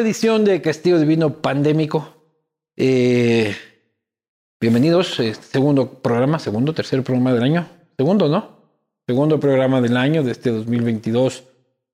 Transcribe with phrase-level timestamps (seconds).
[0.00, 2.16] edición de Castillo Divino Pandémico.
[2.76, 3.54] Eh,
[4.60, 7.68] bienvenidos, eh, segundo programa, segundo, tercer programa del año.
[7.96, 8.60] Segundo, ¿no?
[9.06, 11.44] Segundo programa del año de este 2022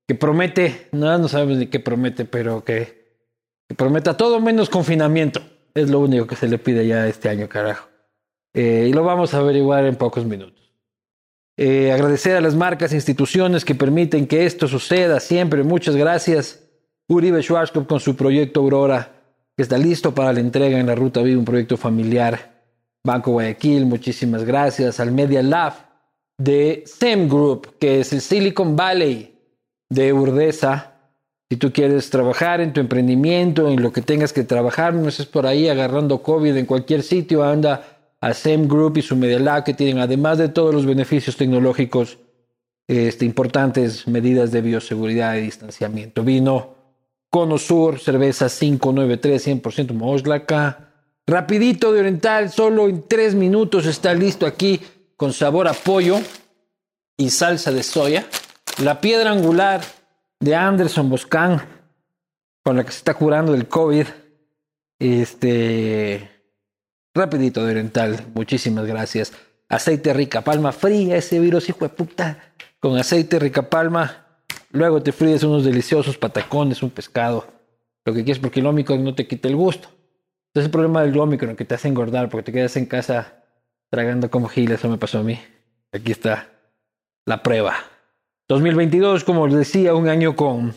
[0.07, 3.19] que promete, nada, no sabemos ni qué promete, pero que,
[3.69, 5.41] que prometa todo menos confinamiento.
[5.75, 7.89] Es lo único que se le pide ya este año, carajo.
[8.55, 10.73] Eh, y lo vamos a averiguar en pocos minutos.
[11.59, 15.65] Eh, agradecer a las marcas e instituciones que permiten que esto suceda siempre.
[15.65, 16.66] Muchas gracias.
[17.09, 19.13] Uribe Schwarzkopf con su proyecto Aurora,
[19.57, 22.57] que está listo para la entrega en la Ruta Viva, un proyecto familiar.
[23.05, 24.99] Banco Guayaquil, muchísimas gracias.
[24.99, 25.75] Al Media Lab
[26.37, 29.39] de SEM Group, que es el Silicon Valley
[29.89, 30.95] de Urdesa.
[31.49, 35.27] Si tú quieres trabajar en tu emprendimiento, en lo que tengas que trabajar, no estés
[35.27, 39.63] por ahí agarrando COVID en cualquier sitio, anda a SEM Group y su Media Lab,
[39.63, 42.19] que tienen, además de todos los beneficios tecnológicos,
[42.89, 46.25] este, importantes medidas de bioseguridad y distanciamiento.
[46.25, 46.76] Vino
[47.31, 50.93] Cono Sur, cerveza 593, 100% Moslaca.
[51.27, 54.81] Rapidito de Oriental, solo en tres minutos está listo aquí
[55.17, 56.21] con sabor a pollo
[57.17, 58.27] y salsa de soya.
[58.83, 59.81] La piedra angular
[60.39, 61.63] de Anderson Boscan,
[62.63, 64.07] con la que se está curando del COVID.
[64.99, 66.31] Este.
[67.15, 69.33] Rapidito de Oriental, muchísimas gracias.
[69.69, 72.53] Aceite rica palma fría, ese virus hijo de puta.
[72.79, 74.26] Con aceite rica palma.
[74.71, 77.47] Luego te fríes unos deliciosos patacones, un pescado.
[78.05, 79.89] Lo que quieres porque el Omicron no te quita el gusto.
[80.49, 83.43] Entonces el problema del Omicron que te hace engordar porque te quedas en casa
[83.91, 85.39] tragando como gil, eso me pasó a mí.
[85.93, 86.49] Aquí está
[87.25, 87.75] la prueba.
[88.49, 90.75] 2022, como les decía, un año con,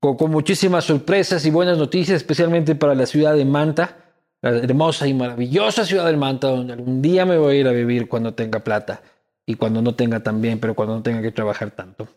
[0.00, 3.96] con, con muchísimas sorpresas y buenas noticias, especialmente para la ciudad de Manta,
[4.40, 7.72] la hermosa y maravillosa ciudad de Manta, donde algún día me voy a ir a
[7.72, 9.02] vivir cuando tenga plata
[9.44, 12.08] y cuando no tenga también, pero cuando no tenga que trabajar tanto.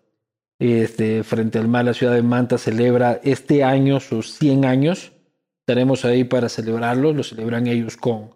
[0.60, 5.12] Este, frente al mar, la ciudad de Manta celebra este año sus 100 años.
[5.62, 7.14] Estaremos ahí para celebrarlo.
[7.14, 8.32] Lo celebran ellos con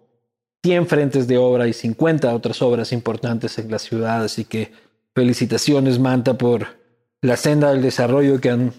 [0.62, 4.24] 100 frentes de obra y 50 otras obras importantes en la ciudad.
[4.24, 4.72] Así que
[5.14, 6.66] felicitaciones, Manta, por
[7.22, 8.72] la senda del desarrollo que han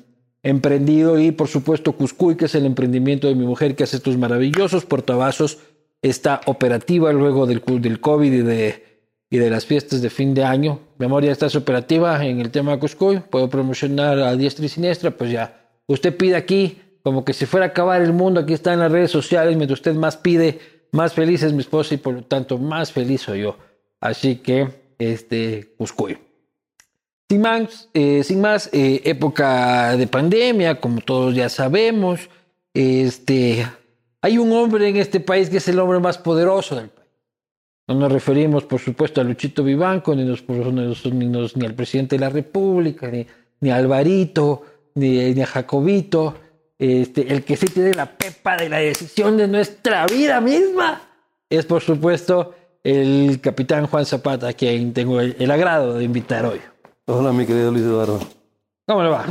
[0.44, 1.20] emprendido.
[1.20, 4.86] Y por supuesto, Cuscuy, que es el emprendimiento de mi mujer, que hace estos maravillosos
[4.86, 5.60] portavasos.
[6.04, 8.91] Está operativa luego del, del COVID y de
[9.32, 10.82] y de las fiestas de fin de año.
[10.98, 15.32] Memoria estás operativa en el tema de Cuscuy, puedo promocionar a diestra y siniestra, pues
[15.32, 15.70] ya.
[15.88, 18.92] Usted pide aquí, como que si fuera a acabar el mundo, aquí está en las
[18.92, 20.60] redes sociales, mientras usted más pide,
[20.92, 23.58] más feliz es mi esposa y por lo tanto más feliz soy yo.
[24.02, 24.68] Así que,
[25.00, 26.18] este, Cuscuy.
[27.30, 32.30] Sin más, eh, sin más eh, época de pandemia, como todos ya sabemos,
[32.74, 33.66] este,
[34.20, 37.01] hay un hombre en este país que es el hombre más poderoso del país.
[37.88, 42.16] No nos referimos, por supuesto, a Luchito Vivanco, ni, nos, ni, nos, ni al presidente
[42.16, 43.26] de la República, ni,
[43.60, 44.64] ni a Alvarito,
[44.96, 46.36] ni, ni, a Jacobito.
[46.78, 51.02] Este, el que sí tiene la pepa de la decisión de nuestra vida misma
[51.50, 56.46] es, por supuesto, el capitán Juan Zapata, a quien tengo el, el agrado de invitar
[56.46, 56.60] hoy.
[57.06, 58.20] Hola, mi querido Luis Eduardo.
[58.88, 59.26] ¿Cómo le va?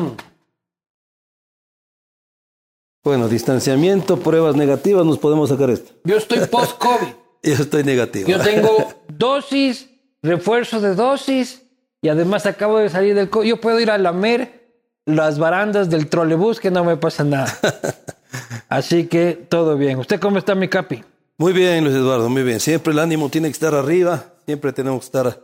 [3.03, 5.93] Bueno, distanciamiento, pruebas negativas, nos podemos sacar esto.
[6.05, 7.20] Yo estoy post-COVID.
[7.43, 8.29] Yo estoy negativo.
[8.29, 9.89] Yo tengo dosis,
[10.23, 11.63] refuerzo de dosis
[12.03, 13.31] y además acabo de salir del...
[13.31, 14.61] Co yo puedo ir a lamer
[15.07, 17.53] las barandas del trolebús que no me pasa nada.
[18.69, 19.99] Así que todo bien.
[19.99, 21.03] ¿Usted cómo está, mi capi?
[21.39, 22.61] Muy bien, Luis Eduardo, muy bien.
[22.61, 25.41] Siempre el ánimo tiene que estar arriba, siempre tenemos que estar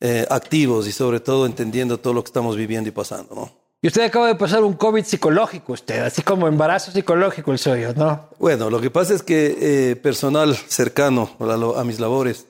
[0.00, 3.63] eh, activos y sobre todo entendiendo todo lo que estamos viviendo y pasando, ¿no?
[3.84, 7.92] Y usted acaba de pasar un COVID psicológico, usted, así como embarazo psicológico el suyo,
[7.94, 8.30] ¿no?
[8.38, 12.46] Bueno, lo que pasa es que eh, personal cercano a, a, mis labores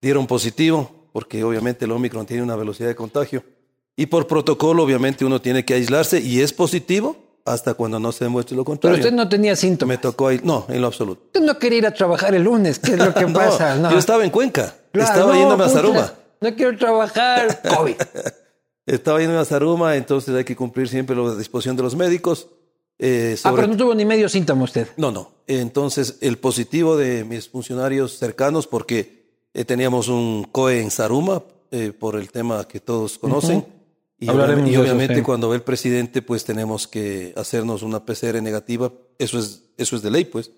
[0.00, 3.44] dieron positivo, porque obviamente el Omicron tiene una velocidad de contagio.
[3.94, 8.24] Y por protocolo, obviamente, uno tiene que aislarse y es positivo hasta cuando no se
[8.24, 8.96] demuestre lo contrario.
[8.96, 9.98] Pero usted no tenía síntomas.
[9.98, 11.24] Me tocó ahí, no, en lo absoluto.
[11.26, 13.74] Usted no quería ir a trabajar el lunes, ¿qué es lo que no, pasa?
[13.74, 13.90] No.
[13.90, 16.14] Yo estaba en Cuenca, Claro, estaba no, yéndome a Zaruma.
[16.40, 17.96] No quiero trabajar, COVID.
[18.94, 22.48] Estaba yendo a Zaruma, entonces hay que cumplir siempre la disposición de los médicos.
[22.98, 24.88] Eh, Ah, sobre- pero no tuvo ni medio síntoma usted.
[24.96, 25.30] No, no.
[25.46, 29.20] Entonces, el positivo de mis funcionarios cercanos, porque
[29.54, 33.64] eh, teníamos un COE en Zaruma, eh, por el tema que todos conocen.
[34.18, 35.22] Y, Hablaremos obviamente, y de eso, obviamente sí.
[35.22, 38.92] cuando ve el presidente, pues tenemos que hacernos una PCR negativa.
[39.18, 40.50] Eso es, eso es de ley, pues.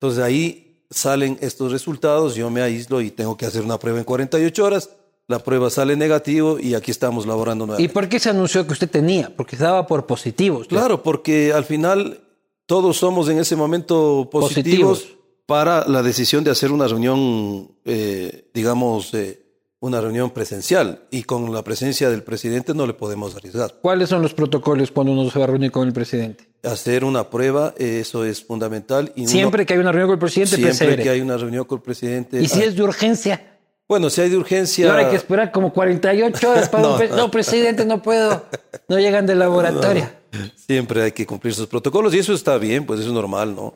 [0.00, 4.04] Entonces ahí salen estos resultados, yo me aíslo y tengo que hacer una prueba en
[4.04, 4.90] 48 horas.
[5.26, 7.94] La prueba sale negativo y aquí estamos laborando ¿Y nuevamente.
[7.94, 9.32] por qué se anunció que usted tenía?
[9.34, 10.58] Porque estaba por positivo.
[10.58, 10.76] usted.
[10.76, 12.20] Claro, porque al final
[12.66, 15.18] todos somos en ese momento positivos, Positivos.
[15.46, 19.40] para la decisión de hacer una reunión, eh, digamos, eh,
[19.80, 21.04] una reunión presencial.
[21.10, 23.74] Y con la presencia del presidente no le podemos arriesgar.
[23.80, 26.44] ¿Cuáles son los protocolos cuando uno se va a reunir con el presidente?
[26.62, 29.10] Hacer una prueba, eso es fundamental.
[29.16, 31.02] Y uno- Siempre que hay una reunión con el presidente, siempre PCR.
[31.02, 32.42] que hay una reunión con el presidente.
[32.42, 33.53] Y si ah, es de urgencia,
[33.88, 34.90] Bueno, si hay de y urgencia.
[34.90, 36.96] ahora hay que esperar como 48 horas para un...
[36.96, 38.44] pre- No, presidente, no puedo.
[38.88, 40.08] No llegan del laboratorio.
[40.56, 43.74] Siempre hay que cumplir sus protocolos y eso está bien, pues eso es normal, ¿no?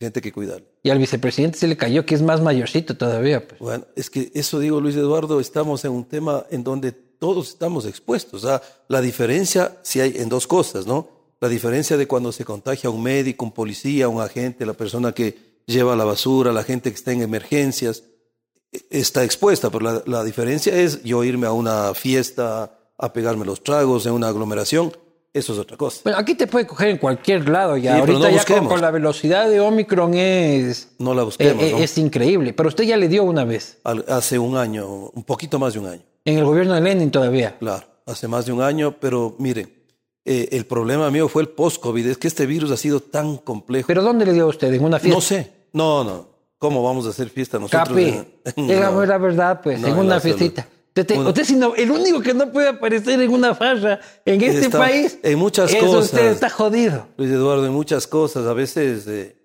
[0.00, 0.66] Gente que cuidarle.
[0.82, 3.46] Y al vicepresidente se le cayó que es más mayorcito todavía.
[3.46, 3.60] Pues.
[3.60, 7.86] Bueno, es que eso digo, Luis Eduardo, estamos en un tema en donde todos estamos
[7.86, 8.44] expuestos.
[8.44, 11.08] O sea, la diferencia si hay en dos cosas, ¿no?
[11.40, 15.36] La diferencia de cuando se contagia un médico, un policía, un agente, la persona que
[15.66, 18.02] lleva la basura, la gente que está en emergencias,
[18.90, 23.62] está expuesta, pero la, la diferencia es yo irme a una fiesta, a pegarme los
[23.62, 24.92] tragos, en una aglomeración,
[25.32, 26.00] eso es otra cosa.
[26.04, 27.94] Bueno, aquí te puede coger en cualquier lado ya.
[27.94, 31.72] Sí, Ahorita no ya con, con la velocidad de Omicron es, No la busquemos, eh,
[31.72, 31.78] ¿no?
[31.78, 32.52] es increíble.
[32.52, 33.78] Pero usted ya le dio una vez.
[33.82, 36.02] Al- Hace un año, un poquito más de un año.
[36.24, 37.58] En el gobierno de Lenin todavía.
[37.58, 39.72] Claro, hace más de un año, pero miren,
[40.24, 43.88] eh, el problema mío fue el post-COVID, es que este virus ha sido tan complejo.
[43.88, 44.72] ¿Pero dónde le dio a usted?
[44.72, 45.16] ¿En una fiesta?
[45.16, 46.28] no sé, no, no,
[46.58, 47.88] ¿cómo vamos a hacer fiesta nosotros?
[47.88, 48.14] Capi,
[48.56, 48.72] no.
[49.06, 50.66] la verdad, pues, No, en una fiestita.
[50.96, 54.66] Usted, usted si no- el único que no puede aparecer en una farra en este
[54.66, 55.18] Está- país.
[55.24, 56.04] en muchas es cosas.
[56.04, 57.08] Usted está jodido.
[57.16, 59.36] Luis Eduardo, en muchas cosas, a veces eh,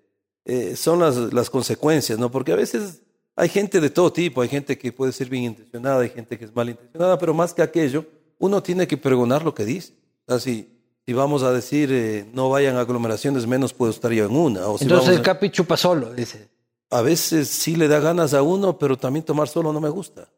[0.44, 2.30] eh, son las, las consecuencias, ¿no?
[2.30, 3.02] Porque a veces
[3.34, 6.44] hay gente de todo tipo, hay gente que puede ser bien intencionada, hay gente que
[6.44, 8.04] es malintencionada, pero más que aquello,
[8.38, 9.94] uno tiene que pregonar lo que dice.
[10.28, 10.68] Sea, si,
[11.08, 14.68] vamos a decir eh, no vayan a aglomeraciones, menos puedo estar yo en una.
[14.68, 16.48] O si Entonces vamos a- Capi chupa solo, dice.
[16.90, 20.28] A veces sí le da ganas a uno, pero también tomar solo no me gusta.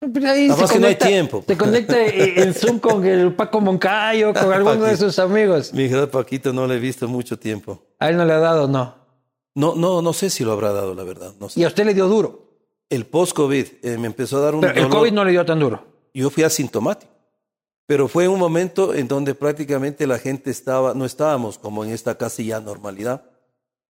[0.00, 1.44] Además que no hay tiempo.
[1.46, 5.06] Se conecta en Zoom con el Paco Moncayo, con alguno de Paquito.
[5.06, 5.74] sus amigos.
[5.74, 7.82] Mi gran Paquito no le he visto mucho tiempo.
[7.98, 8.94] A él no le ha dado, no.
[9.54, 11.34] No, no, no sé si lo habrá dado, la verdad.
[11.38, 11.60] No sé.
[11.60, 12.48] Y a usted le dio duro.
[12.88, 14.98] El post-COVID eh, me empezó a dar un Pero el dolor.
[14.98, 15.84] COVID no le dio tan duro.
[16.14, 17.12] Yo fui asintomático.
[17.86, 22.16] Pero fue un momento en donde prácticamente la gente estaba, no estábamos como en esta
[22.16, 23.24] casi ya normalidad,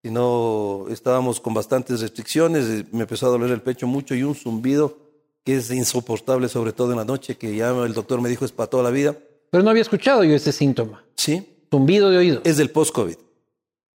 [0.02, 2.66] sino estábamos con bastantes restricciones.
[2.66, 4.96] eh, Me empezó a doler el pecho mucho y un zumbido
[5.44, 8.52] que es insoportable, sobre todo en la noche, que ya el doctor me dijo es
[8.52, 9.16] para toda la vida.
[9.50, 11.04] Pero no había escuchado yo ese síntoma.
[11.16, 12.40] Sí, Zumbido de oído.
[12.44, 13.16] es del post-COVID.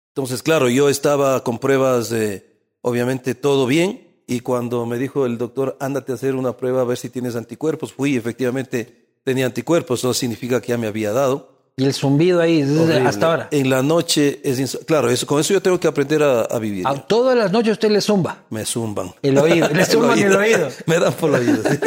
[0.08, 2.46] Entonces, claro, yo estaba con pruebas, eh,
[2.82, 6.84] obviamente todo bien, y cuando me dijo el doctor, ándate a hacer una prueba a
[6.84, 11.53] ver si tienes anticuerpos, fui, efectivamente tenía anticuerpos, eso significa que ya me había dado.
[11.76, 12.98] Y el zumbido ahí, Horrible.
[13.00, 13.48] hasta ahora.
[13.50, 16.86] En la noche, es claro, eso, con eso yo tengo que aprender a, a vivir.
[16.86, 18.44] A todas las noches usted le zumba.
[18.50, 19.12] Me zumban.
[19.22, 20.68] El oído, le zumban el oído.
[20.86, 21.62] me dan por el oído.
[21.68, 21.78] sí.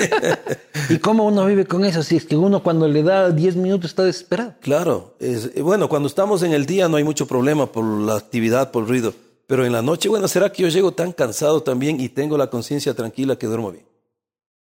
[0.94, 2.04] ¿Y cómo uno vive con eso?
[2.04, 4.56] Si es que uno cuando le da 10 minutos está desesperado.
[4.60, 8.16] Claro, es, eh, bueno, cuando estamos en el día no hay mucho problema por la
[8.16, 9.14] actividad, por el ruido,
[9.48, 12.48] pero en la noche, bueno, ¿será que yo llego tan cansado también y tengo la
[12.50, 13.86] conciencia tranquila que duermo bien?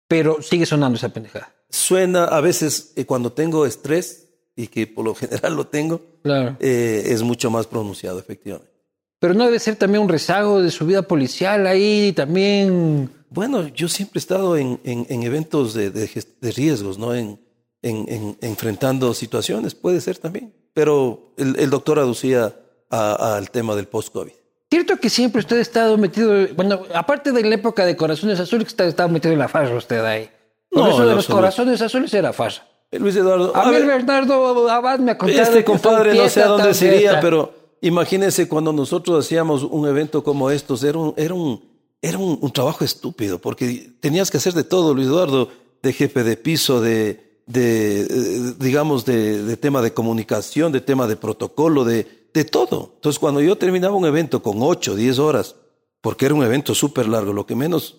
[0.08, 1.52] Pero sigue sonando esa pendejada.
[1.70, 4.25] Suena a veces eh, cuando tengo estrés,
[4.56, 6.56] y que por lo general lo tengo, Claro.
[6.60, 8.72] eh, es mucho más pronunciado, efectivamente.
[9.20, 13.10] Pero no debe ser también un rezago de su vida policial ahí también.
[13.30, 16.10] Bueno, yo siempre he estado en, en- en eventos de, de
[16.42, 17.14] de riesgos, ¿no?
[17.16, 17.40] En,
[17.82, 20.54] en- en- enfrentando situaciones, puede ser también.
[20.74, 22.54] Pero el, el doctor aducía
[22.90, 24.32] al tema del post-COVID.
[24.70, 28.74] Cierto que siempre usted ha estado metido, bueno, aparte de la época de Corazones Azules,
[28.74, 30.30] que estaba metido en la farsa usted ahí.
[30.70, 31.36] Por No, eso de los absoluto.
[31.42, 32.68] Corazones Azules era farsa.
[32.96, 36.42] Eh, Luis Eduardo, A, a mí ver, Bernardo Abad me contado este compadre no sé
[36.42, 37.22] a dónde tal se iría, fiesta.
[37.22, 41.62] pero imagínense cuando nosotros hacíamos un evento como estos, era un, era un,
[42.02, 45.50] era un, un trabajo estúpido, porque tenías que hacer de todo, Luis Eduardo,
[45.82, 51.06] de jefe de piso, de, de eh, digamos, de, de tema de comunicación, de tema
[51.08, 52.94] de protocolo, de, de todo.
[52.96, 55.56] Entonces, cuando yo terminaba un evento con 8, 10 horas,
[56.02, 57.98] porque era un evento súper largo, lo que menos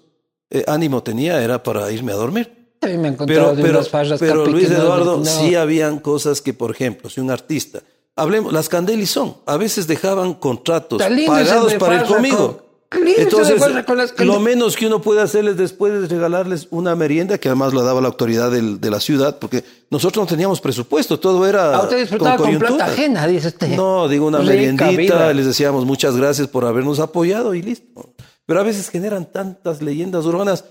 [0.50, 2.56] eh, ánimo tenía era para irme a dormir.
[2.83, 6.40] A mí me contado Pero, de pero, unas pero Luis Eduardo, no- sí habían cosas
[6.42, 7.80] que, por ejemplo, si un artista,
[8.14, 12.59] hablemos, las Candelis son, a veces dejaban contratos pagados de para ir conmigo.
[12.59, 16.95] con- de Entonces, con las lo menos que uno puede hacerles después es regalarles una
[16.95, 20.61] merienda que además lo daba la autoridad del- de la ciudad, porque nosotros no teníamos
[20.61, 22.76] presupuesto, todo era Ah, usted disfrutaba con, coyuntura.
[22.76, 23.75] plata ajena, dice usted.
[23.76, 25.33] No, digo una Rica meriendita, vida.
[25.33, 28.14] les decíamos muchas gracias por habernos apoyado y listo.
[28.47, 30.64] Pero a veces generan tantas leyendas urbanas.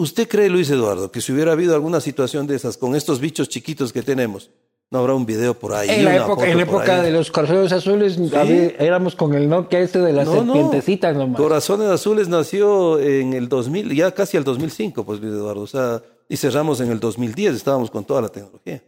[0.00, 3.48] ¿Usted cree, Luis Eduardo, que si hubiera habido alguna situación de esas con estos bichos
[3.48, 4.50] chiquitos que tenemos,
[4.92, 5.90] no habrá un video por ahí?
[5.90, 9.48] En la una época, en la época de los corazones azules había- éramos con el
[9.48, 10.52] Nokia este de las No, no.
[10.54, 11.36] serpientecitas nomás.
[11.40, 15.62] Corazones Azules nació en el 2000, ya casi el 2005, pues Luis Eduardo.
[15.62, 18.80] O sea, y cerramos en el 2010, estábamos con toda la tecnología.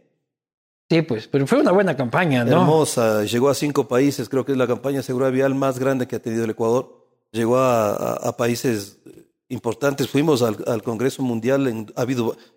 [0.89, 2.51] Sí, pues, pero fue una buena campaña, ¿no?
[2.61, 6.07] Hermosa, llegó a cinco países, creo que es la campaña de seguridad vial más grande
[6.07, 6.99] que ha tenido el Ecuador.
[7.33, 8.97] llegó a, a- a países
[9.51, 10.07] importantes.
[10.07, 11.87] Fuimos al, al Congreso Mundial en,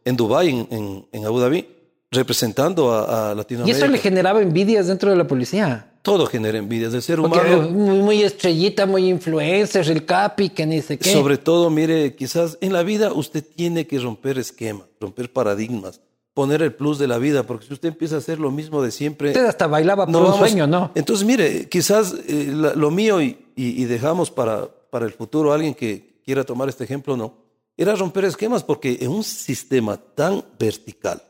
[0.04, 1.66] en Dubái, en, en- en Abu Dhabi,
[2.10, 3.78] representando a, a Y Latinoamérica.
[3.84, 5.90] eso le generaba envidias dentro de la policía.
[6.02, 7.70] Todo genera envidias del ser Porque humano.
[7.70, 11.10] muy, muy estrellita, muy influencer, el capi, que ni sé qué.
[11.12, 16.00] Sobre todo, mire, quizás en la vida usted tiene que romper esquemas, romper paradigmas,
[16.34, 18.90] poner el plus de la vida, porque si usted empieza a hacer lo mismo de
[18.90, 19.28] siempre...
[19.30, 20.90] Usted hasta bailaba por no un vamos- sueño, ¿no?
[20.94, 25.52] Entonces, mire, quizás eh, la- lo mío y, y- y dejamos para, para el futuro
[25.52, 27.34] a alguien que quiera tomar este ejemplo, no,
[27.76, 31.22] era romper esquemas porque en un sistema tan vertical,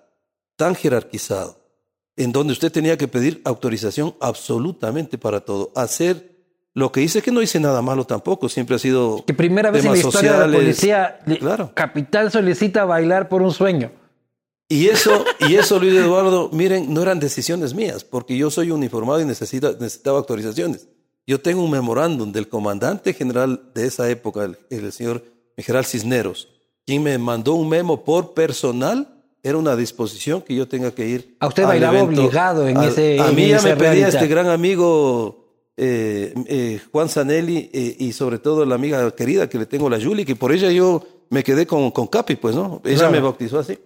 [0.56, 1.60] tan jerarquizado,
[2.16, 6.34] en donde usted tenía que pedir autorización absolutamente para todo, hacer
[6.74, 9.24] lo que hice, que no hice nada malo tampoco, siempre ha sido...
[9.26, 10.60] Que primera vez en la historia de la sociales.
[10.60, 11.70] policía, Claro.
[11.74, 13.92] Capitán solicita bailar por un sueño.
[14.68, 19.20] Y eso, y eso, Luis Eduardo, miren, no eran decisiones mías, porque yo soy uniformado
[19.20, 20.88] y necesita, necesitaba autorizaciones.
[21.26, 25.24] Yo tengo un memorándum del comandante general de esa época, el, el señor
[25.56, 26.48] General Cisneros,
[26.86, 29.10] quien me mandó un memo por personal.
[29.42, 31.36] Era una disposición que yo tenga que ir.
[31.40, 32.22] A usted bailaba evento.
[32.22, 34.16] obligado en Al- ese- A mí ya me pedía reality.
[34.16, 35.44] este gran amigo
[35.76, 40.00] eh, eh, Juan Zanelli eh, y sobre todo la amiga querida que le tengo, la
[40.02, 42.80] Julie, que por ella yo me quedé con, con Capi, pues, ¿no?
[42.84, 43.12] Ella Claro.
[43.12, 43.78] me bautizó así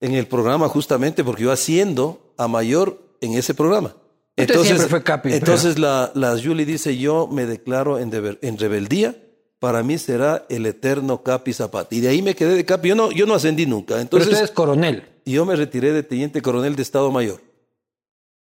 [0.00, 3.94] en el programa justamente porque yo haciendo a mayor en ese programa.
[4.40, 8.58] Usted siempre fue Capi, entonces la, la Julie dice, yo me declaro en, deber- en
[8.58, 9.16] rebeldía,
[9.58, 11.94] para mí será el eterno Capi Zapata.
[11.94, 13.94] Y de ahí me quedé de Capi, yo no, yo no ascendí nunca.
[13.94, 17.40] Pero Entonces usted es coronel yo me retiré de teniente coronel de Estado Mayor.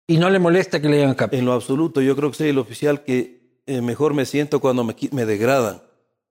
[0.07, 1.37] y no le molesta que le digan capi.
[1.37, 4.83] En lo absoluto, yo creo que soy el oficial que eh, mejor me siento cuando
[4.83, 5.81] me, me degradan,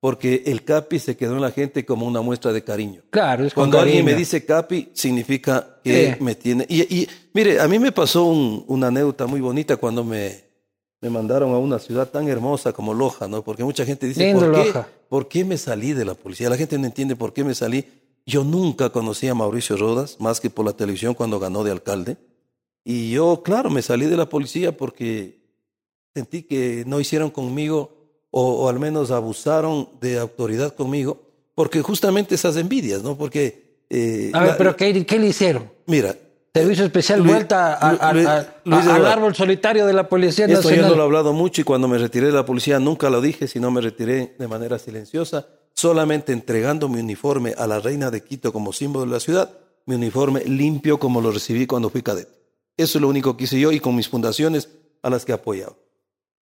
[0.01, 3.03] porque el Capi se quedó en la gente como una muestra de cariño.
[3.11, 6.25] Claro, es Cuando alguien me dice Capi, significa que Sí.
[6.25, 6.65] me tiene.
[6.69, 10.43] Y, y, mire, a mí me pasó un- una anécdota muy bonita cuando me,
[11.03, 13.43] me mandaron a una ciudad tan hermosa como Loja, ¿no?
[13.45, 14.89] Porque mucha gente dice, Lindo ¿por qué, Loja.
[15.09, 16.49] ¿por qué me salí de la policía?
[16.49, 17.85] La gente no entiende por qué me salí.
[18.27, 22.17] Yo nunca conocí a Mauricio Rodas, más que por la televisión cuando ganó de alcalde.
[22.85, 25.41] Y yo, claro, me salí de la policía porque
[26.15, 28.00] sentí que no hicieron conmigo
[28.31, 31.21] o, o al menos abusaron de autoridad conmigo,
[31.55, 33.17] porque justamente esas envidias, ¿no?
[33.17, 33.85] Porque...
[33.91, 35.71] eh, A ver, la- pero ¿qué, qué le hicieron?
[35.87, 36.15] Mira,
[36.53, 39.07] Servicio especial Luis- vuelta a- a- Luis- a- a- Luis al Eduardo.
[39.09, 40.91] árbol solitario de la Policía esto yo Nacional.
[40.91, 43.47] no lo he hablado mucho y cuando me retiré de la policía nunca lo dije,
[43.47, 48.53] sino me retiré de manera silenciosa, solamente entregando mi uniforme a la reina de Quito
[48.53, 49.51] como símbolo de la ciudad,
[49.87, 52.33] mi uniforme limpio como lo recibí cuando fui cadete.
[52.77, 54.69] Eso es lo único que hice yo y con mis fundaciones
[55.03, 55.77] a las que he apoyado.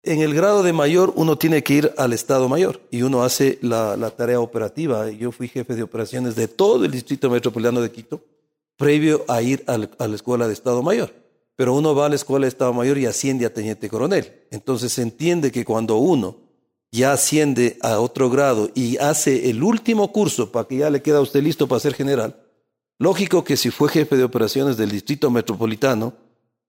[0.06, 3.58] En el grado de mayor uno tiene que ir al Estado Mayor y uno hace
[3.62, 5.10] la, la tarea operativa.
[5.10, 8.22] Yo fui jefe de operaciones de todo el Distrito Metropolitano de Quito
[8.76, 11.14] previo a ir al- a la Escuela de Estado Mayor.
[11.56, 14.34] Pero uno va a la Escuela de Estado Mayor y asciende a Teniente Coronel.
[14.52, 16.36] Entonces se entiende que cuando uno
[16.92, 21.20] ya asciende a otro grado y hace el último curso para que ya le queda
[21.20, 22.36] a usted listo para ser general,
[23.00, 26.14] lógico que si fue jefe de operaciones del Distrito Metropolitano,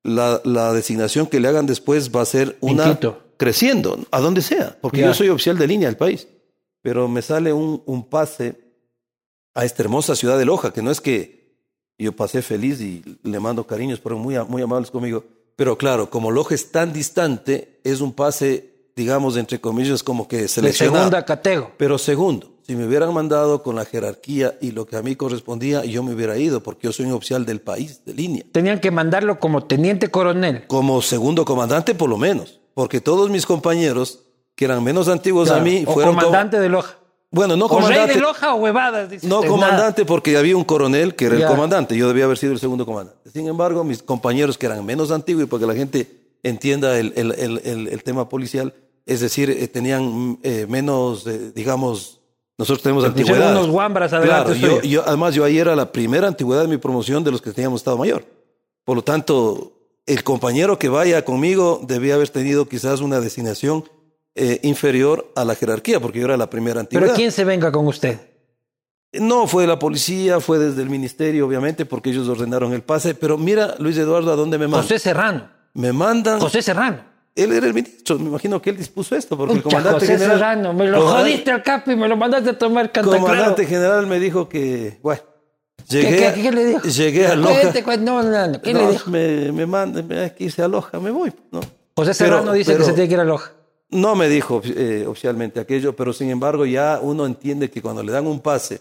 [0.04, 3.23] la, la designación que le hagan después va a ser una Quito.
[3.36, 5.06] Creciendo, a donde sea, porque Ya.
[5.06, 6.28] yo soy oficial de línea del país.
[6.82, 8.56] Pero me sale un, un pase
[9.54, 11.56] a esta hermosa ciudad de Loja, que no es que
[11.98, 15.24] yo pasé feliz y le mando cariños, pero muy, muy amables conmigo.
[15.56, 20.38] Pero claro, como Loja es tan distante, es un pase, digamos, entre comillas, como que
[20.42, 20.98] de seleccionado.
[20.98, 21.70] segunda catego.
[21.78, 25.84] Pero segundo, si me hubieran mandado con la jerarquía y lo que a mí correspondía,
[25.84, 28.44] yo me hubiera ido, porque yo soy un oficial del país, de línea.
[28.50, 30.66] Tenían que mandarlo como teniente coronel.
[30.66, 32.60] Como segundo comandante, por lo menos.
[32.74, 34.20] Porque todos mis compañeros,
[34.54, 36.14] que eran menos antiguos Claro, a mí, o fueron.
[36.14, 36.96] co- comandante de Loja.
[37.30, 38.14] Bueno, no O rey comandante.
[38.14, 39.10] de Loja o huevadas.
[39.10, 41.46] dice No usted, comandante, porque había un coronel que era Ya.
[41.46, 41.96] el comandante.
[41.96, 43.28] Yo debía haber sido el segundo comandante.
[43.32, 47.12] Sin embargo, mis compañeros que eran menos antiguos, y para que la gente entienda el,
[47.16, 48.72] el- el- el- tema policial,
[49.06, 52.20] es decir, eh, tenían eh, menos, eh, digamos,
[52.56, 53.50] nosotros tenemos antigüedad.
[53.52, 56.76] unos guambras adelante Claro, yo, yo- además, yo ahí era la primera antigüedad de mi
[56.76, 58.24] promoción de los que teníamos Estado Mayor.
[58.84, 59.72] Por lo tanto,
[60.06, 63.84] el compañero que vaya conmigo debía haber tenido quizás una designación
[64.34, 67.06] eh, inferior a la jerarquía, porque yo era la primera antigüedad.
[67.06, 68.18] Pero ¿quién se venga con usted?
[69.12, 73.14] No, fue la policía, fue desde el ministerio, obviamente, porque ellos ordenaron el pase.
[73.14, 74.82] Pero mira, Luis Eduardo, ¿a dónde me mandan?
[74.82, 75.48] José Serrano.
[75.74, 76.40] Me mandan.
[76.40, 77.14] José Serrano.
[77.36, 80.18] Él era el ministro, me imagino que él dispuso esto, porque el Pucha, comandante José
[80.18, 80.38] general.
[80.38, 80.72] Serrano.
[80.72, 83.22] Me lo jodiste al capi me lo mandaste a tomar cantaclaro.
[83.24, 85.22] comandante general me dijo que, bueno,
[85.88, 86.80] llegué, ¿Qué, qué, qué le dijo?
[86.82, 87.96] llegué a Loja.
[87.98, 88.60] No, no, no.
[88.62, 89.10] ¿Qué le dijo?
[89.10, 91.60] Me, me manda, me que irse a Loja, me voy, ¿no?
[91.96, 93.52] José Serrano dice pero- que se tiene que ir a Loja.
[93.90, 98.10] No me dijo eh, oficialmente aquello, pero sin embargo ya uno entiende que cuando le
[98.10, 98.80] dan un pase,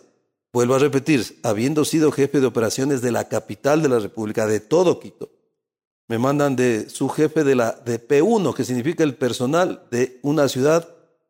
[0.52, 4.60] vuelvo a repetir, habiendo sido jefe de operaciones de la capital de la República, de
[4.60, 5.30] todo Quito,
[6.08, 10.48] me mandan de su jefe de la de P1, que significa el personal de una
[10.48, 10.88] ciudad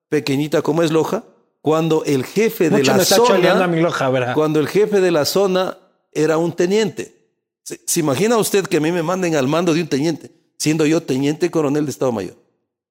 [0.07, 1.23] pequeñita como es Loja,
[1.63, 4.33] cuando el jefe de Mucho la me está choleando a zona, mi loja, ¿verdad?
[4.35, 5.77] cuando el jefe de la zona
[6.11, 7.15] era un teniente.
[7.63, 10.29] ¿Se, se imagina usted que a mí me manden al mando de un teniente,
[10.59, 12.35] siendo yo teniente coronel de Estado Mayor?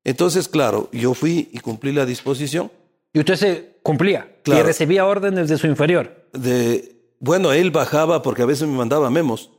[0.05, 2.73] Entonces, claro, yo fui y cumplí la disposición
[3.13, 4.65] Y usted se cumplía y Claro.
[4.65, 6.27] recibía órdenes de su inferior.
[6.33, 9.51] de, bueno, él bajaba porque a veces me mandaba memos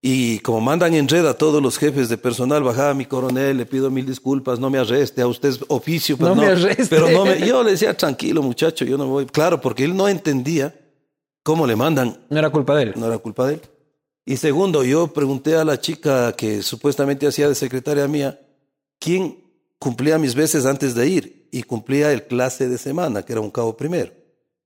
[0.00, 3.66] y como mandan en red a todos los jefes de personal, bajaba mi coronel, le
[3.66, 6.86] pido mil disculpas, no me arreste, a usted es oficio, pero No no, me arreste.
[6.88, 9.96] pero no me, yo le decía tranquilo muchacho, yo no me voy, claro, porque él
[9.96, 10.74] no entendía
[11.42, 12.92] cómo le mandan, No era culpa de él.
[12.96, 13.60] no era culpa de él.
[14.24, 18.38] Y segundo, yo pregunté a la chica que supuestamente hacía de secretaria mía,
[19.00, 19.38] ¿quién
[19.78, 21.48] cumplía mis veces antes de ir?
[21.50, 24.12] Y cumplía el clase de semana, que era un cabo primero.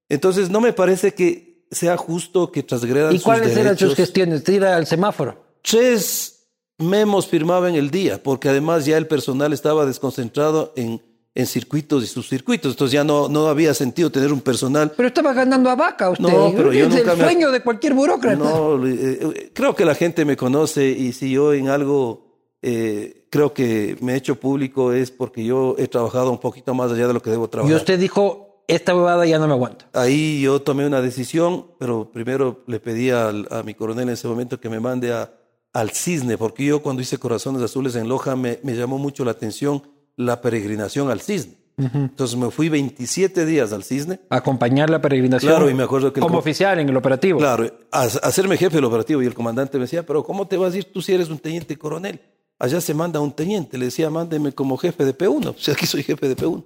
[0.09, 3.97] Entonces, no me parece que sea justo que transgredan ¿Y sus cuáles eran sus derechos.
[3.97, 4.49] gestiones?
[4.49, 5.43] Ir al semáforo.
[5.63, 6.47] Tres
[6.79, 11.01] memos firmaba en el día, porque además ya el personal estaba desconcentrado en,
[11.35, 12.73] en circuitos y subcircuitos.
[12.73, 16.25] Entonces ya no, no había sentido tener un personal Pero estaba ganando a vaca usted.
[16.25, 18.37] No, pero yo es nunca el me- sueño de cualquier burócrata.
[18.37, 22.27] No, eh, eh, creo que la gente me conoce y si yo en algo
[22.63, 26.93] eh, creo que me he hecho público es porque yo he trabajado un poquito más
[26.93, 27.77] allá de lo que debo y trabajar.
[27.77, 29.87] usted dijo, esta huevada ya no me aguanta.
[29.93, 34.29] Ahí yo tomé una decisión, pero primero le pedí al- a mi coronel en ese
[34.29, 35.33] momento que me mande a-
[35.73, 39.31] al Cisne, porque yo cuando hice Corazones Azules en Loja me, me llamó mucho la
[39.33, 39.83] atención
[40.17, 41.57] la peregrinación al Cisne.
[41.79, 44.21] Entonces me fui 27 días al Cisne.
[44.29, 45.51] Acompañar la peregrinación.
[45.51, 47.39] Claro, y me acuerdo que Como co- oficial en el operativo.
[47.39, 50.57] Claro, a, a hacerme jefe del operativo y el comandante me decía, pero ¿cómo te
[50.59, 52.21] vas a ir tú si eres un teniente coronel?
[52.59, 55.87] Allá se manda un teniente, le decía, mándeme como jefe de P1, o sea, aquí
[55.87, 56.63] soy jefe de P1.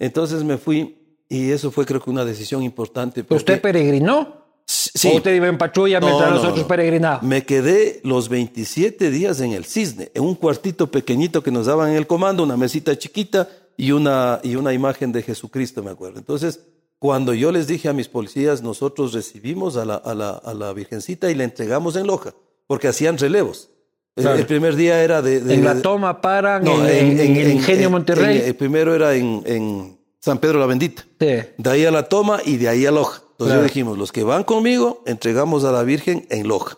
[0.00, 0.99] Entonces me fui
[1.30, 3.24] y eso fue creo que una decisión importante.
[3.24, 4.38] ¿Pero ¿Usted porque- peregrinó?
[4.66, 5.08] Sí.
[5.12, 6.68] ¿O usted iba en patrulla No, mientras no, los otros no.
[6.68, 7.26] peregrinaban?
[7.26, 11.90] Me quedé los 27 días en el Cisne, en un cuartito pequeñito que nos daban
[11.90, 16.18] en el comando, una mesita chiquita y una, y una imagen de Jesucristo, me acuerdo.
[16.18, 16.60] Entonces,
[17.00, 20.72] cuando yo les dije a mis policías, nosotros recibimos a la, a la, a la
[20.72, 22.34] Virgencita y la entregamos en Loja,
[22.68, 23.70] porque hacían relevos.
[24.16, 24.38] El- Claro.
[24.38, 25.40] El, primer día era de...
[25.40, 28.42] de- En la toma paran en, en- en el Ingenio en- Monterrey.
[28.44, 31.02] el primero era en, en San Pedro la Bendita.
[31.18, 31.26] Sí.
[31.56, 33.22] De ahí a la toma y de ahí a Loja.
[33.32, 33.62] Entonces Claro.
[33.62, 36.76] dijimos, los que van conmigo, entregamos a la Virgen en Loja.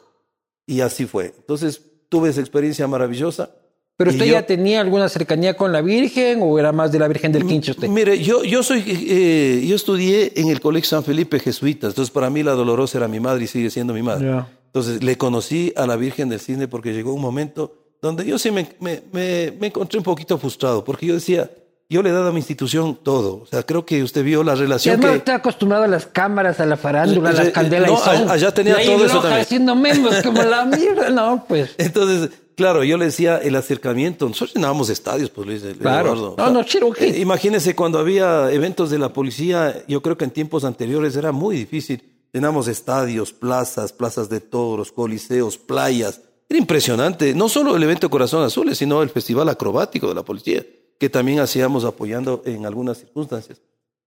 [0.66, 1.34] Y así fue.
[1.36, 3.50] Entonces tuve esa experiencia maravillosa.
[3.96, 7.08] ¿Pero usted yo- ya tenía alguna cercanía con la Virgen o era más de la
[7.08, 7.88] Virgen del Quincho usted?
[7.88, 11.90] Mire, yo, yo soy, eh, yo estudié en el Colegio San Felipe Jesuitas.
[11.90, 14.26] Entonces para mí la Dolorosa era mi madre y sigue siendo mi madre.
[14.28, 14.48] Ya.
[14.66, 18.50] Entonces le conocí a la Virgen del Cisne porque llegó un momento donde yo sí
[18.50, 21.50] me, me, me- me encontré un poquito frustrado porque yo decía,
[21.92, 23.42] yo le he dado a mi institución todo.
[23.42, 25.16] O sea, creo que usted vio la Y relación además que...
[25.18, 28.00] está acostumbrado a las cámaras, a la farándula, a Eh, las eh, candelas no, y
[28.18, 28.30] son.
[28.30, 29.40] allá tenía Y todo eso también.
[29.42, 31.10] haciendo memes como la mierda.
[31.10, 31.74] No, pues.
[31.78, 34.26] Entonces, claro, yo le decía el acercamiento.
[34.26, 35.62] Nosotros llenábamos estadios, pues Luis.
[35.80, 36.12] Claro.
[36.14, 36.34] Eduardo.
[36.38, 37.10] No, no, Chiro, ¿qué?
[37.10, 41.30] eh, imagínese cuando había eventos de la policía, yo creo que en tiempos anteriores era
[41.32, 42.02] muy difícil.
[42.32, 46.22] Llenamos estadios, plazas, plazas de toros, coliseos, playas.
[46.48, 47.34] Era impresionante.
[47.34, 50.64] No solo el evento Corazón Azules, sino el festival acrobático de la policía,
[50.98, 53.60] que también hacíamos apoyando en algunas circunstancias.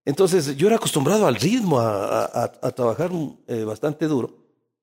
[0.06, 3.12] Entonces, yo era acostumbrado al ritmo, a, a- a trabajar
[3.48, 4.38] eh, bastante duro.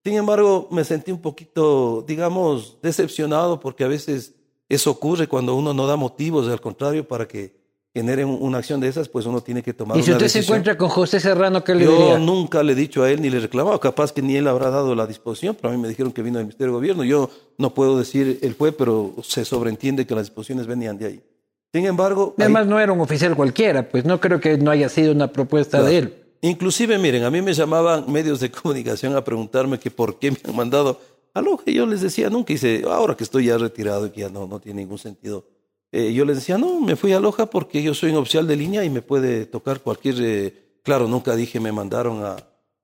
[0.04, 4.34] Sin embargo, me sentí un poquito, digamos, decepcionado porque a veces
[4.68, 7.60] eso ocurre cuando uno no da motivos, al contrario, para que
[7.94, 10.38] generen una acción de esas, pues uno tiene que tomar Y si una usted se
[10.38, 10.56] decisión.
[10.56, 12.18] encuentra con José Serrano, ¿qué le Yo diría?
[12.18, 14.70] nunca le he dicho a él ni le he reclamado, capaz que ni él habrá
[14.70, 17.04] dado la disposición, pero a mí me dijeron que vino del Ministerio de Gobierno.
[17.04, 21.22] Yo no puedo decir él fue, pero se sobreentiende que las disposiciones venían de ahí.
[21.72, 25.12] Sin embargo, Además, no era un oficial cualquiera, pues no creo que no haya sido
[25.12, 26.14] una propuesta de él.
[26.42, 30.38] Inclusive, miren, a mí me llamaban medios de comunicación a preguntarme que por qué me
[30.48, 31.00] han mandado
[31.32, 31.64] a Loja.
[31.66, 34.46] Y yo les decía, nunca hice, ahora que estoy ya retirado y que ya no,
[34.46, 35.44] no tiene ningún sentido.
[35.92, 38.56] eh, yo les decía, no, me fui a Loja porque yo soy un oficial de
[38.56, 40.16] línea y me puede tocar cualquier...
[40.20, 42.36] eh, claro, nunca dije, me mandaron a...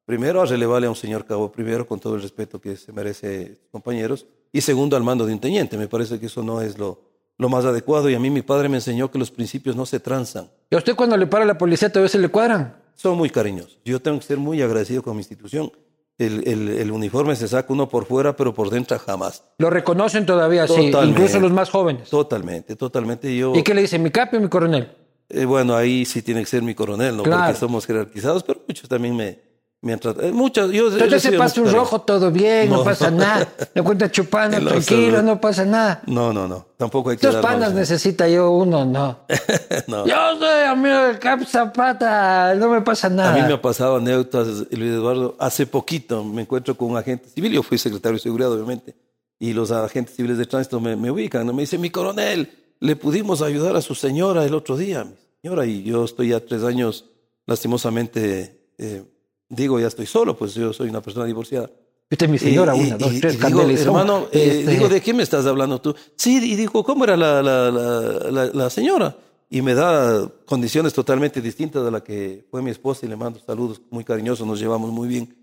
[0.07, 3.59] Primero, a relevarle a un señor cabo, primero, con todo el respeto que se merece,
[3.71, 4.25] compañeros.
[4.51, 5.77] Y segundo, al mando de un teniente.
[5.77, 7.08] Me parece que eso no es lo,
[7.39, 8.11] lo más adecuado.
[8.11, 10.51] Y a mí mi padre me enseñó que los principios no se transan.
[10.71, 12.77] ¿Y a usted cuando le para la policía todavía se le cuadran?
[12.95, 13.79] son muy cariñosos.
[13.85, 15.71] Yo tengo que ser muy agradecido con mi institución.
[16.19, 19.45] El, el- el uniforme se saca uno por fuera, pero por dentro jamás.
[19.59, 21.11] Lo reconocen todavía, sí, Totalmente.
[21.23, 22.11] incluso los más jóvenes.
[22.11, 23.37] Totalmente, totalmente.
[23.37, 24.01] Yo, ¿Y qué le dice?
[24.01, 24.91] ¿Mi capi o mi coronel?
[25.29, 27.23] eh, bueno, ahí sí tiene que ser mi coronel, ¿no?
[27.23, 27.45] Claro.
[27.45, 29.39] Porque somos jerarquizados, pero muchos también me,
[29.81, 30.23] tratado.
[30.27, 32.85] eh, muchos, yo Entonces se recibido pasa un rojo, todo bien, no, No.
[32.85, 33.49] pasa nada.
[33.75, 36.03] Le cuenta chupando, tranquilo, no pasa nada.
[36.07, 36.67] No, no, no.
[36.77, 39.21] Tampoco hay que Dos panas necesita yo uno, no.
[39.87, 40.05] no.
[40.07, 43.33] Yo soy amigo del Cap Zapata, no me pasa A nada.
[43.35, 45.37] mí me ha pasado anécdotas, Luis Eduardo.
[45.39, 47.53] Hace poquito me encuentro con un agente civil.
[47.53, 48.97] Yo fui secretario de seguridad, obviamente.
[49.39, 51.47] Y los agentes civiles de tránsito me, me ubican.
[51.55, 55.07] Me dicen, mi coronel, le pudimos ayudar a su señora el otro día.
[55.41, 57.05] señora y yo estoy ya tres años,
[57.47, 59.05] lastimosamente, eh,
[59.49, 61.71] digo, ya estoy solo, pues yo soy una persona divorciada.
[62.11, 63.87] Usted es mi señora, Y- una, y- dos, y tres, digo, candelizón.
[63.89, 65.95] hermano, eh, Este, digo, ¿de qué me estás hablando tú?
[66.17, 69.15] Sí, y digo, ¿cómo era la, la, la, la- señora?
[69.51, 73.41] Y me da condiciones totalmente distintas de la que fue mi esposa y le mando
[73.45, 75.35] saludos muy cariñosos, nos llevamos muy bien.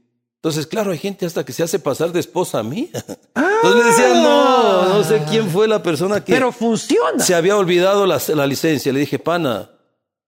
[0.42, 2.90] Entonces, claro, hay gente hasta que se hace pasar de esposa mía.
[3.36, 7.58] Entonces le decía, no, no sé quién fue la persona que Pero funciona, se había
[7.58, 8.94] olvidado la, la licencia.
[8.94, 9.72] Le dije, pana.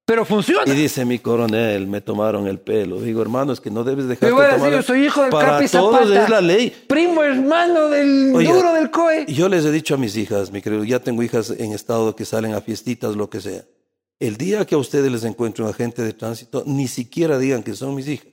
[0.08, 0.72] Pero funciona.
[0.72, 3.02] Y dice mi coronel, me tomaron el pelo.
[3.02, 5.32] Digo, hermano, es que no debes dejar voy a de decir, yo soy hijo del
[5.32, 6.24] Para Capi todos Zapata.
[6.24, 6.74] es la ley.
[6.88, 9.26] Primo hermano del Oiga, duro del COE.
[9.28, 12.24] Yo les he dicho a mis hijas, mi querido, ya tengo hijas en estado que
[12.24, 13.66] salen a fiestitas, lo que sea.
[14.18, 17.74] El día que a ustedes les encuentre un agente de tránsito, ni siquiera digan que
[17.74, 18.28] son mis hijas.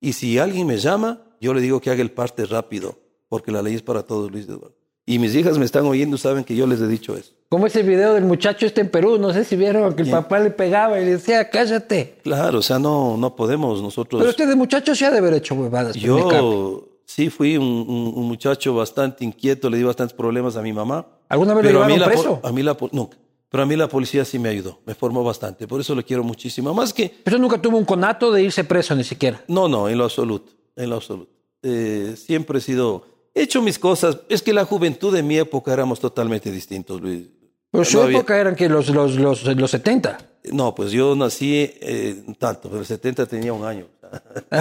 [0.00, 3.62] Y si alguien me llama, yo le digo que haga el parte rápido, porque la
[3.62, 4.79] ley es para todos, Luis Eduardo.
[5.10, 7.32] Y mis hijas me están oyendo, saben que yo les he dicho eso.
[7.48, 10.38] Como ese video del muchacho este en Perú, no sé si vieron que el papá
[10.38, 12.18] le pegaba y le decía, cállate.
[12.22, 14.20] Claro, o sea, no, no podemos nosotros.
[14.20, 15.96] Pero usted de muchacho sí ha de haber hecho huevadas.
[15.96, 20.72] Yo sí fui un, un- un muchacho bastante inquieto, le di bastantes problemas a mi
[20.72, 21.04] mamá.
[21.28, 22.40] ¿Alguna vez Pero a mí llevaron la po- preso?
[22.48, 23.16] A mí la nunca.
[23.48, 25.66] Pero a mí la policía sí me ayudó, me formó bastante.
[25.66, 26.72] Por eso le quiero muchísimo.
[26.72, 29.42] Más que, Eso nunca tuvo un conato de irse preso ni siquiera.
[29.48, 31.32] no, no, en lo absoluto, en lo absoluto.
[31.64, 33.04] Eh, siempre he sido,
[33.40, 34.18] he hecho mis cosas.
[34.28, 37.26] Es que la juventud de mi época éramos totalmente distintos, Luis.
[37.72, 40.18] Pero su No había- época eran que los, los, los, los 70.
[40.52, 43.86] No, pues yo nací eh, tanto, pero el 70 tenía un año.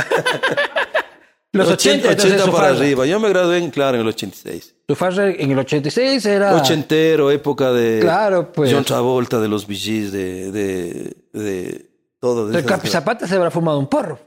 [1.51, 2.77] Los 80, entonces su para farra.
[2.77, 3.05] arriba.
[3.07, 4.75] Yo me gradué, en, claro, en el 86.
[4.87, 6.55] Su farra en el 86 era...
[6.55, 8.71] Ochentero, época de Claro, pues.
[8.71, 11.89] John Travolta, de los VGs, de, de, de
[12.19, 12.47] todo.
[12.49, 14.19] de Capi Zapata se habrá fumado un porro.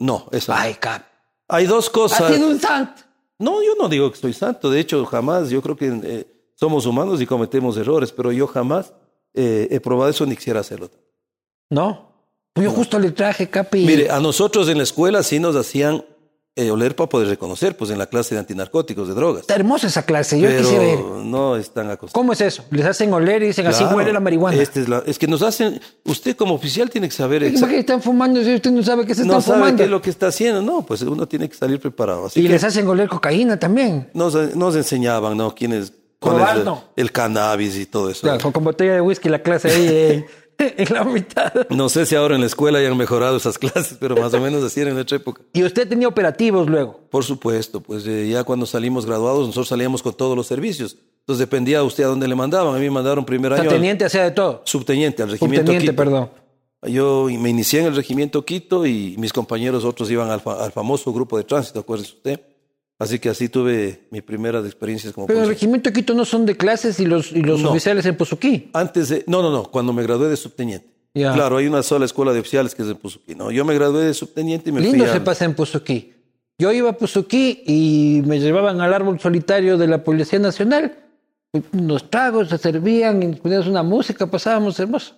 [0.00, 0.52] No, eso.
[0.52, 1.02] Ay, Cap.
[1.46, 2.34] Hay dos Ha cosas.
[2.34, 3.02] sido un santo.
[3.38, 4.70] No, yo no digo que estoy santo.
[4.70, 5.50] De hecho, jamás.
[5.50, 8.92] Yo creo que eh, somos humanos y cometemos errores, pero yo jamás
[9.34, 10.90] eh, he probado eso ni quisiera hacerlo.
[11.70, 12.12] No.
[12.52, 13.84] Pues yo justo le traje, Capi.
[13.84, 16.04] Mire, a nosotros en la escuela sí nos hacían
[16.56, 19.40] eh, oler para poder reconocer, pues en la clase de antinarcóticos, de drogas.
[19.40, 20.38] Está hermosa esa clase.
[20.38, 20.98] Yo pero quisiera ver.
[21.00, 22.12] no están acostumbrados.
[22.12, 22.64] ¿Cómo es eso?
[22.70, 24.62] Les hacen oler y dicen así Claro, huele la marihuana.
[24.62, 27.78] este es, la- es que nos hacen, usted como oficial tiene que saber ¿Por qué
[27.80, 29.76] están fumando si usted no sabe qué se están no sabe fumando?
[29.78, 30.62] qué es lo que está haciendo.
[30.62, 32.26] No, pues uno tiene que salir preparado.
[32.26, 34.08] Así Y que les hacen oler cocaína también.
[34.14, 35.52] nos, nos enseñaban, ¿no?
[35.56, 38.20] Quién es, cuál Probar, es el, el cannabis y todo eso.
[38.22, 40.26] Claro, con, con botella de whisky la clase ahí en,
[40.76, 41.52] en la mitad.
[41.70, 44.62] No sé si ahora en la escuela hayan mejorado esas clases, pero más o menos
[44.64, 45.42] así era en nuestra época.
[45.52, 47.00] Y usted tenía operativos luego.
[47.10, 50.96] Por supuesto, pues eh, ya cuando salimos graduados, nosotros salíamos con todos los servicios.
[51.20, 52.74] Entonces dependía de usted a dónde le mandaban.
[52.74, 54.62] A mí me mandaron primer O sea, año al- teniente hacía de todo.
[54.64, 55.96] subteniente al regimiento Subteniente, Quito.
[55.96, 56.30] perdón.
[56.86, 60.70] Yo me inicié en el regimiento Quito y mis compañeros otros iban al, fa- al
[60.70, 62.40] famoso grupo de tránsito, acuérdese usted.
[62.98, 66.46] Así que así tuve mis primeras experiencias como Pero el regimiento de Quito no son
[66.46, 67.70] de clases y los, y los No.
[67.70, 68.70] oficiales en Puzuquí.
[68.72, 70.88] Antes de, no, no, no, cuando me gradué de subteniente.
[71.12, 71.32] Ya.
[71.32, 73.34] Claro, hay una sola escuela de oficiales que es en Puzuquí.
[73.34, 75.12] No, yo me gradué de subteniente y me Lindo fui a...
[75.12, 76.12] se pasa en Puzuquí.
[76.58, 80.96] Yo iba a Puzuquí y me llevaban al árbol solitario de la Policía Nacional.
[81.72, 85.14] Unos tragos se servían y poníamos una música, pasábamos hermoso.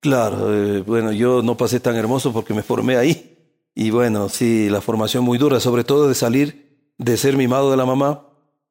[0.00, 3.30] Claro, eh, bueno, yo no pasé tan hermoso porque me formé ahí.
[3.74, 6.63] Y bueno, sí, la formación muy dura, sobre todo de salir,
[6.98, 8.26] de ser mimado de la mamá,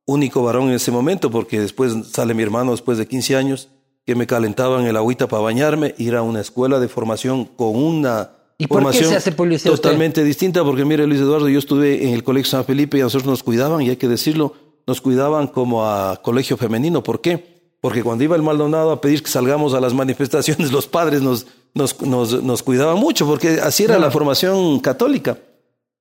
[0.05, 3.69] único varón en ese momento, porque después sale mi hermano después de 15 años,
[4.05, 8.31] que me calentaban el agüita para bañarme, ir a una escuela de formación con una
[8.57, 9.81] ¿Y formación se hace policía usted?
[9.83, 13.05] totalmente distinta, porque mire Luis Eduardo, yo estuve en el Colegio San Felipe y a
[13.05, 14.53] nosotros nos cuidaban, y hay que decirlo,
[14.85, 17.01] nos cuidaban como a colegio femenino.
[17.01, 17.53] ¿Por qué?
[17.79, 21.47] Porque cuando iba el Maldonado a pedir que salgamos a las manifestaciones, los padres nos,
[21.73, 24.07] nos, nos, nos cuidaban mucho, porque así era Claro.
[24.07, 25.37] la formación católica.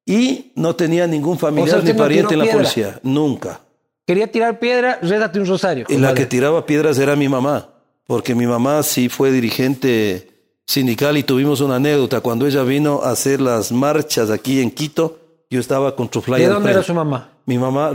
[0.04, 3.00] Y no tenía ningún O sea, familiar ni no pariente tiró en la policía.
[3.02, 3.60] Nunca.
[4.06, 5.86] Quería tirar piedra, rédate un rosario.
[5.88, 7.68] Y la que tiraba piedras era mi mamá,
[8.06, 10.28] porque mi mamá sí fue dirigente
[10.66, 12.20] sindical y tuvimos una anécdota.
[12.20, 15.18] Cuando ella vino a hacer las marchas aquí en Quito,
[15.50, 17.28] yo estaba con Truflay ¿De dónde era su mamá?
[17.44, 17.92] Mi mamá,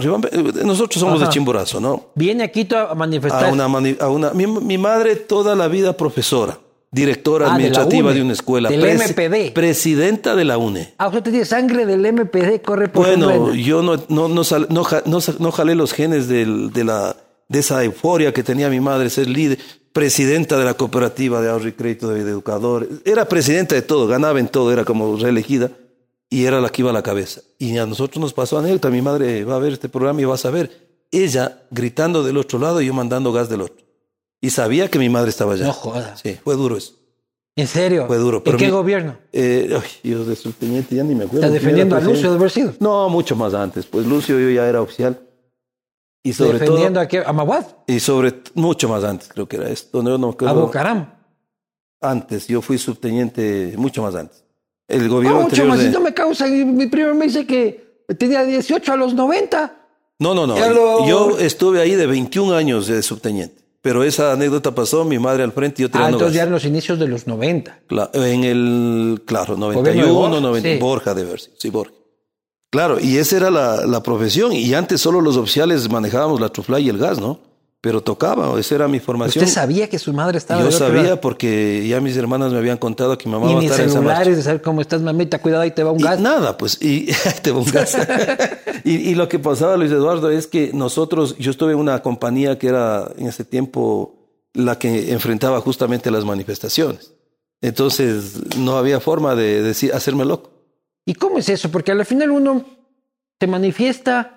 [0.63, 1.25] nosotros somos Ajá.
[1.25, 2.07] de Chimborazo, ¿no?
[2.15, 3.45] Viene a Quito a manifestar.
[3.45, 6.59] A una, a una, mi, mi madre toda la vida profesora,
[6.97, 9.53] directora Ah, de administrativa UNE, de, una escuela, del MPD.
[9.53, 10.93] presidenta de la UNE.
[10.97, 14.83] Ah, usted tiene sangre del MPD, corre por Bueno, yo no, no, no, sal- no,
[15.39, 17.15] no jalé los genes del- de, la,
[17.47, 19.57] de esa euforia que tenía mi madre, ser líder,
[19.93, 22.89] presidenta de la cooperativa de ahorro y crédito de, de educadores.
[23.05, 25.71] Era presidenta de todo, ganaba en todo, era como reelegida
[26.29, 27.41] y era la que iba a la cabeza.
[27.57, 30.35] Y a nosotros nos pasó anécdota, mi madre va a ver este programa y va
[30.35, 30.69] a saber,
[31.09, 33.86] ella gritando del otro lado y yo mandando gas del otro.
[34.41, 35.65] Y sabía que mi madre estaba allá.
[35.65, 36.15] No joda.
[36.17, 36.93] Sí, fue duro eso.
[37.55, 38.05] ¿En serio?
[38.05, 39.17] Fue duro, ¿En pero qué mi- gobierno?
[39.33, 41.39] Eh, ay, yo de subteniente ya ni me acuerdo.
[41.39, 42.73] ¿Está quién defendiendo a Lucio de haber sido?
[42.79, 43.85] No, mucho más antes.
[43.87, 45.19] Pues Lucio yo ya era oficial.
[46.23, 47.23] Y sobre ¿Defendiendo todo, a, qué?
[47.25, 47.65] a Maguad?
[47.87, 50.03] y sobre mucho más antes creo que era esto.
[50.03, 51.13] No, no, ¿A creo- Bocaram?
[51.99, 54.43] Antes, yo fui subteniente mucho más antes.
[54.87, 55.79] El gobierno ¿Cómo mucho anterior más?
[55.79, 59.73] de- no me causa, mi primo me dice que tenía 18 a los 90.
[60.19, 61.07] No, no, no.
[61.07, 63.63] Yo estuve ahí de 21 años de subteniente.
[63.81, 66.51] Pero esa anécdota pasó, mi madre al frente y yo Ah, tirando entonces ya en
[66.51, 67.79] los inicios de los 90.
[67.87, 70.77] Cla- En el, claro, Gobierno 91, de Borja, 90, sí.
[70.79, 71.93] Borja de ver, sí, Borja.
[72.69, 74.51] Claro, y esa era la, la profesión.
[74.51, 77.39] Y antes solo los oficiales manejábamos la trufla y el gas, ¿no?
[77.87, 79.45] Pero tocaba, esa era mi formación.
[79.45, 81.21] ¿Usted sabía que su madre estaba Yo de sabía lado?
[81.21, 83.89] porque ya mis hermanas me habían contado que mi mamá Y va a estar en
[83.89, 84.29] esa marcha.
[84.29, 86.19] de saber cómo estás, mamita, cuidado, ahí te va un Y gas.
[86.19, 87.07] nada, pues, y
[87.41, 87.97] te va un gas.
[88.83, 92.59] y, y lo que pasaba, Luis Eduardo, es que nosotros, yo estuve en una compañía
[92.59, 94.15] que era en ese tiempo
[94.53, 97.13] la que enfrentaba justamente las manifestaciones.
[97.61, 100.51] Entonces, no había forma de decir, hacerme loco.
[101.05, 101.71] ¿Y cómo es eso?
[101.71, 102.65] Porque al final uno
[103.39, 104.33] se manifiesta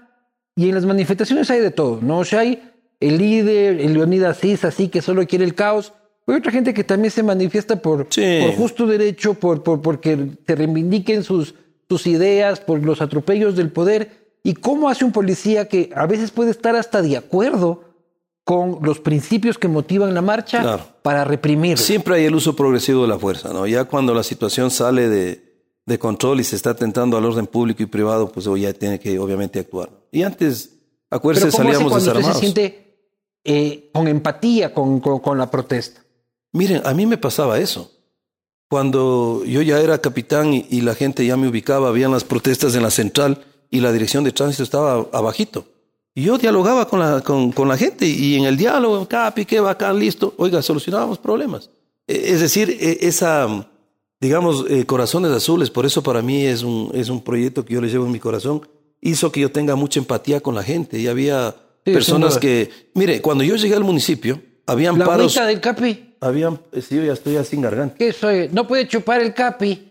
[0.54, 2.18] y en las manifestaciones hay de todo, ¿no?
[2.18, 2.69] O sea, hay
[3.00, 5.92] el líder, el Leonidas Cis, así que solo quiere el caos.
[6.26, 8.40] Hay otra gente que también se manifiesta por, Sí.
[8.44, 11.54] por justo derecho, por, por porque se reivindiquen sus,
[11.88, 14.20] sus ideas, por los atropellos del poder.
[14.42, 17.84] ¿Y cómo hace un policía que a veces puede estar hasta de acuerdo
[18.44, 20.84] con los principios que motivan la marcha Claro.
[21.02, 21.78] para reprimir?
[21.78, 23.66] Siempre hay el uso progresivo de la fuerza, ¿no?
[23.66, 25.42] Ya cuando la situación sale de,
[25.84, 29.18] de control y se está atentando al orden público y privado, pues ya tiene que
[29.18, 29.90] obviamente actuar.
[30.12, 30.70] Y antes,
[31.10, 32.40] acuérdese, Pero ¿cómo hace salíamos usted se desarmados.
[32.40, 32.89] siente
[33.44, 36.02] eh, con empatía con, con- con la protesta?
[36.52, 37.90] Miren, a mí me pasaba eso.
[38.68, 42.74] Cuando yo ya era capitán y, y la gente ya me ubicaba, habían las protestas
[42.76, 45.64] en la central y la dirección de tránsito estaba abajito.
[46.14, 49.60] Y yo dialogaba con la, con, con la gente y en el diálogo, capi, qué
[49.60, 50.34] bacán, listo.
[50.38, 51.70] Oiga, solucionábamos problemas.
[52.06, 53.68] E- Es decir, e- esa,
[54.20, 57.80] digamos, eh, Corazones Azules, por eso para mí es un, es un proyecto que yo
[57.80, 58.60] le llevo en mi corazón,
[59.00, 60.98] hizo que yo tenga mucha empatía con la gente.
[60.98, 65.36] Y había Sí, personas que, mire, cuando yo llegué al municipio, habían La paros.
[65.36, 67.96] agüita del capi, Habían, sí, yo ya estoy ya sin garganta.
[67.96, 69.88] que soy, no puede chupar el capi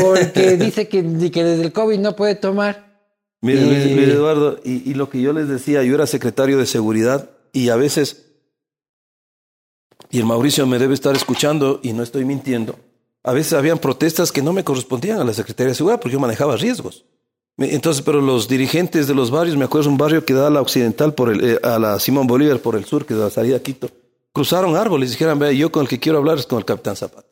[0.00, 3.00] porque dice que, que desde el COVID no puede tomar.
[3.42, 6.66] Mire, Y- Luis Eduardo, y, y lo que yo les decía, yo era secretario de
[6.66, 8.26] seguridad y a veces,
[10.10, 12.78] y el Mauricio me debe estar escuchando y no estoy mintiendo,
[13.24, 16.20] a veces habían protestas que no me correspondían a la Secretaría de Seguridad porque yo
[16.20, 17.04] manejaba riesgos.
[17.56, 20.60] Entonces, pero los dirigentes de los barrios, me acuerdo un barrio que da a la
[20.60, 23.56] occidental por el, eh, a la Simón Bolívar por el sur, que da la salida
[23.56, 23.88] a Quito,
[24.32, 26.96] cruzaron árboles y dijeron, vea, yo con el que quiero hablar es con el capitán
[26.96, 27.28] Zapata.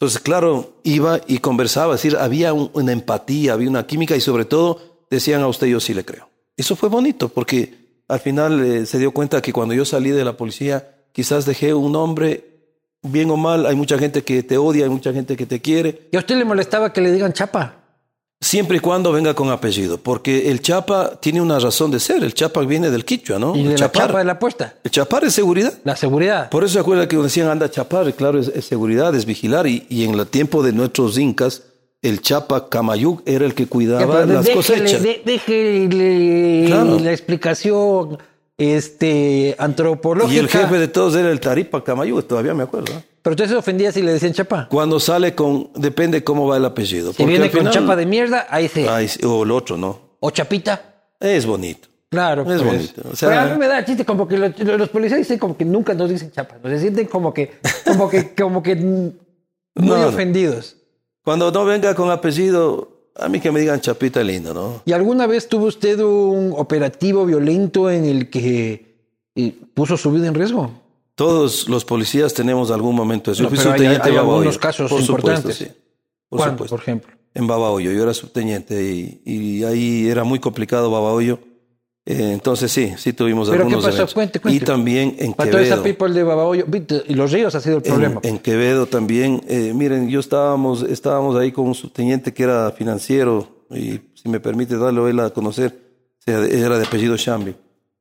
[0.00, 4.20] Entonces, claro, iba y conversaba, es decir, había un- una empatía, había una química y
[4.20, 6.28] sobre todo decían a usted yo sí le creo.
[6.56, 10.24] Eso fue bonito porque al final eh, se dio cuenta que cuando yo salí de
[10.24, 12.44] la policía, quizás dejé un hombre,
[13.02, 16.08] bien o mal, hay mucha gente que te odia, hay mucha gente que te quiere,
[16.10, 17.83] ¿Y a usted le molestaba que le digan chapa?
[18.44, 22.34] Siempre y cuando venga con apellido, porque el chapa tiene una razón de ser, el
[22.34, 23.56] chapa viene del quichua, ¿no?
[23.56, 24.06] Y el de la chapar.
[24.08, 24.74] chapa de la apuesta.
[24.84, 25.72] El chapar es seguridad.
[25.84, 26.50] La seguridad.
[26.50, 29.66] Por eso se acuerda que decían anda a chapar, claro, es, es seguridad, es vigilar.
[29.66, 31.62] Y, y en el tiempo de nuestros incas,
[32.02, 35.02] el chapa Camayuc era el que cuidaba las déjele- cosechas.
[35.02, 36.98] de- déjele Claro.
[36.98, 38.18] la explicación
[38.58, 40.34] este, antropológica.
[40.34, 42.92] Y el jefe de todos era el Taripa Camayuc, todavía me acuerdo.
[43.24, 44.68] Pero usted se ofendía si le decían chapa.
[44.70, 47.10] Cuando sale con, depende cómo va el apellido.
[47.12, 48.86] Si porque viene con final- chapa de mierda, ahí se.
[48.86, 49.98] Ay, sí, o el otro, ¿no?
[50.20, 51.06] O chapita.
[51.18, 51.88] Es bonito.
[52.10, 52.42] Claro.
[52.42, 52.62] Es pues.
[52.62, 55.38] bonito, o sea- Pero a mí me da chiste como que los, los policías dicen
[55.38, 56.56] como que nunca nos dicen chapa.
[56.62, 57.52] Nos se sienten como que,
[57.86, 59.14] como que, como que muy
[59.74, 60.08] No, no.
[60.08, 60.76] ofendidos.
[61.24, 64.82] Cuando no venga con apellido, a mí que me digan chapita lindo, ¿no?
[64.84, 68.98] ¿Y alguna vez tuvo usted un operativo violento en el que
[69.34, 70.83] eh, puso su vida en riesgo?
[71.14, 73.42] Todos los policías tenemos algún momento eso.
[73.42, 74.34] Yo No, fui pero hay- subteniente hay Babahoyo.
[74.36, 75.56] algunos casos por importantes.
[75.56, 75.80] Supuesto, sí.
[76.28, 76.76] Por ¿Cuándo, supuesto.
[76.76, 77.14] por ejemplo?
[77.36, 77.90] en Babahoyo.
[77.92, 81.38] Yo era subteniente y, y ahí era muy complicado Babahoyo.
[82.06, 83.96] Eh, entonces sí, sí tuvimos ¿Pero qué algunos pasó?
[83.96, 84.14] eventos.
[84.14, 84.62] Cuente, cuente.
[84.62, 85.96] Y también en Para toda esa Quevedo.
[85.98, 86.66] people de Babahoyo.
[87.08, 88.20] Y los ríos ha sido el problema.
[88.22, 89.42] En, en Quevedo también.
[89.48, 94.38] eh, miren, yo estábamos, estábamos ahí con un subteniente que era financiero y si me
[94.38, 95.76] permite darlo él a conocer,
[96.26, 97.54] era de apellido Chambi.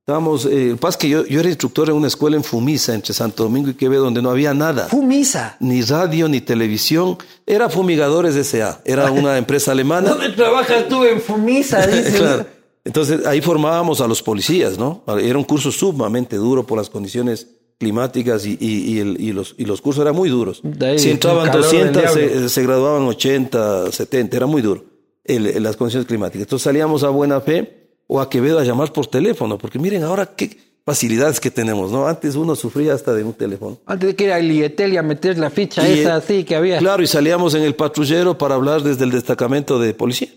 [0.05, 3.43] Estábamos, eh, pasa que yo, yo era instructor en una escuela en Fumisa, entre Santo
[3.43, 4.89] Domingo y Quevedo, donde no había nada.
[4.89, 5.55] Fumisa.
[5.61, 7.17] Ni radio, ni televisión.
[7.47, 8.81] Era Fumigadores S.A.
[8.83, 10.09] Era una empresa alemana.
[10.09, 11.87] ¿Dónde trabajas tú en Fumisa?
[11.87, 12.17] Dice.
[12.17, 12.45] Claro.
[12.83, 15.03] Entonces ahí formábamos a los policías, ¿no?
[15.21, 17.47] Era un curso sumamente duro por las condiciones
[17.79, 20.61] climáticas y, y- y el- y los, y los cursos eran muy duros.
[20.81, 22.39] Ahí, Si entraban el calor del 200, diablo.
[22.41, 24.83] se, se graduaban 80, 70, era muy duro
[25.23, 26.41] el- las condiciones climáticas.
[26.41, 30.25] Entonces salíamos a buena fe o a Quevedo a llamar por teléfono, porque miren ahora
[30.35, 32.07] qué facilidades que tenemos, ¿no?
[32.07, 33.79] Antes uno sufría hasta de un teléfono.
[33.85, 36.55] Antes de que ir a Lietel y a meter la ficha Y, esa así que
[36.55, 36.77] había.
[36.79, 40.29] Claro, y salíamos en el patrullero para hablar desde el destacamento de policía.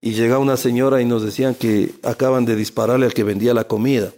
[0.00, 3.64] Y llegaba una señora y nos decían que acaban de dispararle al que vendía la
[3.64, 4.12] comida.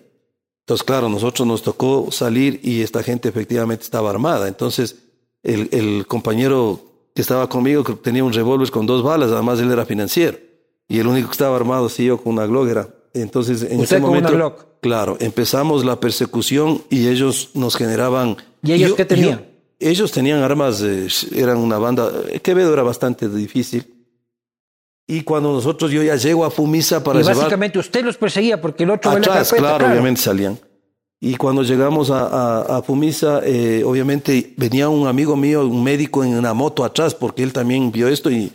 [0.64, 4.48] Entonces, claro, nosotros nos tocó salir y esta gente efectivamente estaba armada.
[4.48, 4.96] Entonces,
[5.44, 6.80] el, el compañero
[7.14, 10.38] que estaba conmigo tenía un revólver con dos balas, además él era financiero.
[10.88, 12.88] Y el único que estaba armado, sí, yo con una Glock era.
[13.14, 14.66] Entonces, en ¿Usted ese con una momento, Glock?
[14.80, 18.36] claro, empezamos la persecución y ellos nos generaban.
[18.62, 19.38] ¿Y ellos yo- qué tenían?
[19.40, 19.44] yo-
[19.78, 22.10] ellos tenían armas, eh, eran una banda.
[22.30, 23.92] eh, Quevedo era bastante difícil.
[25.08, 28.60] Y cuando nosotros, yo ya llego a Fumisa para Y llevar básicamente usted los perseguía
[28.60, 30.58] porque el otro atrás, carpeta, claro, obviamente salían.
[31.20, 36.22] Y cuando llegamos a, a, a Fumisa, eh, obviamente venía un amigo mío, un médico
[36.24, 38.52] en una moto atrás, porque él también vio esto y,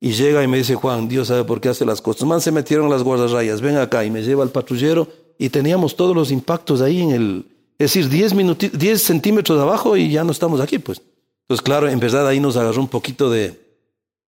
[0.00, 2.26] y llega y me dice, Juan, Dios sabe por qué hace las cosas.
[2.26, 5.06] Man, se metieron las guardarrayas, ven acá y me lleva al patrullero
[5.38, 7.46] y teníamos todos los impactos ahí en el,
[7.78, 11.02] es decir, 10, minuti- 10 centímetros de abajo y ya no estamos aquí, pues.
[11.48, 13.58] Entonces, claro, en verdad ahí nos agarró un poquito de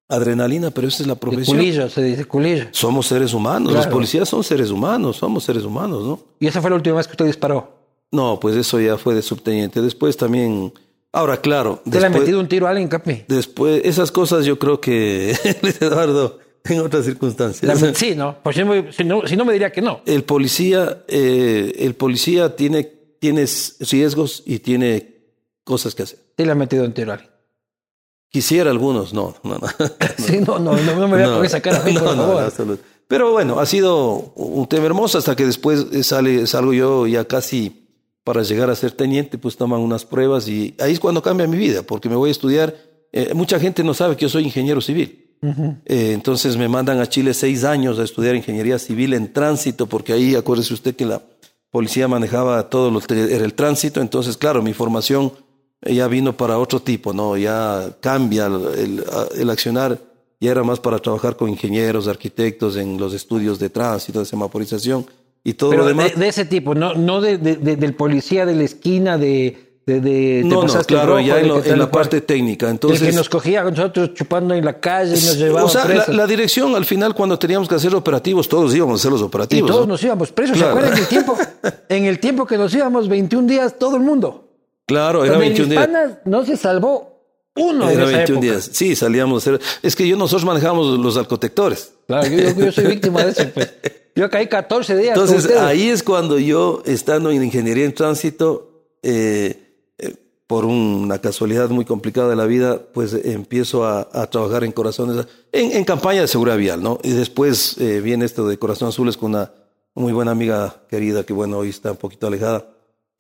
[0.09, 1.57] adrenalina, pero esa es la De profesión.
[1.57, 2.67] culillo, se dice culillo.
[2.73, 3.93] Somos seres humanos, los Claro.
[3.97, 6.21] policías son seres humanos, somos seres humanos, ¿no?
[6.41, 7.81] Y esa fue la última vez que usted disparó.
[8.11, 9.81] No, pues eso ya fue de subteniente.
[9.81, 10.71] Después también,
[11.13, 13.25] ahora claro, ¿Usted le ha después, metido un tiro a alguien, Capi?
[13.29, 15.37] después esas cosas yo creo que
[15.81, 17.81] Eduardo en otras circunstancias.
[17.83, 18.37] La- sí, ¿no?
[18.43, 20.01] Pues si, no, si no me diría que no.
[20.07, 22.85] El policía, eh, el policía tiene,
[23.19, 23.47] tiene
[23.91, 25.17] riesgos y tiene
[25.65, 26.19] cosas que hacer.
[26.39, 27.31] Sí le ha metido un tiro a alguien.
[28.31, 29.67] Quisiera algunos, no, no, no.
[30.19, 32.79] Sí, no, no, no, no me voy a poner esa cara, a mí, por favor.
[33.07, 37.27] Pero bueno, ha sido un tema hermoso hasta que después eh, sale, salgo yo ya
[37.27, 37.82] casi
[38.25, 41.57] para llegar a ser teniente, pues toman unas pruebas y ahí es cuando cambia mi
[41.57, 42.75] vida, porque me voy a estudiar.
[43.13, 45.19] eh, mucha gente no sabe que yo soy ingeniero civil.
[45.87, 50.13] Eh, entonces me mandan a Chile seis años a estudiar ingeniería civil en tránsito, porque
[50.13, 51.21] ahí acuérdese usted que la
[51.71, 54.01] policía manejaba todo lo que era el tránsito.
[54.01, 55.33] Entonces, claro, mi formación
[55.85, 57.37] ya vino para otro tipo, ¿no?
[57.37, 59.05] Ya cambia el, el-
[59.37, 59.99] el accionar,
[60.41, 65.05] ya era más para trabajar con ingenieros, arquitectos en los estudios de tránsito, de semaforización
[65.45, 66.19] y todo Pero lo de, demás.
[66.19, 69.81] de ese tipo, no, no de, de- de- del policía de la esquina de...
[69.87, 72.67] de, de- no, no, claro, rojo, ya de en, lo- en la y parte técnica.
[72.67, 75.83] El Entonces, que nos cogía nosotros chupando en la calle y nos llevaba o sea,
[75.83, 76.15] la, presos.
[76.15, 79.25] la dirección al final cuando teníamos que hacer operativos, todos íbamos a hacer los y
[79.25, 79.69] operativos.
[79.71, 79.95] todos ¿no?
[79.95, 80.57] nos íbamos presos.
[80.57, 80.75] Claro.
[80.75, 81.37] ¿Se acuerdan el tiempo?
[81.89, 84.49] en el tiempo que nos íbamos, 21 días, todo el mundo.
[84.87, 86.11] Claro, era Donde 21 días.
[86.25, 87.12] No se salvó
[87.57, 88.41] uno en Era esa 21 época.
[88.53, 88.71] días.
[88.73, 89.47] Sí, salíamos.
[89.47, 91.93] a hacer- Es que yo nosotros manejamos los alcotectores.
[92.07, 93.45] Claro, yo, yo- yo soy víctima de eso.
[93.55, 93.71] Pues.
[94.15, 99.79] Yo caí 14 días Entonces, ahí es cuando yo, estando en ingeniería en tránsito, eh,
[99.97, 100.15] eh,
[100.47, 105.27] por una casualidad muy complicada de la vida, pues empiezo a, a trabajar en Corazones,
[105.51, 106.99] en, en campaña de seguridad vial, ¿no?
[107.03, 109.51] Y después eh, viene esto de Corazón Azules con una
[109.95, 112.67] muy buena amiga querida, que bueno, hoy está un poquito alejada,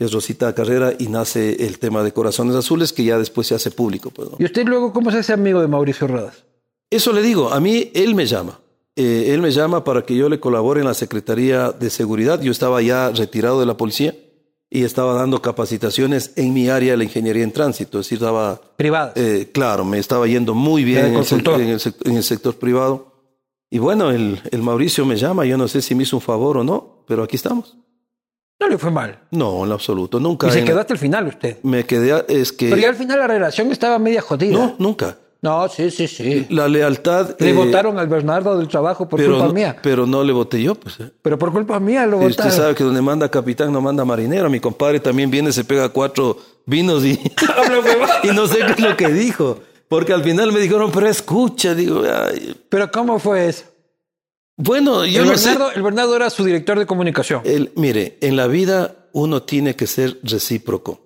[0.05, 3.71] es Rosita Carrera, y nace el tema de Corazones Azules, que ya después se hace
[3.71, 4.37] público, pues, ¿no?
[4.39, 6.45] ¿Y usted luego cómo se hace amigo de Mauricio Rodas?
[6.91, 8.59] Eso le digo, a mí él me llama.
[8.97, 12.43] Eh, él me llama para que yo le colabore en la Secretaría de Seguridad.
[12.43, 14.15] Yo estaba ya retirado de la policía
[14.69, 17.99] y estaba dando capacitaciones en mi área de la ingeniería en tránsito.
[18.01, 19.13] Es decir, estaba, Privadas.
[19.17, 21.61] eh, claro, me estaba yendo muy bien en el, sec- consultor.
[21.63, 23.13] en el en el sector privado.
[23.71, 26.59] Y bueno, el, el Mauricio me llama, yo no sé si me hizo un favor
[26.59, 27.79] o no, pero aquí estamos.
[28.63, 29.19] No le fue mal.
[29.31, 30.49] No, en absoluto, nunca.
[30.49, 31.59] Y se quedó hasta el final usted.
[31.63, 32.69] Me quedé, es que...
[32.71, 34.53] Pero ya al final la relación estaba media jodida.
[34.57, 35.17] no, nunca.
[35.43, 36.47] No, sí, sí, sí.
[36.51, 37.35] La lealtad...
[37.41, 39.77] Le eh, votaron al Bernardo del trabajo por pero, culpa no- mía.
[39.83, 41.01] pero no le voté yo, pues.
[41.01, 41.11] eh.
[41.21, 42.53] Pero por culpa mía lo Y usted votaron.
[42.53, 44.49] sabe que donde manda capitán no manda marinero.
[44.49, 47.19] Mi compadre también viene, se pega cuatro vinos y,
[48.23, 49.59] y no sé qué es lo que dijo.
[49.89, 53.65] Porque al final me dijeron, pero escucha, digo, ay, Pero ¿cómo fue eso?
[54.57, 55.77] Bueno, yo el, no Bernardo, sé.
[55.77, 57.41] el Bernardo era su director de comunicación.
[57.45, 61.01] El- mire, en la vida uno tiene que ser recíproco.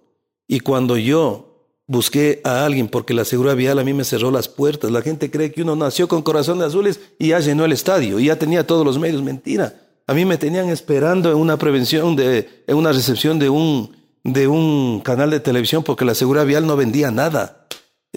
[0.46, 1.42] Y cuando yo
[1.88, 5.30] busqué a alguien, porque la seguridad vial a mí me cerró las puertas, la gente
[5.30, 8.66] cree que uno nació con corazones azules y ya llenó el estadio, y ya tenía
[8.66, 9.22] todos los medios.
[9.22, 9.74] Mentira.
[10.08, 14.46] A mí me tenían esperando en una prevención, de, en una recepción de un, de
[14.46, 17.65] un canal de televisión, porque la seguridad vial no vendía nada.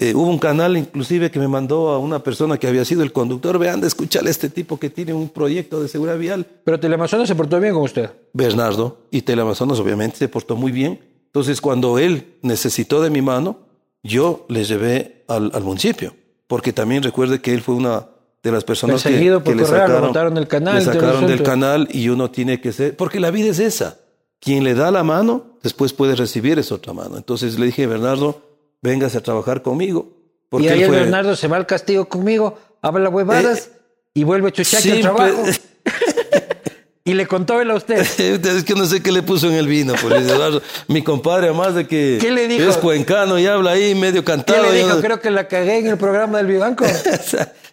[0.02, 3.12] Eh, hubo un canal inclusive que me mandó a una persona que había sido el
[3.12, 6.46] conductor, vean de escuchar a este tipo que tiene un proyecto de seguridad vial.
[6.64, 8.08] Pero Teleamazonas se portó bien con usted.
[8.32, 11.00] Bernardo y Teleamazonas obviamente se portó muy bien.
[11.26, 13.58] Entonces cuando él necesitó de mi mano,
[14.02, 16.14] yo le llevé al, al municipio,
[16.46, 18.06] porque también recuerde que él fue una
[18.42, 20.80] de las personas que, Perseguido por que le Correa, lo sacaron, botaron del canal, le
[20.80, 23.98] sacaron del canal y uno tiene que ser, porque la vida es esa.
[24.40, 27.18] Quien le da la mano, después puede recibir esa otra mano.
[27.18, 28.49] Entonces le dije, Bernardo,
[28.82, 30.16] véngase a trabajar conmigo.
[30.48, 33.70] Porque y ahí él el fue- Bernardo se va al castigo conmigo, habla huevadas
[34.14, 35.42] y vuelve chuchaque sí, al trabajo.
[35.42, 35.60] pues-
[37.04, 37.98] y le contó él a usted.
[38.18, 40.60] Es que no sé qué le puso en el vino, pues, Eduardo.
[40.88, 42.68] Mi compadre, además de que ¿Qué le dijo?
[42.68, 44.62] es cuencano y habla ahí medio ¿Qué cantado.
[44.64, 44.96] le yo dijo?
[44.96, 46.84] no- Creo que la cagué en el programa del Vivanco.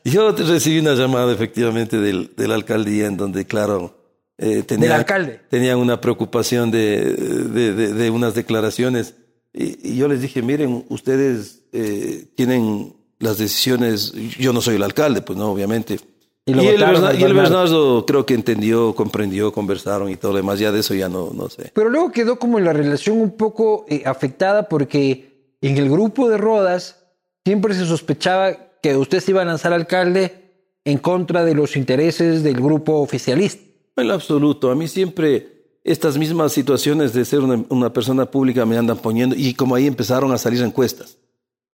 [0.03, 3.97] Yo recibí una llamada efectivamente del, de la alcaldía en donde, claro,
[4.37, 5.41] eh, tenían, Del alcalde.
[5.49, 9.15] tenían una preocupación de, de, de- de unas declaraciones.
[9.59, 14.13] Y, y yo les dije, miren, ustedes eh, tienen las decisiones.
[14.39, 15.99] Yo no soy el alcalde, pues no, obviamente.
[16.45, 17.57] Y Y, el, votaron Berna- al y el Bernardo.
[17.63, 20.59] Bernardo creo que entendió, comprendió, conversaron y todo lo demás.
[20.59, 21.71] Ya de eso ya no, no sé.
[21.73, 26.37] Pero luego quedó como la relación un poco eh, afectada porque en el grupo de
[26.37, 27.03] Rodas
[27.43, 28.53] siempre se sospechaba
[28.83, 30.43] que usted se iba a lanzar alcalde
[30.85, 33.63] en contra de los intereses del grupo oficialista.
[33.97, 34.69] En absoluto.
[34.69, 35.56] A mí siempre
[35.87, 39.35] estas mismas situaciones de ser una, una persona pública me andan poniendo.
[39.37, 41.17] Y como ahí empezaron a salir encuestas.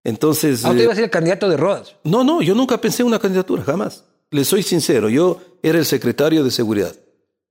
[0.03, 0.63] Entonces.
[0.63, 1.95] Ah, usted eh, iba a ser el candidato de Rodas.
[2.03, 4.05] No, no, yo nunca pensé en una candidatura, jamás.
[4.29, 6.95] Le soy sincero, yo era el secretario de seguridad.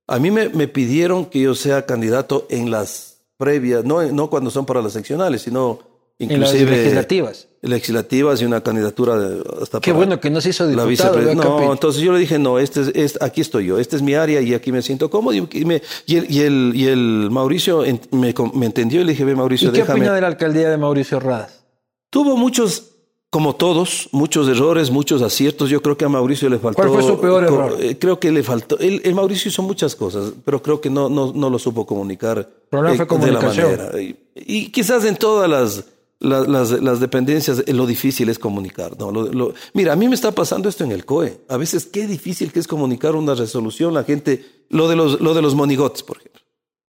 [0.07, 4.51] A mí me, me pidieron que yo sea candidato en las previas, no, no cuando
[4.51, 5.81] son para las seccionales, sino
[6.19, 7.49] En las inclusive legislativas.
[7.63, 11.19] Legislativas y una candidatura de- hasta Qué para bueno que no se hizo la diputado.
[11.19, 14.03] vea, No, entonces yo le dije, no, este es, es- aquí estoy yo, esta es
[14.03, 15.35] mi área y aquí me siento cómodo.
[15.35, 19.13] Y, me- y el, y, el, y el Mauricio en- me, me entendió y le
[19.13, 20.01] dije, ve Mauricio, ¿Y qué déjame.
[20.01, 21.63] opina de la alcaldía de Mauricio Rodas?
[22.11, 22.89] Tuvo muchos,
[23.31, 25.71] como todos, muchos errores, muchos aciertos.
[25.71, 26.83] Yo creo que a Mauricio le faltó.
[26.83, 27.77] ¿Cuál fue su peor error?
[27.81, 28.77] eh, Creo que le faltó.
[28.79, 32.47] El, el Mauricio hizo muchas cosas, pero creo que no, no, no lo supo comunicar
[32.69, 33.71] problema fue de la comunicación.
[33.77, 34.01] manera.
[34.03, 35.85] Y, y quizás en todas las,
[36.23, 38.99] las, las- las dependencias eh, lo difícil es comunicar.
[38.99, 39.11] ¿no?
[39.11, 41.41] Lo- lo- mira, a mí me está pasando esto en el COE.
[41.49, 43.93] A veces qué difícil que es comunicar una resolución.
[43.93, 46.41] La gente, lo de los, lo de los monigotes, por ejemplo.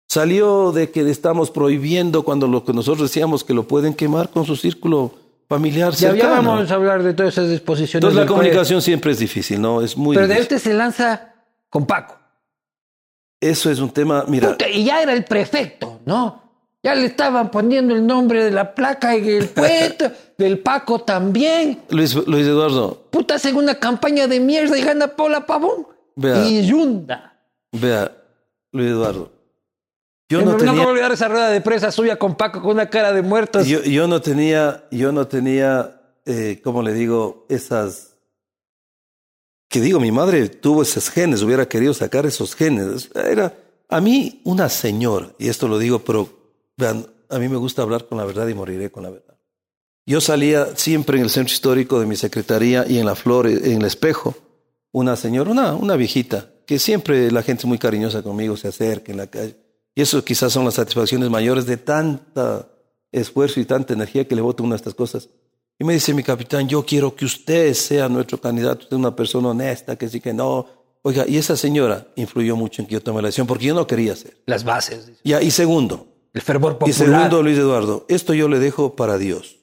[0.09, 4.45] Salió de que estamos prohibiendo cuando lo que nosotros decíamos que lo pueden quemar con
[4.45, 5.13] su círculo
[5.47, 6.35] familiar Ya, ya cercano.
[6.51, 7.95] vamos a hablar de todas esas disposiciones.
[7.95, 8.37] Entonces la del COE.
[8.39, 9.81] comunicación siempre es difícil, ¿no?
[9.81, 10.57] Es muy Pero de difícil.
[10.57, 11.33] este se lanza
[11.69, 12.17] con Paco.
[13.39, 16.40] Eso es un tema, mira, Puta, y ya era el prefecto, ¿no?
[16.83, 21.83] Ya le estaban poniendo el nombre de la placa en el puesto, del Paco también.
[21.89, 25.87] Luis, Luis Eduardo, Puta, hacen una campaña de mierda y gana Paula Pavón.
[26.15, 26.47] Vea.
[26.47, 27.39] Y Yunda.
[27.71, 28.11] vea,
[28.71, 29.31] Luis Eduardo.
[30.29, 32.71] Yo no, no no tenía, puedo olvidar esa rueda de prensa suya con Paco con
[32.71, 33.67] una cara de muertos.
[33.67, 37.45] yo, yo no tenía, yo no tenía, eh, ¿cómo le digo?
[37.49, 38.15] Esas,
[39.67, 43.09] que digo, mi madre tuvo esos genes, hubiera querido sacar esos genes.
[43.13, 43.53] Era,
[43.89, 46.40] a mí, una señora, y esto lo digo, pero
[46.77, 49.37] vean, a mí me gusta hablar con la verdad y moriré con la verdad.
[50.05, 53.79] Yo salía siempre en el centro histórico de mi secretaría y en la flor, en
[53.81, 54.35] el espejo,
[54.91, 59.11] una señora, una, una viejita, que siempre la gente es muy cariñosa conmigo, se acerca
[59.11, 59.57] en la calle.
[59.95, 62.67] Y eso quizás son las satisfacciones mayores de tanta
[63.11, 65.29] esfuerzo y tanta energía que le voto una de estas cosas.
[65.77, 69.15] Y me dice mi capitán, yo quiero que usted sea nuestro candidato, usted es una
[69.15, 70.67] persona honesta, que sí que no.
[71.01, 73.87] Oiga, y esa señora influyó mucho en que yo tomé la decisión, porque yo no
[73.87, 74.37] quería ser.
[74.45, 75.07] Las bases.
[75.07, 75.19] dice.
[75.23, 76.89] Ya, y segundo, El fervor popular.
[76.89, 79.57] y segundo, Luis Eduardo, esto yo le dejo para Dios.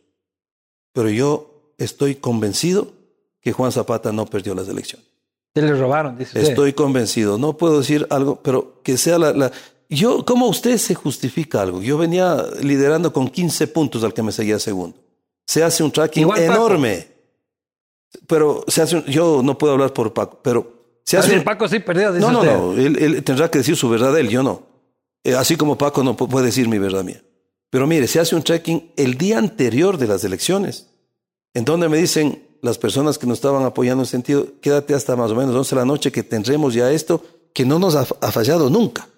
[0.93, 2.93] Pero yo estoy convencido
[3.41, 5.07] que Juan Zapata no perdió las elecciones.
[5.55, 6.51] Se le robaron, dice usted.
[6.51, 7.39] Estoy convencido.
[7.39, 9.53] No puedo decir algo, pero que sea la, la-
[9.89, 11.81] Yo, ¿cómo usted se justifica algo?
[11.83, 14.97] Yo venía liderando con 15 puntos al que me seguía segundo.
[15.47, 16.53] Se hace un tracking Igual Paco.
[16.67, 17.09] enorme.
[18.27, 21.67] Pero se hace un- yo no puedo hablar por Paco, pero se hace un- Paco
[21.69, 22.53] sí perdió, dice no, no, usted.
[22.57, 22.73] no.
[22.75, 24.63] Él, él tendrá que decir su verdad él, yo no.
[25.29, 27.23] Eh, así como Paco no pu- puede decir mi verdad mía.
[27.71, 30.87] Pero mire, se hace un tracking el día anterior de las elecciones,
[31.55, 35.31] en donde me dicen las personas que nos estaban apoyando en sentido, quédate hasta más
[35.31, 37.23] o menos 11 de la noche que tendremos ya esto,
[37.53, 39.09] que no nos ha, ha fallado nunca.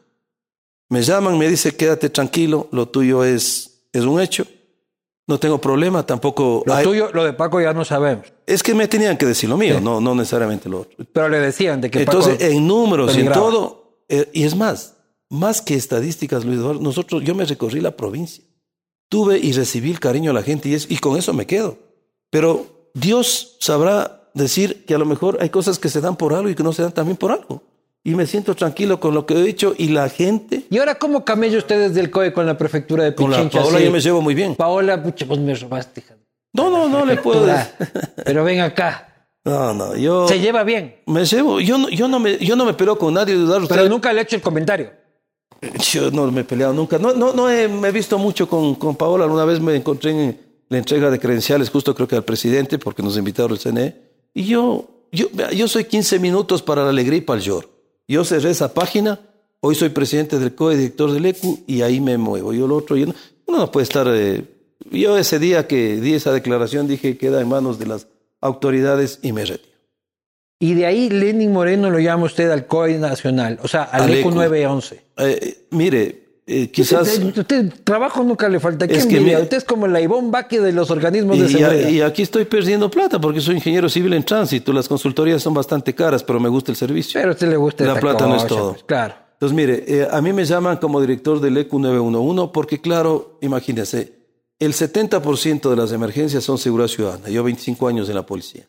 [0.89, 4.45] Me llaman, me dice, quédate tranquilo, lo tuyo es, es un hecho.
[5.29, 6.65] No tengo problema, tampoco...
[6.67, 8.27] Lo hay- tuyo, lo de Paco ya no sabemos.
[8.47, 10.97] es que me tenían que decir lo mío, no, no necesariamente lo otro.
[11.13, 12.45] Pero le decían de que Entonces, Paco...
[12.51, 14.97] en números y en todo, eh, y es más,
[15.31, 18.45] más que estadísticas, Luis Eduardo, nosotros, yo me recorrí la provincia,
[19.09, 21.79] tuve y recibí el cariño de la gente y, es, y con eso me quedo.
[22.29, 26.51] Pero Dios sabrá decir que a lo mejor hay cosas que se dan por algo
[26.51, 27.63] y que no se dan también por algo.
[28.03, 31.25] Y me siento tranquilo con lo que he dicho y la gente, ¿Y ahora cómo
[31.25, 33.61] camella usted desde el COE con la prefectura de con la Pichincha?
[33.61, 33.85] Paola así?
[33.85, 34.55] yo me llevo muy bien.
[34.57, 36.01] Paola, pucha, vos me robaste.
[36.01, 36.17] hija.
[36.53, 37.73] No, no, no le puedo decir.
[38.25, 39.29] Pero ven acá.
[39.45, 40.97] No, no, yo Se lleva bien.
[41.07, 43.69] me llevo, yo no, yo no me, yo no me peleo con nadie, Eduardo.
[43.69, 44.91] Pero nunca le he hecho el comentario.
[45.93, 46.99] Yo no me he peleado nunca.
[46.99, 49.25] No, no, no he, me he visto mucho con, con Paola.
[49.25, 53.03] Alguna vez me encontré en la entrega de credenciales, justo creo que al presidente, porque
[53.03, 53.97] nos invitaron al CNE.
[54.33, 57.69] Y yo, yo, yo soy 15 minutos para la alegría y para el llor.
[58.09, 59.21] Yo cerré esa página.
[59.61, 62.55] Hoy soy presidente del COE, director del ECU, y ahí me muevo.
[62.55, 63.15] Yo lo otro, yo no,
[63.47, 64.07] uno no puede estar.
[64.09, 64.45] eh,
[64.91, 68.07] yo ese día que di esa declaración dije queda en manos de las
[68.41, 69.70] autoridades y me retiro.
[70.63, 74.15] Y de ahí Lenin Moreno lo llama usted al COE nacional, o sea, al, Al
[74.15, 74.31] ECU.
[74.31, 75.03] 911.
[75.17, 77.09] Eh, mire, eh, quizás.
[77.19, 78.87] Usted, usted- trabajo nunca le falta.
[78.87, 81.49] ¿Qué Es que mira- usted es como la Ivonne Baque de los organismos de Y,
[81.49, 81.89] seguridad.
[81.89, 84.71] y aquí estoy perdiendo plata porque soy ingeniero civil en tránsito.
[84.75, 87.19] Las consultorías son bastante caras, pero me gusta el servicio.
[87.19, 88.71] Pero a usted le gusta La plata no es cosa, todo.
[88.73, 89.15] pues, claro.
[89.33, 94.13] Entonces, mire, eh, a mí me llaman como director del ECU 911 porque, claro, imagínense,
[94.59, 97.31] el 70% de las emergencias son seguridad ciudadana.
[97.31, 98.65] Yo 25 años en la policía.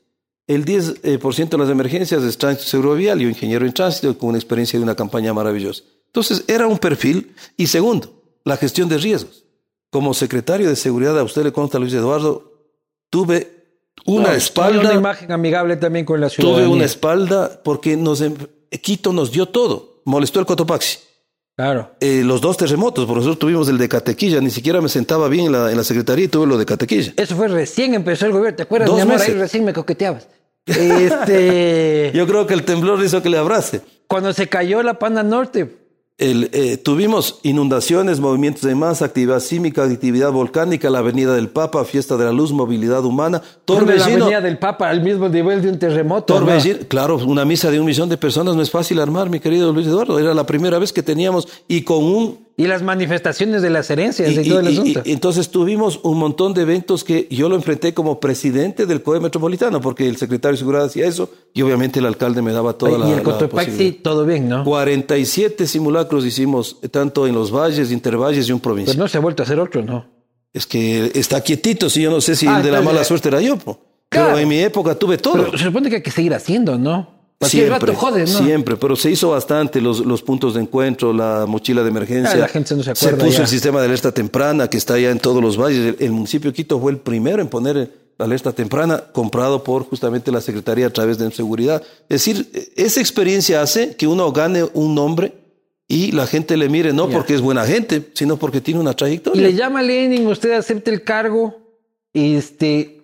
[0.47, 3.19] El 10% de las emergencias es tránsito seguro vial.
[3.19, 5.83] Yo ingeniero en tránsito con una experiencia de una campaña maravillosa.
[6.07, 7.33] Entonces, era un perfil.
[7.57, 8.13] Y segundo,
[8.43, 9.45] la gestión de riesgos.
[9.89, 12.51] Como secretario de seguridad, a usted le consta, Luis Eduardo,
[13.09, 13.61] tuve
[14.05, 14.81] una espalda.
[14.81, 16.65] Una imagen amigable también con la ciudadanía.
[16.65, 18.35] Tuve una espalda porque nos, em,
[18.81, 20.01] Quito nos dio todo.
[20.05, 20.99] Molestó el Cotopaxi.
[21.61, 21.91] Claro.
[21.99, 25.45] Eh, los dos terremotos, por nosotros tuvimos el de Catequilla, ni siquiera me sentaba bien
[25.45, 27.13] en la, en la secretaría y tuve lo de Catequilla.
[27.15, 28.89] Eso fue recién empezó el gobierno, ¿te acuerdas?
[28.89, 30.27] Dos mi amor, ahí recién me coqueteabas.
[30.65, 32.11] Este...
[32.15, 33.81] Yo creo que el temblor hizo que le abrace.
[34.07, 35.80] Cuando se cayó la Panda Norte,
[36.21, 41.83] el, eh, tuvimos inundaciones, movimientos de masa, actividad sísmica, actividad volcánica, la Avenida del Papa,
[41.83, 44.05] Fiesta de la Luz, movilidad humana, torbellino.
[44.05, 46.35] La Avenida del Papa al mismo nivel de un terremoto.
[46.35, 49.73] Torbellino, claro, una misa de un millón de personas no es fácil armar, mi querido
[49.73, 50.19] Luis Eduardo.
[50.19, 54.31] Era la primera vez que teníamos y con un y las manifestaciones de las herencias
[54.31, 55.01] y, todo el asunto.
[55.05, 59.81] entonces tuvimos un montón de eventos que yo lo enfrenté como presidente del COE Metropolitano,
[59.81, 63.09] porque el secretario de Seguridad hacía eso y obviamente el alcalde me daba toda la
[63.09, 64.63] Y el Cotopaxi, todo bien, ¿no?
[64.63, 68.93] 47 simulacros hicimos, tanto en los valles, intervalles y un provincia.
[68.93, 70.05] Pero no se ha vuelto a hacer otro, ¿no?
[70.53, 73.29] Es que está quietito, si yo no sé si ah, el de la mala suerte
[73.29, 73.57] era yo,
[74.09, 75.45] pero en mi época tuve todo.
[75.45, 77.20] Pero se supone que hay que seguir haciendo, ¿no?
[77.47, 77.95] Siempre,
[78.27, 82.35] siempre, pero se hizo bastante los, los puntos de encuentro, la mochila de emergencia.
[82.35, 83.17] la gente no se acuerda.
[83.17, 85.95] Se puso el sistema de alerta temprana que está ya en todos los valles.
[85.99, 90.31] El, municipio de Quito fue el primero en poner la alerta temprana, comprado por justamente
[90.31, 91.81] la Secretaría a través de seguridad.
[92.09, 95.33] Es decir, esa experiencia hace que uno gane un nombre
[95.87, 99.41] y la gente le mire no porque es buena gente, sino porque tiene una trayectoria.
[99.41, 101.57] Y le llama a Lenin, usted acepte el cargo.
[102.13, 103.01] Este,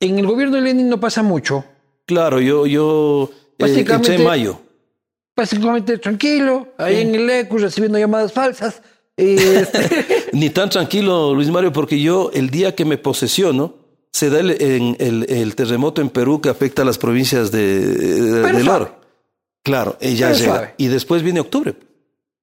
[0.00, 1.64] en el gobierno de Lenin no pasa mucho
[2.08, 4.58] Claro, yo, yo eh, en mayo.
[5.36, 8.80] Básicamente tranquilo, ahí en el ECU recibiendo llamadas falsas.
[9.14, 13.74] Este, Ni tan tranquilo, Luis Mario, porque yo el día que me posesiono,
[14.10, 17.78] se da el, el, terremoto en Perú que afecta a las provincias de,
[18.40, 18.96] del Oro.
[19.62, 20.72] Claro, y ya llega.
[20.78, 21.74] Y después viene octubre.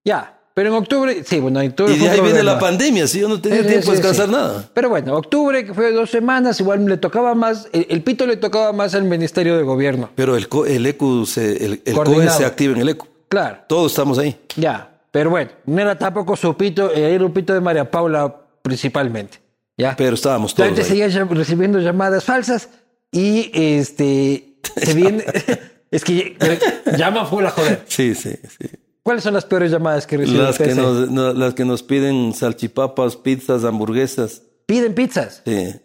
[0.05, 1.93] Ya, pero en octubre, sí, bueno, en octubre.
[1.93, 4.69] Y de ahí viene la pandemia, sí, yo no tenía tiempo de descansar nada.
[4.73, 8.71] Pero bueno, octubre, que fue dos semanas, igual le tocaba más, el, pito le tocaba
[8.71, 10.11] más al Ministerio de Gobierno.
[10.15, 13.05] Pero el, el ECU, se, el, el COE se activa en el ECU.
[13.27, 13.57] Claro.
[13.67, 14.39] Todos estamos ahí.
[14.55, 19.39] Ya, pero bueno, no era tampoco su pito, era el pito de María Paula principalmente.
[19.77, 19.93] ¿ya?
[19.97, 20.69] Pero estábamos todos.
[20.69, 22.69] Entonces seguía recibiendo llamadas falsas
[23.11, 24.57] y este.
[24.77, 25.25] Se viene.
[25.91, 26.37] es que
[26.97, 27.83] llama fue la joder.
[27.87, 28.69] Sí, sí, sí.
[29.05, 30.41] ¿Cuáles son las peores llamadas que reciben?
[30.41, 34.41] Las, que nos, las que nos piden salchipapas, pizzas, hamburguesas.
[34.65, 35.43] ¿Piden pizzas?
[35.45, 35.75] Sí.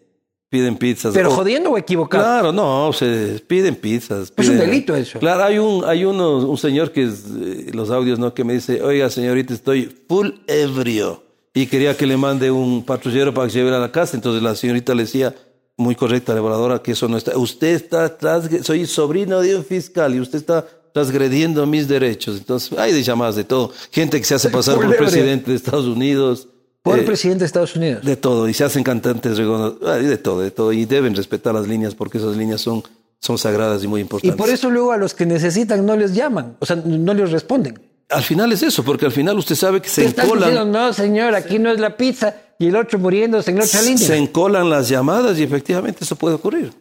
[0.49, 1.13] Piden pizzas.
[1.13, 2.25] ¿Pero jodiendo o equivocado?
[2.25, 4.33] Claro, no, se piden pizzas.
[4.35, 5.19] es un delito eso.
[5.19, 8.33] Claro, hay un, hay uno, un señor que es, eh, los audios, ¿no?
[8.33, 11.23] Que me dice, oiga, señorita, estoy full ebrio.
[11.53, 14.17] Y quería que le mande un patrullero para que lleve a la casa.
[14.17, 15.35] Entonces la señorita le decía,
[15.77, 17.37] muy correcta, la que eso no está.
[17.37, 22.39] Usted está atrás, soy sobrino de un fiscal y usted está transgrediendo mis derechos.
[22.39, 23.73] Entonces, hay de llamadas de todo.
[23.91, 26.49] Gente que se hace pasar por presidente de Estados Unidos.
[26.83, 28.05] Por el eh, presidente de Estados Unidos.
[28.05, 28.49] De todo.
[28.49, 30.73] Y se hacen cantantes, de todo, de todo.
[30.73, 32.83] Y deben respetar las líneas porque esas líneas son,
[33.19, 34.35] son sagradas y muy importantes.
[34.35, 37.31] Y por eso luego a los que necesitan no les llaman, o sea, no les
[37.31, 37.79] responden.
[38.11, 40.71] Al final es eso, porque al final usted sabe que se encolan.
[40.73, 43.99] no, señor, aquí no es la pizza y el otro muriéndose en la otra línea.
[43.99, 46.73] Se encolan las llamadas y efectivamente eso puede ocurrir.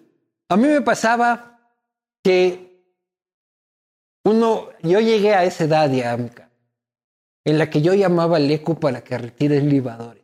[0.50, 1.60] A mí me pasaba
[2.24, 2.69] que
[4.24, 5.92] uno, yo llegué a esa edad
[7.46, 10.22] en la que yo llamaba al ECO para que retire el libador.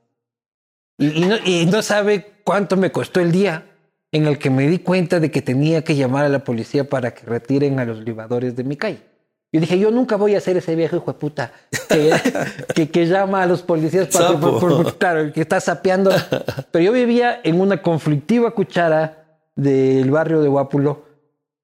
[0.98, 3.66] Y, no, y no sabe cuánto me costó el día
[4.12, 7.14] en el que me di cuenta de que tenía que llamar a la policía para
[7.14, 9.02] que retiren a los libadores de mi calle.
[9.52, 11.54] Yo dije, yo nunca voy a ser ese viejo hijo de puta
[12.76, 16.12] que, que, llama a los policías para que, claro, que está sapeando.
[16.72, 21.05] Pero yo vivía en una conflictiva cuchara del barrio de Guápulo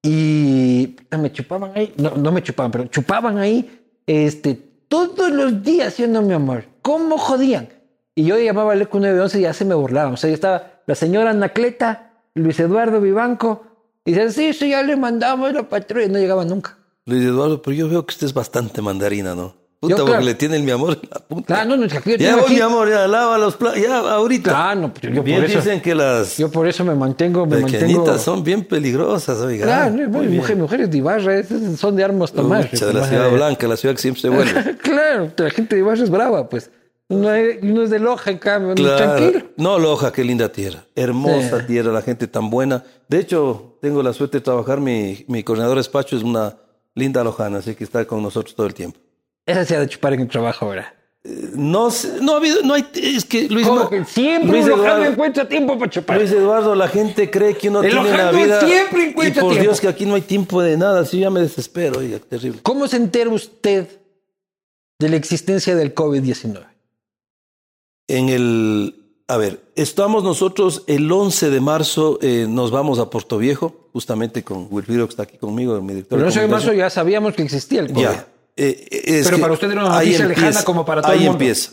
[0.02, 4.54] y me chupaban ahí, no, no me chupaban, pero chupaban ahí este,
[4.88, 6.64] todos los días siendo mi amor.
[6.82, 7.68] ¿Cómo jodían?
[8.14, 10.14] Y yo llamaba al ECU 911 y ya se me burlaban.
[10.14, 13.64] O sea, yo estaba la señora Anacleta, Luis Eduardo Vivanco,
[14.04, 16.76] y decían, sí, sí, ya le mandamos la patrulla, y no llegaba nunca.
[17.06, 19.54] Luis Eduardo, pero yo veo que usted es bastante mandarina, ¿no?
[19.82, 21.54] Puta, porque le tiene el mi amor la puta.
[21.54, 24.50] Claro, no, no, yo ya voy, mi amor, ya lava los platos, ya ahorita.
[24.52, 27.44] Claro, no, pues yo bien por eso, dicen que las yo por eso me mantengo,
[27.46, 28.16] me mantengo.
[28.16, 29.66] son bien peligrosas, oiga.
[29.66, 31.42] Claro, muy mujer, mujeres de Ibarra,
[31.76, 32.70] son de armas tomar.
[32.70, 34.76] de la ciudad blanca, la ciudad que siempre se vuelve.
[34.82, 36.70] claro, la gente de Ibarra es brava, pues.
[37.08, 37.30] No,
[37.62, 38.96] no es de Loja, en cambio, claro.
[38.96, 39.46] tranquilo.
[39.56, 40.84] No, Loja, qué linda tierra.
[40.94, 42.84] Hermosa tierra, la gente tan buena.
[43.08, 46.56] De hecho, tengo la suerte de trabajar, mi, mi coordinador de despacho es una
[46.94, 49.00] linda lojana, así que está con nosotros todo el tiempo.
[49.46, 50.94] Esa se ha de chupar en el trabajo ahora.
[51.24, 51.88] No,
[52.20, 55.78] no ha habido, no hay, es que Luis, Como que siempre Luis Eduardo, encuentra tiempo
[55.78, 56.18] para chupar.
[56.18, 58.60] Luis Eduardo, la gente cree que uno El tiene la vida.
[58.66, 59.62] siempre y encuentra por tiempo.
[59.62, 62.60] Dios que aquí no hay tiempo de nada, sí ya me desespero, oiga, terrible.
[62.64, 63.88] ¿Cómo se entera usted
[64.98, 66.64] de la existencia del COVID-19?
[68.08, 68.96] En el,
[69.28, 74.42] a ver, estamos nosotros el 11 de marzo, eh, nos vamos a Puerto Viejo, justamente
[74.42, 76.18] con Wilfrido que está aquí conmigo, mi director.
[76.18, 78.02] Pero no sé de marzo ya sabíamos que existía el COVID.
[78.02, 78.26] Ya.
[78.56, 81.44] Eh, es Pero para usted era una noticia lejana como para todo ahí el mundo.
[81.44, 81.72] empieza.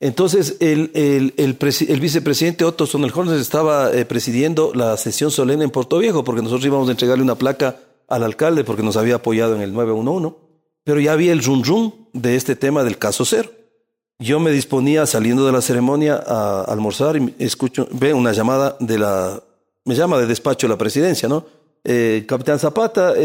[0.00, 1.58] Entonces, el, el, el,
[1.88, 6.64] el vicepresidente Otto Sonnenhornes estaba eh, presidiendo la sesión solemne en Puerto Viejo, porque nosotros
[6.66, 10.36] íbamos a entregarle una placa al alcalde, porque nos había apoyado en el 911,
[10.84, 13.50] pero ya había el rum de este tema del caso cero.
[14.20, 18.98] Yo me disponía, saliendo de la ceremonia, a almorzar y escucho, ve una llamada de
[18.98, 19.42] la,
[19.84, 21.44] me llama de despacho de la presidencia, ¿no?
[21.84, 23.22] Eh, Capitán Zapata, eh,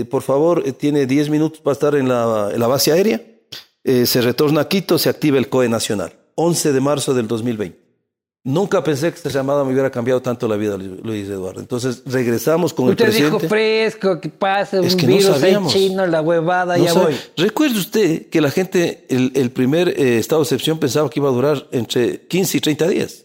[0.00, 3.20] eh, por favor, eh, tiene 10 minutos para estar en la, en la base aérea.
[3.84, 6.12] Eh, se retorna a Quito, se activa el COE nacional.
[6.34, 7.86] 11 de marzo del 2020.
[8.44, 11.58] Nunca pensé que esta llamada me hubiera cambiado tanto la vida, Luis Eduardo.
[11.60, 13.48] Entonces regresamos con Usted el dijo presidente.
[13.48, 15.72] fresco, que pasa un Es que no virus sabíamos.
[15.72, 17.14] chino, la huevada, No ya voy.
[17.36, 21.28] Recuerde usted que la gente, el, el primer eh, estado de excepción pensaba que iba
[21.28, 23.24] a durar entre 15 y 30 días.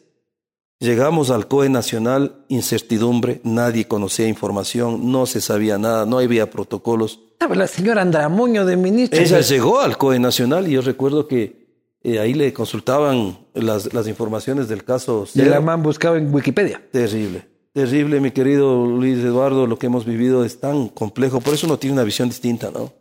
[0.81, 7.19] Llegamos al COE nacional, incertidumbre, nadie conocía información, no se sabía nada, no había protocolos.
[7.53, 9.19] La señora Andramuño de ministro.
[9.21, 11.67] Ella llegó al COE nacional y yo recuerdo que
[12.01, 15.27] eh, ahí le consultaban las, las informaciones del caso.
[15.35, 16.81] Y la man buscaba en Wikipedia.
[16.91, 21.67] Terrible, terrible, mi querido Luis Eduardo, lo que hemos vivido es tan complejo, por eso
[21.67, 22.91] uno tiene una visión distinta, ¿no?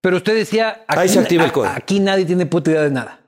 [0.00, 1.68] Pero usted decía, aquí, Ahí se activa el COE.
[1.68, 3.19] aquí nadie tiene puta idea de nada.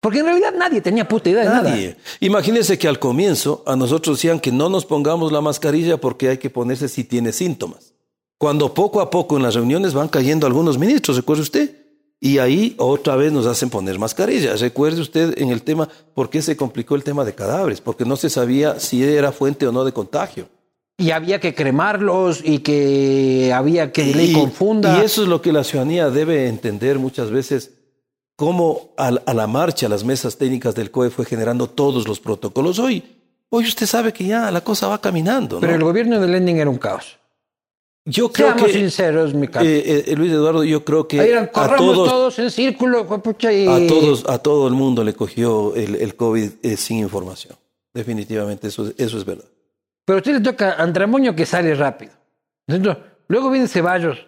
[0.00, 1.70] Porque en realidad nadie tenía puta idea de nada.
[1.70, 1.96] Nadie.
[2.20, 6.38] Imagínense que al comienzo a nosotros decían que no nos pongamos la mascarilla porque hay
[6.38, 7.94] que ponerse si tiene síntomas.
[8.38, 11.86] Cuando poco a poco en las reuniones van cayendo algunos ministros, recuerde usted,
[12.20, 14.56] y ahí otra vez nos hacen poner mascarilla.
[14.56, 18.16] Recuerde usted en el tema por qué se complicó el tema de cadáveres, porque no
[18.16, 20.48] se sabía si era fuente o no de contagio.
[20.98, 24.98] Y había que cremarlos y que había que le confunda.
[24.98, 27.72] y eso es lo que la ciudadanía debe entender muchas veces,
[28.36, 32.78] cómo a, a la marcha las mesas técnicas del COE fue generando todos los protocolos.
[32.78, 33.02] Hoy,
[33.48, 35.56] hoy usted sabe que ya la cosa va caminando.
[35.56, 35.60] ¿no?
[35.60, 37.18] Pero el gobierno de Lenin era un caos.
[38.04, 41.76] yo creo Seamos que, sinceros, mi eh, eh, Luis Eduardo, yo creo que eran, a
[41.76, 43.66] todos, todos, en círculo, juepucha, y...
[43.66, 47.56] a todos, a todo el mundo le cogió el, el COVID eh, sin información.
[47.92, 49.46] Definitivamente, eso, eso es verdad.
[50.04, 52.12] Pero a usted le toca a Andramuño que sale rápido.
[53.28, 54.18] Luego viene Ceballos.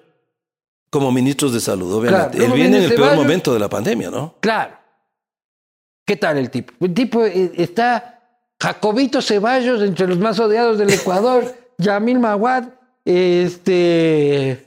[0.90, 2.38] Como ministros de salud, obviamente.
[2.38, 4.36] Claro, Él viene en el peor momento de la pandemia, ¿no?
[4.40, 4.74] Claro.
[6.06, 6.72] ¿Qué tal el tipo?
[6.80, 8.22] El tipo eh, está
[8.60, 12.64] Jacobito Ceballos entre los más odiados del Ecuador, Yamil Mawad,
[13.04, 14.64] este...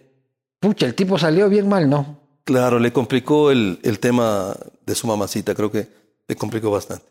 [0.60, 2.20] Pucha, el tipo salió bien mal, ¿no?
[2.44, 4.56] Claro, le complicó el, el tema
[4.86, 5.88] de su mamacita, creo que
[6.28, 7.06] le complicó bastante.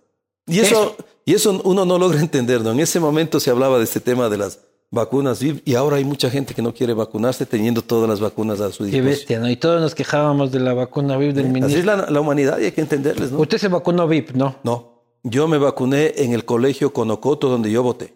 [0.46, 2.72] Y eso, y eso uno no logra entender, ¿no?
[2.72, 4.60] En ese momento se hablaba de este tema de las
[4.90, 8.60] vacunas VIP y ahora hay mucha gente que no quiere vacunarse teniendo todas las vacunas
[8.60, 9.06] a su Qué disposición.
[9.06, 9.48] bestia, ¿no?
[9.50, 11.78] Y todos nos quejábamos de la vacuna VIP del Así ministro.
[11.78, 13.38] es la, la humanidad y hay que entenderles, ¿no?
[13.40, 14.56] Usted se vacunó VIP, ¿no?
[14.64, 18.14] No, yo me vacuné en el colegio Conocoto donde yo voté.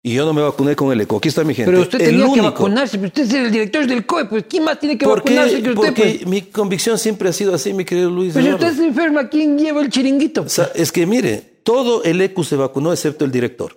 [0.00, 1.16] Y yo no me vacuné con el ECO.
[1.16, 1.70] Aquí está mi gente.
[1.70, 2.44] Pero usted el tenía que único.
[2.46, 5.34] vacunarse, pero usted es el director del COE, pues ¿quién más tiene que ¿Por qué?
[5.34, 5.74] vacunarse que usted?
[5.74, 8.32] Porque Pues, mi convicción siempre ha sido así, mi querido Luis.
[8.32, 8.66] pues si Eduardo.
[8.68, 10.42] usted se enferma, ¿quién lleva el chiringuito?
[10.42, 13.76] O sea, es que mire, todo el ECU se vacunó excepto el director.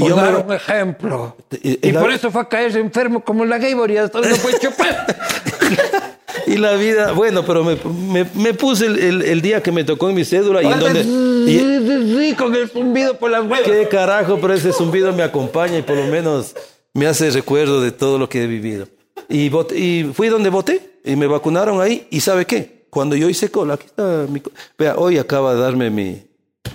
[0.00, 1.36] Y Por yo me dar va- un ejemplo.
[1.62, 4.36] Y- Y, la- por eso fue a caerse enfermo como la Gaybor y hasta no
[4.36, 5.06] puede chupar.
[6.46, 7.76] Y la vida, bueno, pero me,
[8.12, 10.80] me- me puse el, el- el día que me tocó en mi cédula y en
[10.80, 11.00] donde...
[11.04, 13.62] y- con el zumbido por las huevas.
[13.62, 16.54] qué carajo, pero ese zumbido me acompaña y por lo menos
[16.94, 18.88] me hace recuerdo de todo lo que he vivido.
[19.28, 22.84] Y, voté- y fui donde voté y me vacunaron ahí y ¿sabe qué?
[22.90, 24.42] Cuando yo hice cola, aquí está mi...
[24.78, 26.22] Vea, hoy acaba de darme mi,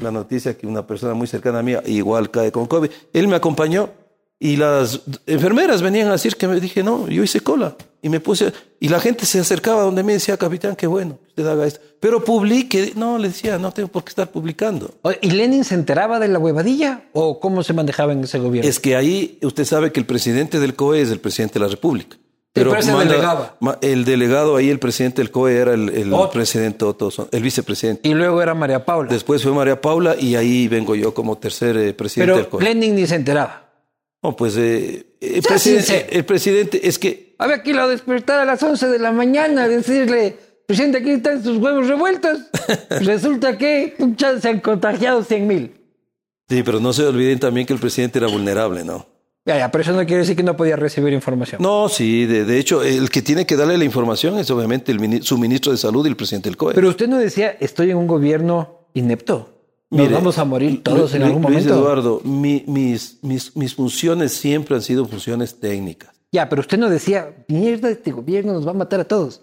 [0.02, 2.90] la noticia que una persona muy cercana a mí igual cae con COVID.
[3.14, 3.90] Él me acompañó
[4.40, 7.76] y las enfermeras venían a decir que me dije, no, yo hice cola.
[8.02, 11.30] Y me puse, y la gente se acercaba donde me decía, capitán, qué bueno que
[11.30, 11.80] usted haga esto.
[12.00, 14.94] Pero publique, no, le decía, no tengo por qué estar publicando.
[15.22, 17.06] ¿Y Lenin se enteraba de la huevadilla?
[17.14, 18.70] ¿O cómo se manejaba en ese gobierno?
[18.70, 21.72] Es que ahí usted sabe que el presidente del COE es el presidente de la
[21.72, 22.18] República.
[22.56, 23.58] Pero ese delegaba.
[23.60, 26.32] ma- el delegado ahí, el presidente del COE era el, el Otto.
[26.32, 28.08] presidente Otto, el vicepresidente.
[28.10, 29.12] Y luego era María Paula.
[29.12, 32.64] Después fue María Paula y ahí vengo yo como tercer eh, presidente del Pero COE.
[32.64, 33.62] Lenin ni se enteraba.
[34.24, 38.46] No, pues eh, el, Sea presidente, el presidente es que Había que lo despertar a
[38.46, 42.40] las 11 de la mañana, decirle, presidente, aquí están sus huevos revueltos.
[42.90, 43.96] Resulta que
[44.42, 45.72] se han contagiado 100 mil.
[46.50, 49.06] Sí, pero no se olviden también que el presidente era vulnerable, ¿no?
[49.46, 51.62] Ya, ya, pero eso no quiere decir que no podía recibir información.
[51.62, 55.22] No, sí, de, de hecho, el que tiene que darle la información es obviamente el,
[55.22, 56.74] su ministro de Salud y el presidente del COE.
[56.74, 59.52] Pero usted no decía, estoy en un gobierno inepto.
[59.92, 61.76] Nos Mire, vamos a morir todos en algún Luis momento.
[61.76, 66.10] Eduardo, mi- mis, mis, mis funciones siempre han sido funciones técnicas.
[66.32, 69.42] Ya, pero usted no decía, mierda, este gobierno nos va a matar a todos.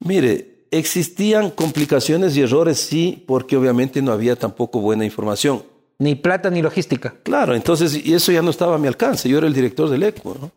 [0.00, 5.62] Mire, existían complicaciones y errores, sí, porque obviamente no había tampoco buena información.
[5.98, 7.14] Ni plata ni logística.
[7.22, 10.02] Claro, entonces, y eso ya no estaba a mi alcance, yo era el director del
[10.04, 10.52] ECO, ¿no?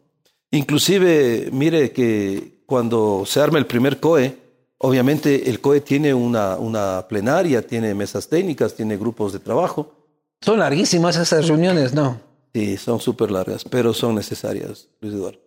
[0.52, 4.38] Inclusive, mire que cuando se arma el primer COE,
[4.78, 9.94] obviamente el COE tiene una, una plenaria, tiene mesas técnicas, tiene grupos de trabajo,
[10.42, 12.20] Son larguísimas esas reuniones, ¿no?
[12.54, 15.40] Sí, son súper largas, pero son necesarias, Luis Eduardo.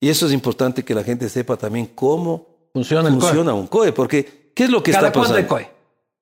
[0.00, 4.50] Y eso es importante que la gente sepa también cómo Funciona funciona un COE, porque
[4.54, 5.48] ¿qué es lo que ¿Cada está pasando?
[5.48, 5.73] COE?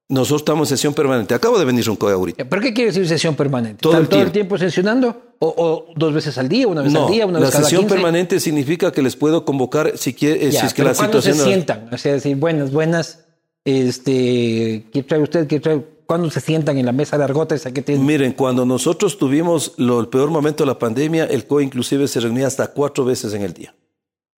[0.08, 1.34] Nosotros estamos en sesión permanente.
[1.34, 2.44] Acabo de venir un COE ahorita.
[2.44, 3.78] ¿Pero qué quiere decir sesión permanente?
[3.80, 4.56] Todo ¿Están el todo el tiempo.
[4.56, 5.22] tiempo sesionando?
[5.38, 7.64] ¿O, o dos veces al día, una vez No, al día, una la vez cada
[7.64, 7.94] sesión 15?
[7.94, 11.20] permanente significa que les puedo convocar si, quiere, eh, Ya, si es que la ¿cuándo
[11.22, 11.36] situación...
[11.46, 11.88] se sientan?
[11.92, 13.24] O sea, decir, buenas, buenas,
[13.64, 15.46] este, ¿qué trae usted?
[15.46, 15.82] ¿Qué trae?
[16.06, 18.02] ¿Cuándo se sientan en la mesa largota esa que tiene?
[18.04, 22.20] Miren, cuando nosotros tuvimos lo- el peor momento de la pandemia, el COE inclusive se
[22.20, 23.74] reunía hasta cuatro veces en el día.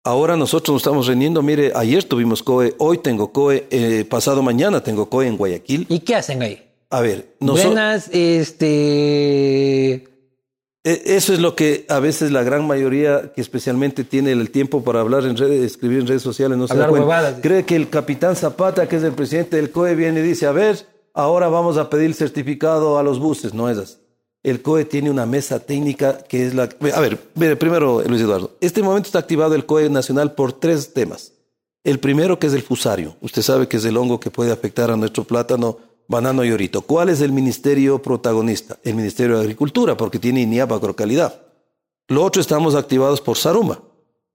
[0.06, 4.84] Ahora nosotros nos estamos reuniendo, mire, ayer tuvimos COE, hoy tengo COE, eh, pasado mañana
[4.84, 5.86] tengo COE en Guayaquil.
[5.88, 6.62] ¿Y qué hacen ahí?
[6.90, 7.74] A ver, nosotros...
[7.74, 9.94] Buenas, este...
[10.84, 14.84] E- Eso es lo que a veces la gran mayoría, que especialmente tiene el tiempo
[14.84, 17.08] para hablar en redes, escribir en redes sociales, no se da Hablar cuenta.
[17.08, 17.36] huevadas.
[17.42, 20.52] Cree que el capitán Zapata, que es el presidente del COE, viene y dice, a
[20.52, 23.54] ver, ahora vamos a pedir certificado a los buses.
[23.54, 23.96] No es así.
[24.44, 26.70] El COE tiene una mesa técnica que es la...
[26.94, 27.18] A ver,
[27.58, 28.52] primero, Luis Eduardo.
[28.60, 31.32] Este momento está activado el COE nacional por tres temas.
[31.86, 33.16] El primero que es el fusario.
[33.22, 35.78] Usted sabe que es el hongo que puede afectar a nuestro plátano,
[36.08, 36.82] banano y orito.
[36.82, 38.78] ¿Cuál es el ministerio protagonista?
[38.84, 41.42] El Ministerio de Agricultura, porque tiene INIAP agrocalidad.
[42.10, 43.82] Lo otro estamos activados por Saruma.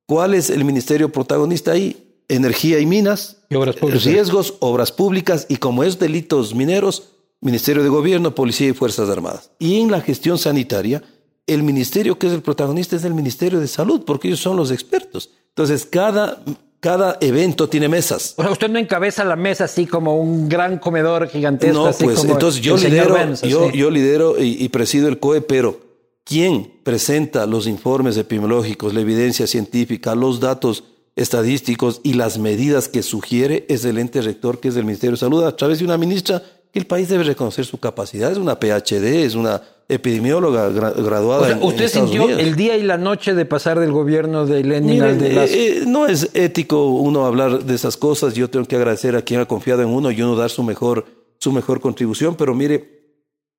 [0.07, 2.23] ¿Cuál es el ministerio protagonista ahí?
[2.29, 4.05] Energía y minas, Y obras públicas.
[4.05, 7.11] riesgos, obras públicas y como es delitos mineros,
[7.41, 9.51] Ministerio de Gobierno, Policía y Fuerzas Armadas.
[9.59, 11.03] Y en la gestión sanitaria,
[11.47, 14.71] el ministerio que es el protagonista es el Ministerio de Salud, porque ellos son los
[14.71, 15.31] expertos.
[15.49, 16.43] Entonces, cada,
[16.81, 18.35] cada evento tiene mesas.
[18.37, 21.79] O sea, usted no encabeza la mesa así como un gran comedor gigantesco.
[21.79, 25.19] No, así pues como entonces yo lidero, Benz, yo, yo lidero y, y presido el
[25.19, 25.81] COE, pero
[26.25, 30.85] ¿quién presenta los informes epidemiológicos, la evidencia científica, los datos
[31.17, 35.19] estadísticos y las medidas que sugiere es el ente rector que es el Ministerio de
[35.19, 38.59] Salud a través de una ministra que el país debe reconocer su capacidad, es una
[38.61, 42.43] PhD, es una epidemióloga gra- graduada O sea, en, usted sintió Unidos.
[42.43, 45.51] el día y la noche de pasar del gobierno de Lenin Mire, al de las...
[45.51, 48.35] eh, eh, no es ético uno hablar de esas cosas.
[48.35, 51.07] Yo tengo que agradecer a quien ha confiado en uno y uno dar su mejor,
[51.39, 52.35] su mejor contribución.
[52.35, 52.99] Pero mire,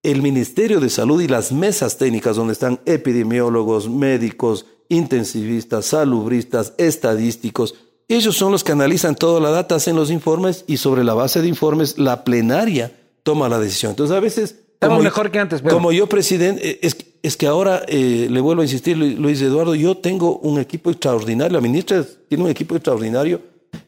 [0.03, 7.73] el Ministerio de Salud y las mesas técnicas donde están epidemiólogos, médicos, intensivistas, salubristas, estadísticos,
[8.15, 11.41] ellos son los que analizan toda la data, hacen los informes y sobre la base
[11.41, 12.91] de informes la plenaria
[13.23, 13.91] toma la decisión.
[13.91, 14.55] Entonces a veces...
[14.73, 18.39] Estamos mejor que antes, pero- Como yo presidente, eh, es, es que ahora, eh, le
[18.39, 22.49] vuelvo a insistir, Lu- Luis Eduardo, yo tengo un equipo extraordinario, la ministra tiene un
[22.49, 23.41] equipo extraordinario,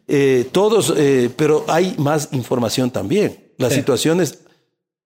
[0.07, 3.53] eh, todos, eh, pero hay más información también.
[3.57, 3.79] Las Sí.
[3.79, 4.39] situaciones,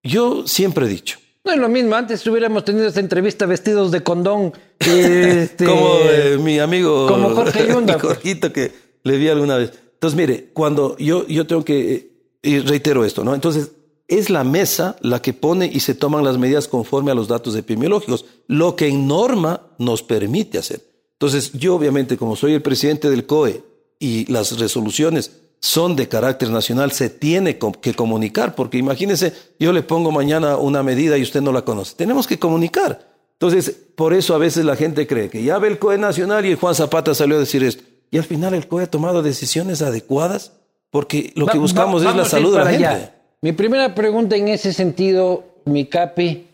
[0.03, 4.01] yo siempre he dicho, No es lo mismo, antes hubiéramos tenido esta entrevista vestidos de
[4.01, 4.53] condón.
[4.80, 7.99] este, como eh, mi amigo como Jorge Yunda.
[8.01, 8.72] Jorgito que
[9.06, 9.72] le vi alguna vez.
[9.93, 12.12] Entonces, mire, cuando yo, yo tengo que, eh,
[12.43, 13.34] y reitero esto, ¿no?
[13.34, 13.72] Entonces,
[14.08, 17.56] es la mesa la que pone y se toman las medidas conforme a los datos
[17.56, 20.82] epidemiológicos, lo que en norma nos permite hacer.
[21.14, 23.64] Entonces, yo obviamente, como soy el presidente del COE
[23.99, 29.82] y las resoluciones son de carácter nacional, se tiene que comunicar, porque imagínese, yo le
[29.82, 31.95] pongo mañana una medida y usted no la conoce.
[31.95, 33.16] Tenemos que comunicar.
[33.34, 36.56] Entonces, por eso a veces la gente cree que ya ve el COE nacional y
[36.56, 37.84] Juan Zapata salió a decir esto.
[38.16, 40.53] Y al final el COE ha tomado decisiones adecuadas
[40.89, 42.86] porque lo que Va- buscamos va- es la salud de la gente.
[42.88, 43.16] allá.
[43.41, 46.47] Mi primera pregunta en ese sentido, mi capi,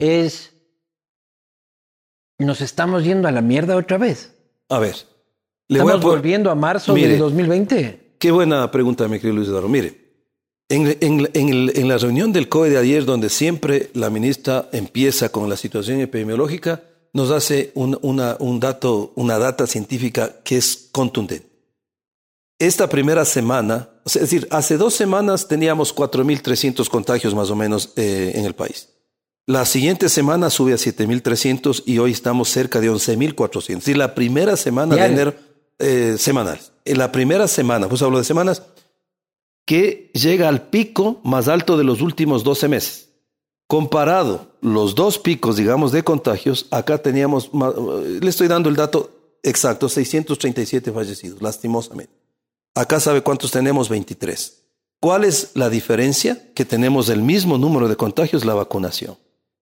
[0.00, 0.50] es:
[2.40, 4.34] ¿nos estamos yendo a la mierda otra vez?
[4.68, 4.96] A ver,
[5.68, 7.10] le voy a ¿Estamos volviendo a marzo Mire.
[7.10, 8.16] del 2020?
[8.18, 9.68] Qué buena pregunta, mi querido Luis Eduardo.
[9.68, 10.00] Mire,
[10.68, 14.68] en, en- en el- en la reunión del COE de ayer, donde siempre la ministra
[14.72, 16.82] empieza con la situación epidemiológica,
[17.14, 21.48] nos hace un, una, un dato, una data científica que es contundente.
[22.58, 27.56] Esta primera semana, o sea, es decir, hace dos semanas teníamos 4.300 contagios más o
[27.56, 28.90] menos eh, en el país.
[29.46, 33.58] La siguiente semana sube a 7.300 y hoy estamos cerca de 11.400.
[33.58, 35.16] Es decir, la primera semana Diario.
[35.16, 35.38] de enero,
[35.78, 36.60] eh, semanal.
[36.84, 38.62] En la primera semana, pues hablo de semanas,
[39.66, 43.08] que llega al pico más alto de los últimos 12 meses.
[43.66, 49.10] Comparado los dos picos, digamos, de contagios, acá teníamos, le estoy dando el dato
[49.42, 52.12] exacto, 637 fallecidos, lastimosamente.
[52.74, 54.62] Acá sabe cuántos tenemos, 23.
[55.00, 56.50] ¿Cuál es la diferencia?
[56.54, 59.16] Que tenemos el mismo número de contagios, la vacunación.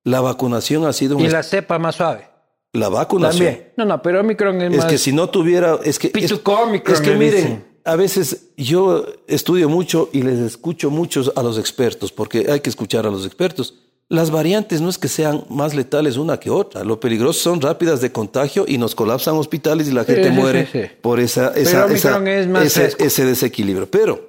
[0.04, 1.24] La vacunación ha sido un...
[1.24, 2.28] Y la cepa más suave.
[2.72, 3.46] La vacunación.
[3.46, 3.72] También.
[3.76, 5.78] No, no, pero Omicron es, es que si no tuviera...
[5.84, 11.32] Es que, es, es que miren, a veces yo estudio mucho y les escucho mucho
[11.36, 13.74] a los expertos, porque hay que escuchar a los expertos.
[14.08, 16.84] Las variantes no es que sean más letales una que otra.
[16.84, 21.18] Lo peligroso son rápidas de contagio y nos colapsan hospitales y la gente muere por
[21.18, 23.90] esa, esa, ese, desequilibrio.
[23.90, 24.28] Pero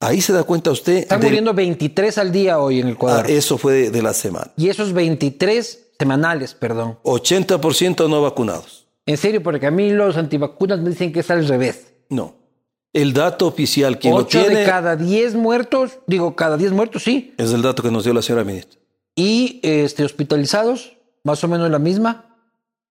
[0.00, 0.98] ahí se da cuenta usted.
[0.98, 3.26] Están muriendo 23 al día hoy en el cuadro.
[3.26, 4.50] Ah, eso fue de, la semana.
[4.58, 6.98] Y esos 23 semanales, perdón.
[7.02, 8.88] 80% no vacunados.
[9.06, 11.94] En serio, porque a mí los antivacunas me dicen que es al revés.
[12.10, 12.34] No.
[12.92, 14.60] El dato oficial que lo tiene...
[14.60, 17.32] de cada 10 muertos, digo, cada 10 muertos, sí.
[17.38, 18.77] Es el dato que nos dio la señora ministra.
[19.18, 20.96] ¿Y este, hospitalizados?
[21.24, 22.36] ¿Más o menos la misma?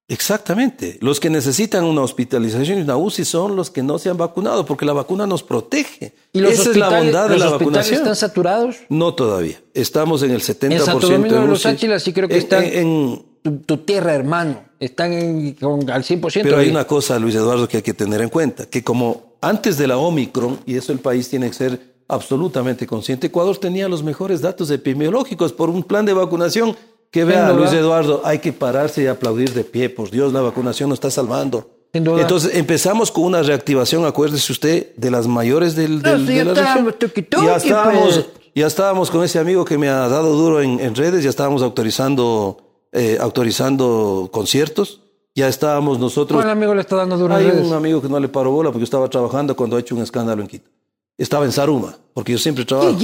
[0.10, 0.98] Exactamente.
[1.00, 4.66] Los que necesitan una hospitalización y una UCI son los que no se han vacunado,
[4.66, 6.14] porque la vacuna nos protege.
[6.34, 8.00] ¿Y los Esa es la bondad de la vacunación.
[8.00, 8.76] ¿Están saturados?
[8.90, 9.62] No todavía.
[9.74, 13.26] Estamos en el 70% en Santo Domingo de los Áchilas sí creo que están en,
[13.66, 14.66] tu, tierra, hermano.
[14.82, 16.42] Están al 100%.
[16.44, 19.78] Pero hay una cosa, Luis Eduardo, que hay que tener en cuenta, que como antes
[19.78, 24.04] de la Omicron, y eso el país tiene que ser absolutamente consciente, Ecuador tenía los
[24.04, 26.76] mejores datos epidemiológicos por un plan de vacunación
[27.12, 30.90] que vea, Luis Eduardo, hay que pararse y aplaudir de pie, por Dios, la vacunación
[30.90, 31.70] nos está salvando.
[31.94, 36.96] Entonces empezamos con una reactivación, acuérdese usted, de las mayores del, del de la región.
[37.44, 41.30] Ya estábamos, ya estábamos con ese amigo que me ha dado duro en, redes, ya
[41.30, 42.58] estábamos autorizando,
[42.92, 45.02] eh, autorizando conciertos
[45.38, 46.42] ya estábamos nosotros.
[46.42, 48.86] ¿Cuál amigo le está dando duro Hay un amigo que no le paró bola porque
[48.86, 50.72] estaba trabajando cuando ha hecho un escándalo en Quito.
[51.18, 52.98] Estaba en Saruma, porque yo siempre trabajo.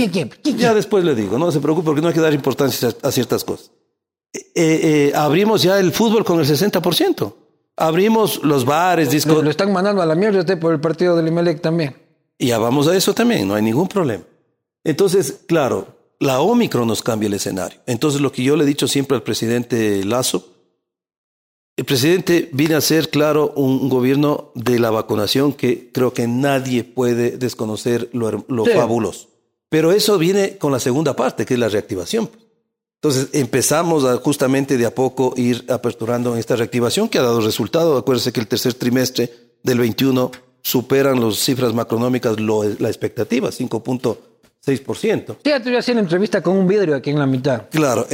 [0.57, 3.43] ya después le digo, no se preocupe porque no hay que dar importancia a, ciertas
[3.43, 3.71] cosas.
[4.33, 7.33] Eh, eh, abrimos ya el fútbol con el 60%.
[7.75, 9.43] Abrimos los bares, discos.
[9.43, 11.95] Lo, están mandando a la mierda usted por el partido del Imelec también.
[12.37, 14.23] Y ya vamos a eso también, no hay ningún problema.
[14.83, 15.87] Entonces, claro,
[16.19, 17.79] la Omicron nos cambia el escenario.
[17.87, 20.52] Entonces, lo que yo le he dicho siempre al presidente Lazo,
[21.75, 26.83] el presidente viene a ser, claro, un gobierno de la vacunación que creo que nadie
[26.83, 29.29] puede desconocer lo, fabuloso.
[29.69, 32.29] Pero eso viene con la segunda parte, que es la reactivación.
[33.01, 37.97] Entonces empezamos a justamente de a poco ir aperturando esta reactivación que ha dado resultado.
[37.97, 39.31] Acuérdense que el tercer trimestre
[39.63, 45.35] del 21 superan las cifras macronómicas la expectativa, 5.6%.
[45.43, 47.67] Sí, te voy a hacer una entrevista con un vidrio aquí en la mitad.
[47.71, 48.07] Claro.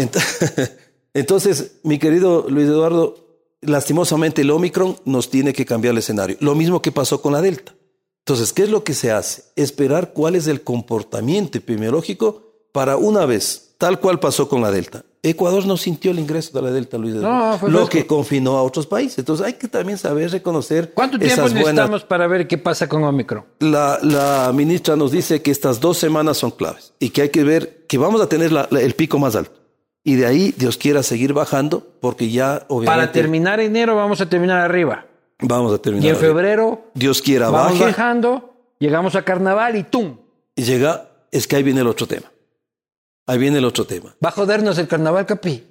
[1.14, 3.28] Entonces, mi querido Luis Eduardo,
[3.62, 6.38] lastimosamente el Omicron nos tiene que cambiar el escenario.
[6.39, 7.74] Lo mismo que pasó con la Delta.
[8.20, 9.43] Entonces, ¿qué es lo que se hace?
[9.55, 15.03] Esperar cuál es el comportamiento epidemiológico para una vez, tal cual pasó con la Delta.
[15.22, 17.16] Ecuador no sintió el ingreso de la Delta, Luis.
[17.16, 19.20] No, lo que confinó a otros países.
[19.20, 20.93] Entonces hay que también saber reconocer.
[20.93, 23.43] ¿Cuánto tiempo necesitamos para ver qué pasa con Omicron?
[23.60, 27.43] La, la, ministra nos dice que estas dos semanas son claves y que hay que
[27.43, 29.59] ver que vamos a tener el pico más alto
[30.04, 32.86] y de ahí Dios quiera seguir bajando porque ya obviamente...
[32.86, 35.06] Para terminar enero vamos a terminar arriba.
[35.41, 36.06] Vamos a terminar.
[36.06, 36.91] Y en febrero...
[36.93, 40.18] Dios quiera vamos bajando, llegamos a carnaval y ¡tum!
[40.56, 42.32] Y llega, es que ahí viene el otro tema.
[43.28, 44.16] Ahí viene el otro tema.
[44.24, 45.64] Va a jodernos el carnaval, Capi.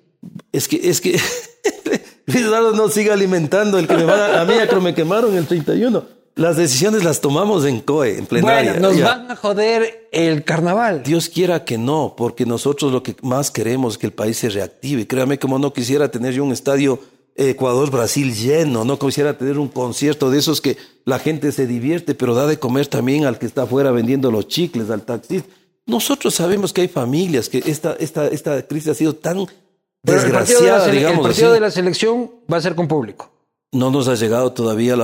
[0.52, 1.20] Es que, es que...
[2.26, 4.42] Eduardo no siga alimentando el que me va a...
[4.42, 6.17] A mí ya me quemaron el 31.
[6.38, 8.74] Las decisiones las tomamos en COE, en plenaria.
[8.74, 11.02] Bueno, nos van a joder el carnaval.
[11.02, 14.48] Dios quiera que no, porque nosotros lo que más queremos es que el país se
[14.48, 15.08] reactive.
[15.08, 17.00] Créame como no quisiera tener yo un estadio
[17.34, 22.36] Ecuador-Brasil lleno, no quisiera tener un concierto de esos que la gente se divierte, pero
[22.36, 25.48] da de comer también al que está afuera vendiendo los chicles, al taxista.
[25.86, 29.44] Nosotros sabemos que hay familias, que esta, esta, esta crisis ha sido tan
[30.04, 33.28] desgraciada, digamos El partido de la selección va a ser con público
[33.72, 34.94] no nos ha llegado todavía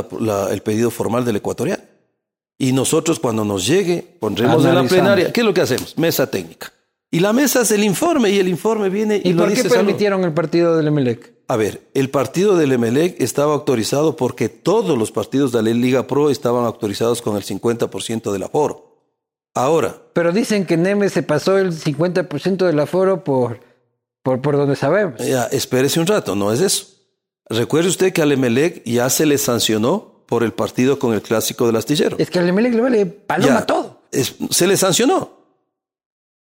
[0.51, 1.83] el pedido formal del ecuatoriano.
[2.59, 5.99] Y nosotros cuando nos llegue, pondremos en la plenaria, ¿qué es lo que hacemos?
[5.99, 6.73] Mesa técnica.
[7.11, 10.25] Y la mesa es el informe y el informe viene y, ¿Y por qué permitieron
[10.25, 11.33] el partido del Emelec?
[11.47, 16.07] A ver, el partido del Emelec estaba autorizado porque todos los partidos de la Liga
[16.07, 18.95] Pro estaban autorizados con el 50% del aforo.
[19.55, 19.97] Ahora.
[20.13, 23.61] Pero dicen que Neme se pasó el 50% del aforo por,
[24.23, 25.21] por, por donde sabemos.
[25.25, 26.94] Ya, espérese un rato, no es eso.
[27.49, 31.67] Recuerde usted que al Emelec ya se le sancionó por el partido con el clásico
[31.67, 32.17] del astillero.
[32.19, 34.03] Es que al Emelec le vale paloma todo.
[34.11, 35.45] se le sancionó.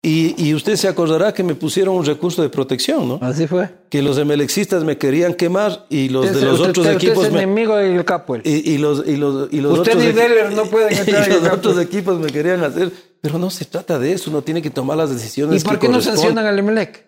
[0.02, 3.20] Y, usted se acordará que me pusieron un recurso de protección, ¿no?
[3.22, 3.70] Así fue.
[3.90, 7.18] Que los emelexistas me querían quemar y los de los otros equipos.
[7.18, 8.38] Usted es enemigo del capo.
[8.42, 11.28] Y, los, y los, y los usted otros y Deller no pueden entrar.
[11.28, 12.94] Y los otros equipos me querían hacer.
[13.20, 15.62] Pero no se trata de eso, uno tiene que tomar las decisiones.
[15.62, 17.06] ¿Y por qué no sancionan al Emelec?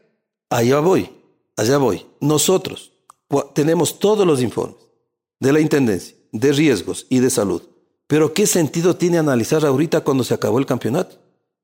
[0.50, 1.10] allá voy,
[1.56, 2.06] allá voy.
[2.20, 2.91] Nosotros
[3.54, 4.78] tenemos todos los informes
[5.40, 7.62] de la Intendencia, de riesgos y de salud.
[8.08, 11.18] Pero ¿qué sentido tiene analizar ahorita cuando se acabó el campeonato?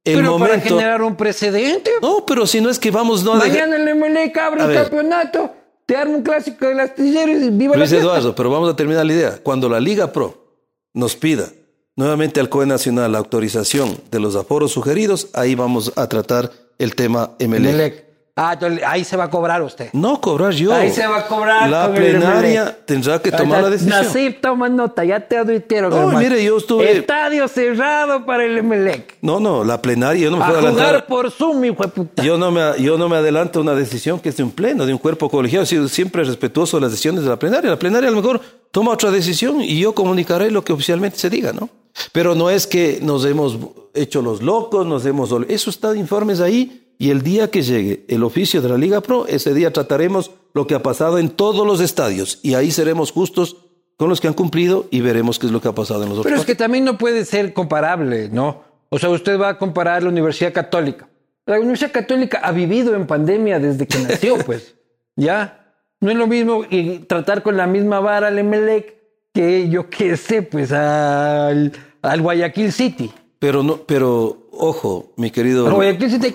[0.04, 1.92] El pero para generar un precedente.
[2.02, 3.24] No, pero si no es que vamos...
[3.24, 5.52] No Mañana el MLE abre el campeonato,
[5.86, 9.06] te arma un clásico de las tilleras y viva Luis Eduardo, pero vamos a terminar
[9.06, 9.40] la idea.
[9.44, 10.48] Cuando la Liga Pro
[10.94, 11.50] nos pida
[11.98, 16.96] nuevamente al COE Nacional la autorización de los aforos sugeridos, ahí vamos a tratar el
[16.96, 18.07] tema MLE.
[18.40, 19.90] Ah, ahí se va a cobrar usted.
[19.94, 20.72] No, cobrar yo.
[20.72, 21.68] Ahí se va a cobrar.
[21.72, 24.04] La plenaria tendrá que tomar la decisión.
[24.04, 25.90] Nasib, toma nota, ya te advirtieron.
[25.90, 26.92] No, mire, yo estuve.
[26.92, 29.18] Estadio cerrado para el Emelec.
[29.24, 30.86] No, no, la plenaria, yo no me puedo adelantar.
[30.86, 32.22] jugar por Zoom, hijo de puta.
[32.22, 34.86] Yo no, me, yo no me adelanto a una decisión que es de un pleno,
[34.86, 35.64] de un cuerpo colegiado.
[35.64, 37.72] He sido siempre respetuoso de las decisiones de la plenaria.
[37.72, 41.32] La plenaria a lo mejor toma otra decisión y yo comunicaré lo que oficialmente se
[41.32, 41.70] diga, ¿no?
[42.12, 43.58] Pero no es que nos hemos
[43.96, 45.32] hecho los locos, nos hemos...
[45.48, 49.02] Eso está de informes ahí y el día que llegue el oficio de la Liga
[49.02, 53.12] Pro, ese día trataremos lo que ha pasado en todos los estadios y ahí seremos
[53.12, 53.58] justos
[53.98, 56.20] con los que han cumplido y veremos qué es lo que ha pasado en los
[56.20, 56.32] otros.
[56.32, 58.64] Pero es que también no puede ser comparable, ¿no?
[58.90, 61.08] O sea, usted va a comparar la Universidad Católica.
[61.46, 64.76] La Universidad Católica ha vivido en pandemia desde que nació, pues.
[65.16, 65.76] ¿Ya?
[66.00, 68.98] No es lo mismo y tratar con la misma vara al Emelec
[69.34, 71.72] que yo qué sé, pues al,
[72.02, 73.12] al Guayaquil City.
[73.40, 75.66] Pero no, pero ojo, mi querido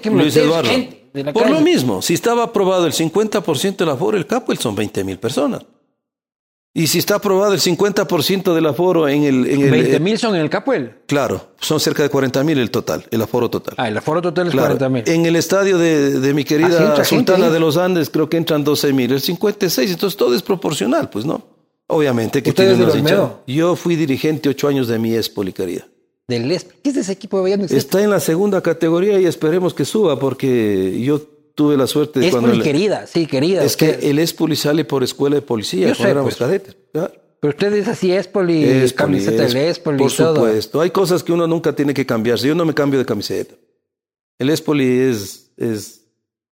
[0.01, 0.70] que Luis Eduardo.
[1.33, 5.18] por lo mismo, si estaba aprobado el 50% del aforo, el Capuel son 20 mil
[5.18, 5.62] personas.
[6.75, 9.47] Y si está aprobado el 50% del aforo en el...
[9.47, 11.03] En el ¿20 mil son en el Capuel?
[11.07, 13.75] Claro, son cerca de 40 mil el total, el aforo total.
[13.77, 15.03] Ah, el aforo total es 40 mil.
[15.07, 18.64] En el estadio de, de mi querida ah, Sultana de los Andes creo que entran
[18.64, 21.45] 12 mil, el 56, entonces todo es proporcional, pues no.
[21.89, 22.75] Obviamente que tiene
[23.47, 25.87] Yo fui dirigente ocho años de mi Espoli, querida.
[26.83, 31.01] ¿Qué es ese equipo de Está en la segunda categoría y esperemos que suba porque
[31.01, 31.20] yo
[31.55, 32.62] tuve la suerte de cuando...
[32.62, 33.64] querida, sí, querida.
[33.64, 36.37] Es que el Espoli sale por escuela de policía, cuando éramos pues.
[36.37, 36.76] cadetes.
[36.93, 40.80] Pero usted es así, Espoli, es camiseta del Espoli Por supuesto.
[40.80, 42.47] Hay cosas que uno nunca tiene que cambiarse.
[42.47, 43.55] Yo no me cambio de camiseta.
[44.39, 45.51] El Espoli es...
[45.57, 45.99] es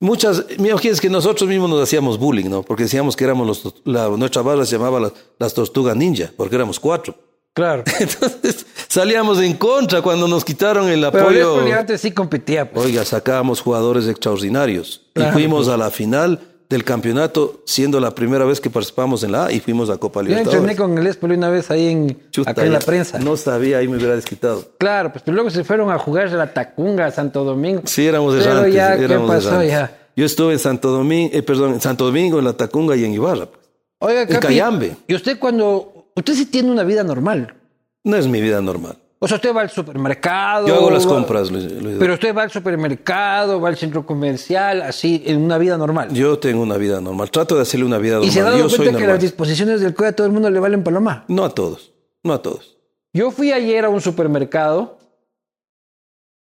[0.02, 2.64] Muchas, me es que nosotros mismos nos hacíamos bullying, ¿no?
[2.64, 6.80] Porque decíamos que éramos los, la, nuestra barra se llamaba las tortugas ninja, porque éramos
[6.80, 7.16] cuatro.
[7.54, 7.84] Claro.
[8.00, 11.62] Entonces salíamos en contra cuando nos quitaron el apoyo.
[11.64, 12.70] Pero antes sí competía.
[12.70, 12.86] Pues.
[12.86, 16.40] Oiga, sacábamos jugadores extraordinarios y fuimos a la final
[16.70, 20.22] del campeonato, siendo la primera vez que participamos en la A y fuimos a Copa
[20.22, 20.54] Libertadores.
[20.54, 23.18] Yo entrené con el Espoli una vez ahí en, acá en la prensa.
[23.18, 24.64] No sabía, ahí me hubiera desquitado.
[24.78, 27.82] Claro, pues pero luego se fueron a jugar a la Tacunga, a Santo Domingo.
[27.86, 29.98] Sí, éramos de Pero ya, ¿qué pasó ya?
[30.16, 33.14] Yo estuve en Santo Domingo, eh, perdón, en Santo Domingo, en la Tacunga y en
[33.14, 33.48] Ibarra.
[33.48, 33.68] Pues.
[34.00, 34.96] Oiga, en Cayambe.
[35.08, 37.56] ¿Y usted cuando Usted sí tiene una vida normal.
[38.04, 38.98] No es mi vida normal.
[39.22, 40.66] O sea, usted va al supermercado.
[40.68, 41.68] Yo hago las compras, Luis,
[42.00, 46.14] Pero usted va al supermercado, va al centro comercial, así, en una vida normal.
[46.14, 47.30] Yo tengo una vida normal.
[47.30, 48.30] Trato de hacerle una vida normal.
[48.30, 50.60] ¿Y se ha dado cuenta que las disposiciones del COE a todo el mundo le
[50.60, 51.26] valen paloma?
[51.28, 51.92] No a todos.
[52.24, 52.78] No a todos.
[53.12, 55.00] Yo fui ayer a un supermercado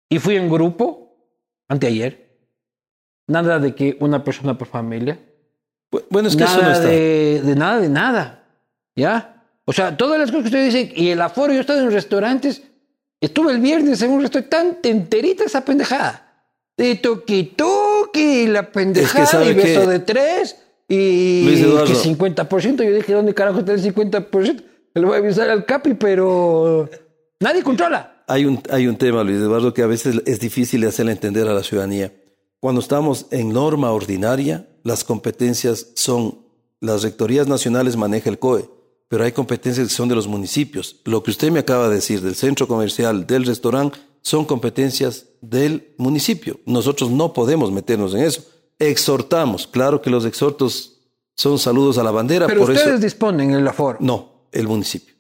[0.10, 1.18] y fui en grupo,
[1.68, 2.40] anteayer.
[3.28, 5.20] Nada de que una persona por familia.
[6.10, 6.88] Bueno, es que nada eso no está.
[6.88, 8.44] De, de nada, de nada.
[8.96, 9.41] ¿Ya?
[9.72, 11.92] O sea, todas las cosas que usted dice, y el aforo, yo he estado en
[11.92, 12.62] restaurantes,
[13.22, 16.44] estuve el viernes en un restaurante tan enterita esa pendejada.
[16.76, 20.58] De toqui toqui, la pendejada, y beso de tres,
[20.90, 22.84] y que 50%.
[22.84, 24.62] Yo dije, ¿dónde carajo está el 50%?
[24.94, 26.90] Le voy a avisar al Capi, pero
[27.40, 28.26] nadie controla.
[28.28, 31.48] Hay un, hay un tema, Luis Eduardo, que a veces es difícil de hacerle entender
[31.48, 32.12] a la ciudadanía.
[32.60, 36.40] Cuando estamos en norma ordinaria, las competencias son,
[36.82, 38.81] las rectorías nacionales maneja el COE
[39.12, 40.96] pero hay competencias que son de los municipios.
[41.04, 45.94] Lo que usted me acaba de decir del centro comercial, del restaurante, son competencias del
[45.98, 46.62] municipio.
[46.66, 48.42] Nosotros no podemos meternos en eso.
[48.80, 51.02] Exhortamos, claro que los exhortos
[51.36, 52.48] son saludos a la bandera.
[52.48, 53.98] Pero ustedes disponen el aforo.
[54.00, 55.14] No, el municipio.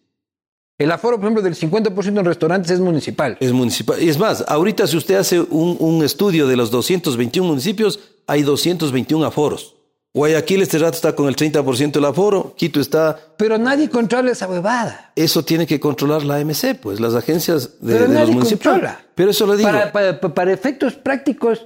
[0.78, 3.36] El aforo, por ejemplo, del 50% en restaurantes es municipal.
[3.42, 4.02] Es municipal.
[4.02, 8.44] Y es más, ahorita si usted hace un, un estudio de los 221 municipios, hay
[8.44, 9.76] 221 aforos.
[10.14, 13.18] Guayaquil este rato está con el 30% del aforo, Quito está...
[13.38, 15.14] Pero nadie controla esa huevada.
[15.16, 18.74] Eso tiene que controlar la MC, pues, las agencias de, Pero de nadie los municipios.
[18.74, 19.06] Controla.
[19.16, 19.70] Pero eso lo digo.
[19.94, 21.66] Para, para, efectos prácticos,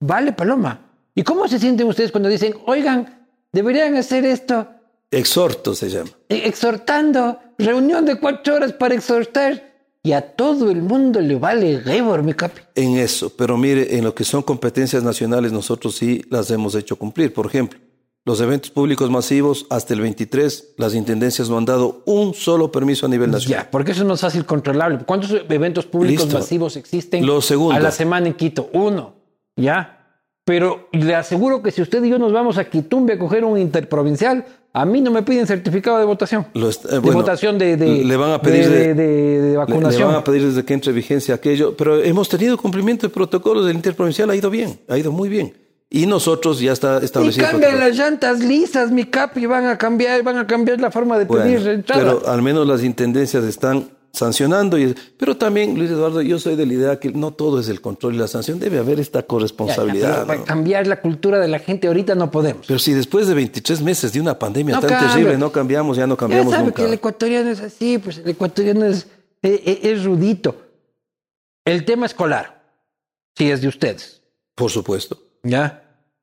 [0.00, 0.80] vale paloma.
[1.14, 4.66] ¿Y cómo se sienten ustedes cuando dicen, oigan, deberían hacer esto?
[5.10, 6.10] Exhorto se llama.
[6.30, 9.71] E, exhortando, reunión de cuatro horas para exhortar.
[10.04, 12.60] Y a todo el mundo le vale Gebor, mi capi.
[12.74, 16.96] En eso, pero mire, en lo que son competencias nacionales, nosotros sí las hemos hecho
[16.96, 17.32] cumplir.
[17.32, 17.78] Por ejemplo,
[18.24, 23.06] los eventos públicos masivos, hasta el 23, las intendencias no han dado un solo permiso
[23.06, 23.64] a nivel nacional.
[23.64, 24.98] Ya, porque eso no es fácil controlable.
[25.06, 28.70] ¿Cuántos eventos públicos masivos existen lo segundo, a la semana en Quito?
[28.72, 29.14] Uno.
[29.54, 30.01] ¿Ya?
[30.44, 33.58] Pero le aseguro que si usted y yo nos vamos a Quitumbe a coger un
[33.58, 36.46] interprovincial, a mí no me piden certificado de votación.
[36.54, 40.00] Lo est- eh, de bueno, votación de, de- le van a pedir de, de- vacunación.
[40.00, 43.66] Le van a pedir desde que entre vigencia aquello, pero hemos tenido cumplimiento de protocolos
[43.66, 45.54] del interprovincial, ha ido bien, ha ido muy bien.
[45.90, 47.44] Y nosotros ya está y establecido.
[47.44, 51.18] el cambian las llantas lisas, mi capi, van a cambiar, van a cambiar la forma
[51.18, 52.02] de Bueno, pedir entrada.
[52.18, 54.78] pero al menos las intendencias están sancionando.
[54.78, 57.80] Y, pero también, Luis Eduardo, yo soy de la idea que no todo es el
[57.80, 60.14] control y la sanción, debe haber esta Ya, ya, corresponsabilidad.
[60.14, 60.44] pero para ¿no?
[60.44, 62.66] cambiar la cultura de la gente ahorita no podemos.
[62.66, 65.08] Pero si después de 23 meses de una pandemia No tan cambia.
[65.12, 66.76] terrible no cambiamos, ya no Ya cambiamos sabe nunca.
[66.76, 69.06] que el ecuatoriano es así, pues el ecuatoriano es,
[69.42, 70.56] es, es rudito.
[71.64, 72.62] El tema escolar,
[73.36, 74.20] si es de ustedes,
[74.54, 75.18] Por supuesto.
[75.42, 75.81] ¿ya?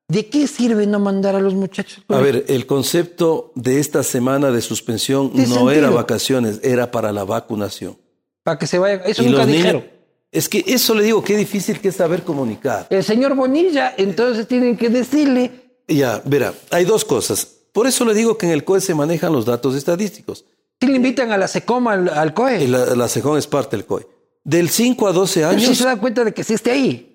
[0.10, 2.04] ¿De qué sirve no mandar a los muchachos?
[2.10, 5.72] A ver, el concepto de esta semana de suspensión ¿Qué no sentido?
[5.72, 7.96] era vacaciones, era para la vacunación.
[8.44, 8.96] Para que se vaya.
[9.06, 9.82] Eso y nunca dijeron.
[9.84, 9.94] niños,
[10.32, 12.88] es que eso le digo, qué difícil que es saber comunicar.
[12.90, 15.52] El señor Bonilla, entonces tienen que decirle.
[15.88, 17.46] Ya, verá, hay dos cosas.
[17.72, 20.44] Por eso le digo que en el COE se manejan los datos estadísticos.
[20.82, 22.68] Si le invitan a la SECOM al, al COE.
[22.68, 24.08] La, la SECON es parte del COE.
[24.44, 25.78] Del 5 a 12 Pero si años.
[25.78, 27.09] se da cuenta de que sí esté ahí.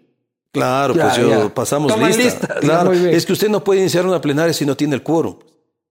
[0.54, 1.54] Claro, Ya, pues yo ya.
[1.54, 2.22] pasamos lista.
[2.22, 5.36] lista, Claro, es que usted no puede iniciar una plenaria si no tiene el quórum.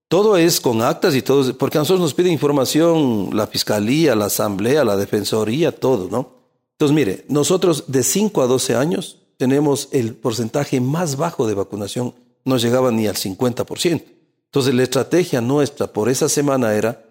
[0.08, 4.26] Todo es con actas y todo, porque a nosotros nos pide información la fiscalía, la
[4.26, 6.30] asamblea, la defensoría, todo, ¿no?
[6.72, 12.14] Entonces, mire, nosotros de 5 a 12 años tenemos el porcentaje más bajo de vacunación,
[12.46, 14.04] no llegaba ni al 50%.
[14.46, 17.04] Entonces, la estrategia nuestra por esa semana era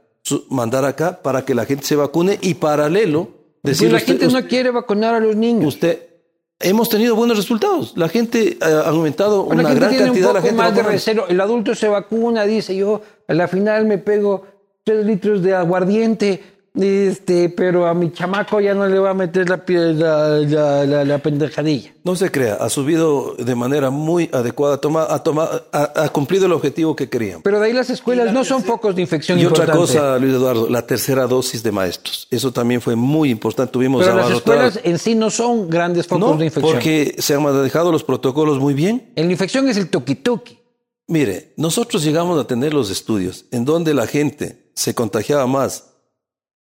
[0.48, 3.28] mandar acá para que la gente se vacune y paralelo
[3.62, 5.74] Pues decirle la usted- gente no quiere vacunar a los niños.
[5.74, 6.06] usted
[6.62, 7.92] hemos tenido buenos resultados.
[7.96, 10.40] La gente eh, ha aumentado Bueno, la una gente gran tiene cantidad un de la
[10.40, 10.62] poco gente.
[10.62, 11.28] más de recelo.
[11.28, 14.46] El adulto se vacuna, dice yo, a la final me pego
[14.84, 16.42] tres litros de aguardiente,
[16.74, 21.04] este, pero a mi chamaco ya no le va a meter la, la, la, la-
[21.04, 21.92] la pendejadilla.
[22.04, 26.46] No se crea, ha subido de manera muy adecuada, toma- ha, toma- ha- ha cumplido
[26.46, 27.42] el objetivo que querían.
[27.42, 29.98] Pero de ahí las escuelas no son focos de infección Y otra importante.
[29.98, 32.26] cosa, Luis Eduardo, la tercera dosis de maestros.
[32.30, 33.72] Eso también fue muy importante.
[33.72, 36.72] Tuvimos Pero las escuelas en sí no son grandes focos No, de infección.
[36.72, 39.12] porque se han manejado los protocolos muy bien.
[39.14, 40.58] La infección es el tuki-tuki.
[41.06, 45.91] Mire, nosotros llegamos a tener los estudios en donde la gente se contagiaba más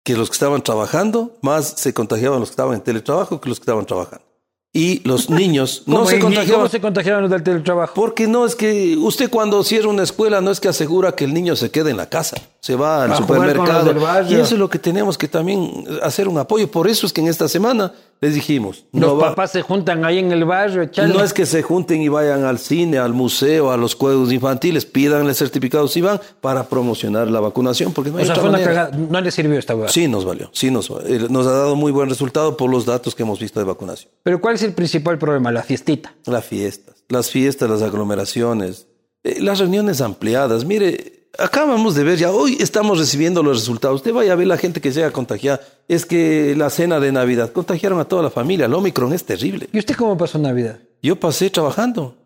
[0.04, 3.58] que los que estaban trabajando, más se contagiaban los que estaban en teletrabajo que los
[3.58, 4.24] que estaban trabajando.
[4.72, 6.60] Y los niños no ¿Cómo- se contagiaban.
[6.60, 7.92] ¿Cómo se contagiaron los del teletrabajo?
[7.94, 11.34] Porque no es que usted cuando cierra una escuela no es que asegura que el
[11.34, 13.92] niño se quede en la casa, se va al A supermercado.
[14.28, 16.70] Y eso es lo que tenemos que también hacer un apoyo.
[16.70, 17.92] Por eso es que en esta semana
[18.22, 21.32] les dijimos, Los no, va- papás se juntan ahí en el barrio, echarle- no es
[21.32, 25.92] que se junten y vayan al cine, al museo, a los juegos infantiles, pídanle certificados
[25.92, 28.88] si van para promocionar la vacunación, porque no hay O sea, otra fue una.
[29.10, 29.88] No le sirvió esta hueá.
[29.88, 33.14] Sí nos valió, sí nos, eh, nos ha dado muy buen resultado por los datos
[33.14, 34.12] que hemos visto de vacunación.
[34.22, 35.50] Pero ¿cuál es el principal problema?
[35.50, 36.12] La fiestita.
[36.26, 38.86] Las fiestas, las fiestas, las aglomeraciones,
[39.24, 40.64] eh, las reuniones ampliadas.
[40.64, 43.96] Mire, acabamos de ver ya, hoy estamos recibiendo los resultados.
[43.96, 45.60] Usted vaya a ver la gente que llega contagiada.
[45.88, 48.66] Es que la cena de Navidad contagiaron a toda la familia.
[48.66, 49.68] El Omicron es terrible.
[49.72, 50.78] ¿Y usted cómo pasó Navidad?
[51.02, 52.16] Yo pasé trabajando.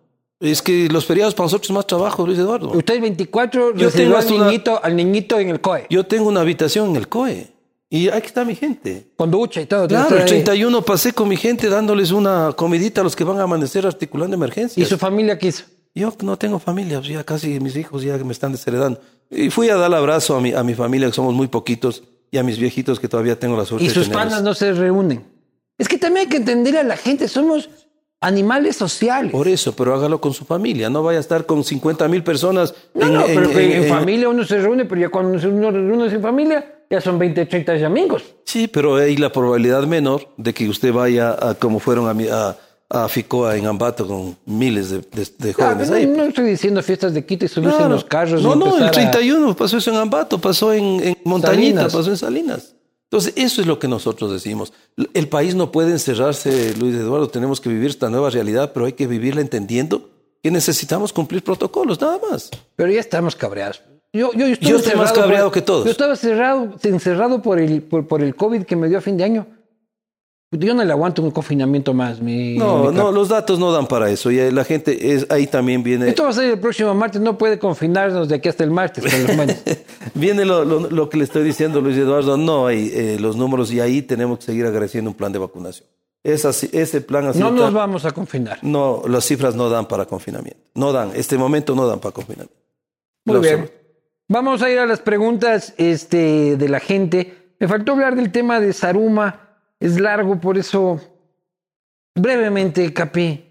[0.40, 2.70] Es que los feriados para nosotros es más trabajo, Luis Eduardo.
[2.72, 5.86] Usted el 24 Yo tengo al una- niñito, al niñito en el COE.
[5.88, 7.48] Yo tengo una habitación en el COE
[7.88, 9.06] y aquí está mi gente.
[9.16, 9.86] Con ducha y todo.
[9.86, 10.28] Claro, el ahí.
[10.28, 14.34] 31 pasé con mi gente dándoles una comidita a los que van a amanecer articulando
[14.34, 14.88] ¿Y emergencias.
[14.88, 15.64] su familia qué hizo?
[15.94, 19.00] Yo no tengo familia, pues ya casi mis hijos ya me están desheredando.
[19.30, 22.02] Y fui a dar el abrazo a mi, a mi familia, que somos muy poquitos,
[22.32, 25.24] y a mis viejitos que todavía tengo la suerte Y sus panas no se reúnen.
[25.78, 27.28] Es que también hay que entender a la gente.
[27.28, 27.70] Somos
[28.20, 29.30] animales sociales.
[29.30, 30.90] Por eso, pero hágalo con su familia.
[30.90, 32.74] No vaya a estar con 50 mil personas.
[32.94, 35.30] No, en- no, en- pero en- en, en- familia uno se reúne, pero ya cuando
[35.32, 35.46] uno se
[35.78, 38.22] reúne sin familia, ya son 20, 30 amigos.
[38.44, 42.28] Sí, pero hay la probabilidad menor de que usted vaya a, como fueron a, mi-
[42.28, 42.56] a,
[42.94, 46.06] a Ficoa en Ambato con miles de, de- de Claro, jóvenes no, ahí.
[46.06, 47.86] no estoy diciendo fiestas de Quito y subirse Claro.
[47.86, 48.42] en los carros.
[48.42, 51.54] No, y no, el empezar a- 31 pasó eso en Ambato, pasó en, en Montañita,
[51.82, 51.92] Salinas.
[51.92, 52.74] pasó en Salinas.
[53.10, 54.72] Entonces, eso es lo que nosotros decimos.
[55.12, 58.92] El país no puede encerrarse, Luis Eduardo, tenemos que vivir esta nueva realidad, pero hay
[58.94, 60.10] que vivirla entendiendo
[60.42, 62.50] que necesitamos cumplir protocolos, nada más.
[62.76, 63.82] Pero ya estamos cabreados.
[64.12, 65.84] Yo, yo, Yo estoy más cabreado por- que todos.
[65.86, 69.16] Yo estaba cerrado, encerrado por el, por, por el COVID que me dio a fin
[69.16, 69.46] de año.
[70.58, 72.20] Yo no le aguanto un confinamiento más.
[72.20, 74.30] Mi, No, mi no, los datos no dan para eso.
[74.30, 76.08] Y la gente es ahí también viene.
[76.08, 77.20] Esto va a ser el próximo martes.
[77.20, 79.04] No puede confinarnos de aquí hasta el martes.
[80.14, 83.72] Viene lo, lo- lo que le estoy diciendo, Luis Eduardo, no hay eh, los números
[83.72, 85.88] y ahí tenemos que seguir agradeciendo un plan de vacunación.
[86.22, 88.58] Esa, ese plan así no nos vamos a confinar.
[88.62, 90.58] No, las cifras no dan para confinamiento.
[90.74, 92.54] No dan, este momento no dan para confinamiento.
[93.26, 93.70] Muy bien.
[94.28, 97.52] Vamos a ir a las preguntas este, de la gente.
[97.60, 99.43] Me faltó hablar del tema de Saruma.
[99.84, 101.00] Es largo, por eso
[102.14, 103.44] brevemente, Capi.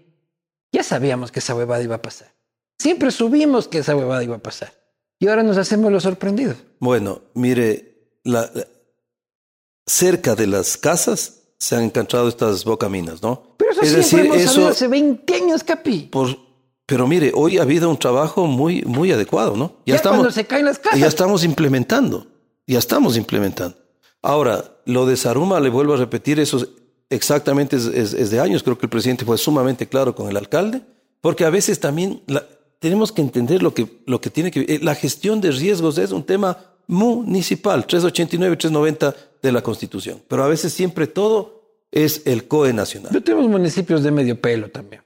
[0.72, 2.32] Ya sabíamos que esa huevada iba a pasar.
[2.78, 4.72] Siempre subimos que esa huevada iba a pasar.
[5.20, 6.56] Y ahora nos hacemos los sorprendidos.
[6.80, 8.66] Bueno, mire, la, la-
[9.86, 13.54] cerca de las casas se han encontrado estas bocaminas, ¿no?
[13.56, 16.08] Pero eso es siempre decir, hemos sabido eso hace 20 años, Capi.
[16.10, 16.36] por,
[16.84, 19.76] pero mire, hoy ha habido un trabajo muy, muy adecuado, ¿no?
[19.86, 20.98] Ya, cuando se caen las casas.
[20.98, 22.26] Ya estamos implementando,
[22.66, 23.78] ya estamos implementando.
[24.24, 26.68] Ahora, lo de Saruma, le vuelvo a repetir, eso es-
[27.10, 28.62] exactamente es, es- es de años.
[28.62, 30.80] Creo que el presidente fue sumamente claro con el alcalde,
[31.20, 32.44] porque a veces también la-
[32.78, 34.60] tenemos que entender lo que, lo que tiene que...
[34.60, 36.56] eh, La gestión de riesgos es un tema
[36.86, 43.10] municipal, 389, 390 de la Constitución, pero a veces siempre todo es el COE nacional.
[43.12, 45.02] Pero tenemos municipios de medio pelo también.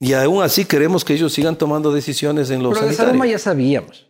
[0.00, 3.08] Y aún así queremos que ellos sigan tomando decisiones en los Pero de sanitarios.
[3.10, 4.06] Saruma ya sabíamos.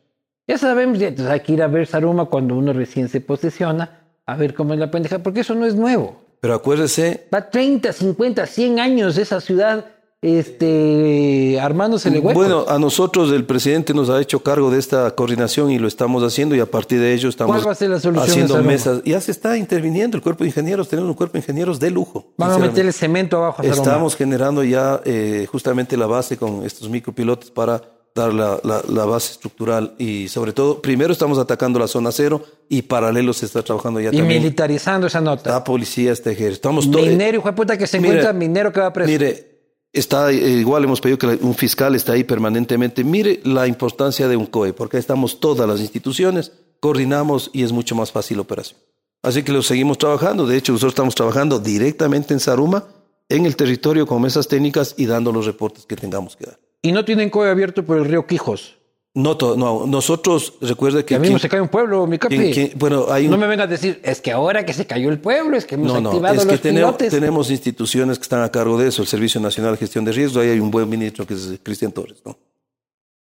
[0.46, 4.07] Ya sabemos, ya, entonces hay que ir a ver Saruma cuando uno recién se posesiona,
[4.28, 6.20] a ver cómo es la pendeja, porque eso no es nuevo.
[6.40, 9.86] Pero acuérdese, Va 30, 50, 100 años esa ciudad
[10.20, 12.34] este, armándose de huecos.
[12.34, 16.22] Bueno, a nosotros el presidente nos ha hecho cargo de esta coordinación y lo estamos
[16.22, 19.00] haciendo y a partir de ello estamos ¿Cuál va a ser la solución haciendo mesas.
[19.02, 22.26] Ya se está interviniendo el cuerpo de ingenieros, tenemos un cuerpo de ingenieros de lujo.
[22.36, 22.68] Van a sinceramente.
[22.68, 23.66] meterle cemento abajo a.
[23.66, 29.04] Estamos generando ya eh, justamente la base con estos micropilotos para dar la, la- la
[29.04, 33.62] base estructural y sobre todo, primero estamos atacando la zona cero y paralelo se está
[33.62, 35.50] trabajando ya y también militarizando esa nota.
[35.50, 36.68] la policía, este ejército.
[36.68, 39.08] Estamos minero, hijo de puta, que se Mire, encuentra minero que va preso.
[39.10, 39.60] Mire,
[39.92, 43.04] está eh, igual hemos pedido que un fiscal esté ahí permanentemente.
[43.04, 47.94] Mire la importancia de un COE, porque estamos todas las instituciones, coordinamos y es mucho
[47.94, 48.80] más fácil la operación.
[49.22, 50.46] Así que lo seguimos trabajando.
[50.46, 52.84] De hecho, nosotros estamos trabajando directamente en Saruma,
[53.28, 56.58] en el territorio con mesas técnicas y dando los reportes que tengamos que dar.
[56.82, 58.76] Y no tienen COE abierto por el río Quijos.
[59.14, 62.36] No, no nosotros, recuerde Que a mí quien- se cae un pueblo, mi capi.
[62.36, 63.32] quien- quien- bueno, hay un...
[63.32, 65.74] No me vengas a decir, es que ahora que se cayó el pueblo, es que
[65.74, 67.10] hemos No, no, activado es que los tenemos, pilotes.
[67.10, 70.42] tenemos instituciones que están a cargo de eso, el Servicio Nacional de Gestión de Riesgos,
[70.44, 72.38] ahí hay un buen ministro que es Cristian Torres, ¿no?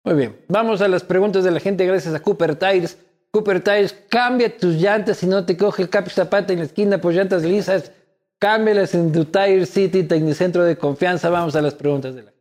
[0.04, 2.98] Muy bien, vamos a las preguntas de la gente gracias a Cooper Tires.
[3.32, 7.00] Cooper Tires, cambia tus llantas si no te coge el Capi Zapata en la esquina
[7.02, 7.92] por llantas lisas.
[8.40, 11.30] Cámbialas en tu Tire City, Tecnicentro de confianza.
[11.30, 12.37] Vamos a las preguntas de la gente.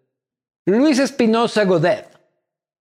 [0.66, 2.08] Luis Espinosa Godet,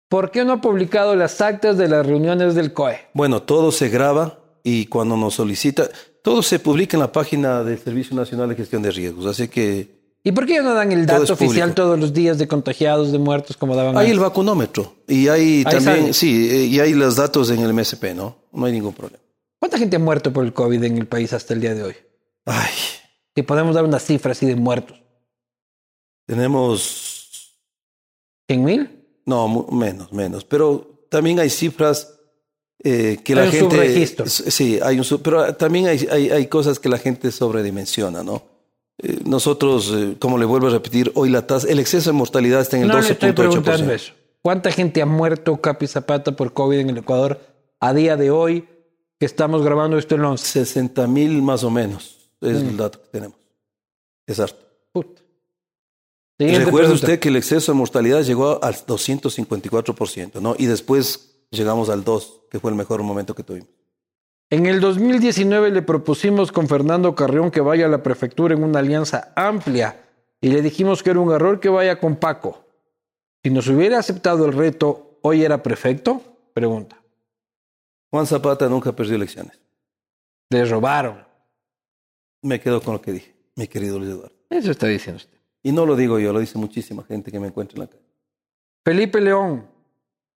[0.08, 3.00] ¿por qué no ha publicado las actas de las reuniones del COE?
[3.14, 5.88] Bueno, todo se graba y cuando nos solicita,
[6.22, 9.26] todo se publica en la página del Servicio Nacional de Gestión de Riesgos.
[9.26, 13.12] Así que ¿Y por qué no dan el dato oficial todos los días de contagiados,
[13.12, 14.12] de muertos, como daban hay antes?
[14.14, 16.12] el vacunómetro y hay Ahí también, sale.
[16.14, 18.36] sí, eh, y hay los datos en el MSP, ¿no?
[18.52, 19.22] No hay ningún problema.
[19.58, 21.94] ¿Cuánta gente ha muerto por el COVID en el país hasta el día de hoy?
[22.46, 22.70] Ay,
[23.34, 24.96] Si podemos dar una cifra así de muertos.
[26.26, 27.03] tenemos,
[28.48, 28.90] ¿100 mil?
[29.26, 32.10] no, menos, menos, pero también hay cifras
[32.82, 33.76] eh, que Hay la un gente...
[33.76, 34.26] subregistro.
[34.26, 38.42] Sí, hay un pero también hay, hay, hay cosas que la gente sobredimensiona, ¿no?
[38.98, 42.60] Eh, nosotros, eh, como le vuelvo a repetir, hoy la tasa, el exceso de mortalidad
[42.60, 43.94] está en el No le estoy preguntando 12.8%.
[43.94, 44.12] eso.
[44.42, 47.40] ¿Cuánta gente ha muerto, Capi Zapata, por COVID en el Ecuador
[47.80, 48.68] a día de hoy
[49.18, 50.44] que estamos grabando esto el 11?
[50.64, 52.68] 60 mil más o menos es Mm.
[52.68, 53.38] el dato que tenemos.
[54.26, 54.62] Es harto.
[54.92, 55.22] Puta.
[56.38, 57.06] Siguiente Recuerde pregunta.
[57.06, 60.56] usted que el exceso de mortalidad llegó al 254%, ¿no?
[60.58, 63.68] Y después llegamos al 2, que fue el mejor momento que tuvimos.
[64.50, 68.80] En el 2019 le propusimos con Fernando Carrión que vaya a la prefectura en una
[68.80, 70.00] alianza amplia
[70.40, 72.64] y le dijimos que era un error que vaya con Paco.
[73.42, 76.20] Si nos hubiera aceptado el reto, ¿hoy era prefecto?
[76.52, 77.00] Pregunta.
[78.10, 79.58] Juan Zapata nunca perdió elecciones.
[80.50, 81.24] Le robaron.
[82.42, 84.36] Me quedo con lo que dije, mi querido Luis Eduardo.
[84.50, 85.33] Eso está diciendo usted.
[85.64, 88.04] Y no lo digo yo, lo dice muchísima gente que me encuentra en la calle.
[88.84, 89.66] Felipe León.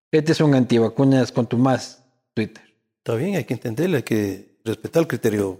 [0.10, 2.02] Este es un antivacunas con tu más
[2.34, 2.64] Twitter.
[3.00, 5.60] Está bien, hay que entenderle, hay que respetar el criterio.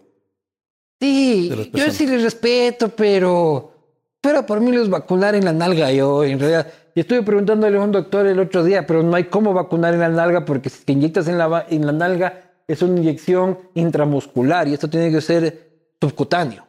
[1.02, 3.74] Sí, yo sí les respeto, pero.
[4.22, 6.72] Pero por mí los vacunar en la nalga, yo, en realidad.
[6.96, 10.00] Y estuve preguntándole a un doctor el otro día, pero no hay cómo vacunar en
[10.00, 14.68] la nalga porque si te inyectas en la, en la nalga es una inyección intramuscular
[14.68, 16.67] y esto tiene que ser subcutáneo.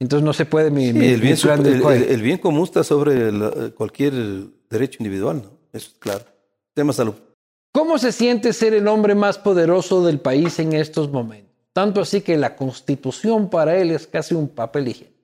[0.00, 2.64] Entonces no se puede mi, Sí, mi- el, bien, plan del el- el- bien común
[2.64, 4.12] está sobre la- cualquier
[4.68, 5.50] derecho individual, ¿no?
[5.72, 6.24] Eso es claro.
[6.74, 7.14] Tema salud.
[7.72, 11.50] ¿Cómo se siente ser el hombre más poderoso del país en estos momentos?
[11.72, 15.16] Tanto así que la constitución para él es casi un papel higiénico.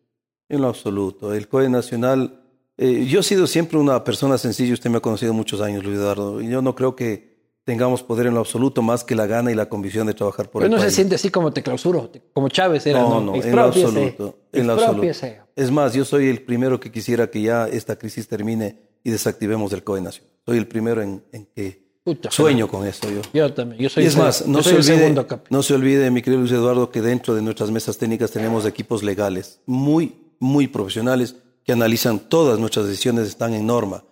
[0.48, 1.34] En lo absoluto.
[1.34, 2.42] El COE Nacional.
[2.78, 4.74] eh, yo he sido siempre una persona sencilla.
[4.74, 6.42] Usted me ha conocido muchos años, Luis Eduardo.
[6.42, 7.35] Y yo no creo que
[7.66, 10.62] tengamos poder en lo absoluto más que la gana y la convicción de trabajar por
[10.62, 10.94] Pero el no se país.
[10.94, 13.00] siente así como te clausuro, como Chávez era.
[13.02, 14.38] No, No, no, en lo absoluto.
[14.52, 15.08] En lo absoluto.
[15.56, 19.72] Es más, yo soy el primero que quisiera que ya esta crisis termine y desactivemos
[19.72, 20.32] el COE Nacional.
[20.46, 23.20] Soy el primero en, en que Puta, sueño con eso yo.
[23.34, 23.82] Yo también.
[23.82, 26.40] Yo soy Y es el- más, no se, olvide, segundo no se olvide, mi querido
[26.40, 31.34] Luis Eduardo, que dentro de nuestras mesas técnicas tenemos equipos legales muy, muy profesionales
[31.64, 34.04] que analizan todas nuestras decisiones están en norma.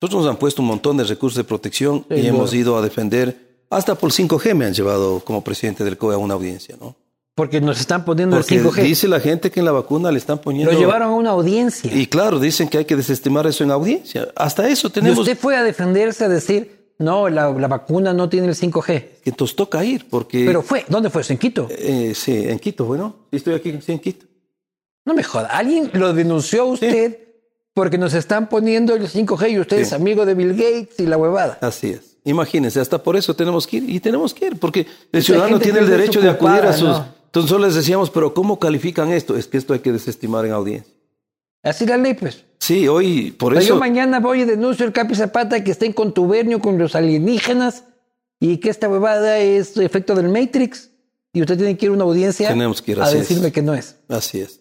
[0.00, 2.60] Nosotros nos han puesto un montón de recursos de protección Sin y hemos duda.
[2.60, 6.34] ido a defender, hasta por 5G me han llevado como presidente del COE a una
[6.34, 6.94] audiencia, ¿no?
[7.34, 8.82] Porque nos están poniendo Porque el 5G.
[8.82, 10.72] dice la gente que en la vacuna le están poniendo...
[10.72, 11.92] Lo llevaron a una audiencia.
[11.94, 14.28] Y claro, dicen que hay que desestimar eso en audiencia.
[14.34, 15.18] Hasta eso Y tenemos...
[15.20, 19.04] usted fue a defenderse a decir, no, la, la vacuna no tiene el 5G.
[19.22, 20.44] que nos toca ir, porque...
[20.46, 21.22] Pero fue, ¿dónde fue?
[21.28, 21.68] ¿En Quito?
[21.70, 23.14] Eh, sí, en Quito, bueno.
[23.30, 24.26] Sí, estoy aquí, sí, en Quito.
[25.04, 25.46] No me joda.
[25.48, 27.18] Alguien lo denunció a usted
[27.78, 29.82] porque nos están poniendo el 5G y usted Sí.
[29.82, 31.58] es amigo de Bill Gates y la huevada.
[31.60, 32.16] Así es.
[32.24, 33.88] Imagínense, hasta por eso tenemos que ir.
[33.88, 36.88] Y tenemos que ir, porque el ciudadano tiene el derecho de acudir a sus...
[36.88, 37.06] ¿no?
[37.26, 39.36] Entonces solo les decíamos, pero ¿cómo califican esto?
[39.36, 40.92] Es que esto hay que desestimar en audiencia.
[41.62, 42.44] Así la ley, pues.
[42.58, 43.74] Sí, hoy, por Pero eso...
[43.74, 47.84] yo mañana voy y denuncio al Capi Zapata que está en contubernio con los alienígenas
[48.40, 50.90] y que esta huevada es efecto del Matrix.
[51.32, 53.28] Y usted tiene que ir a una audiencia Tenemos que ir, a así es.
[53.28, 53.94] decirme que no es.
[54.08, 54.60] Así es.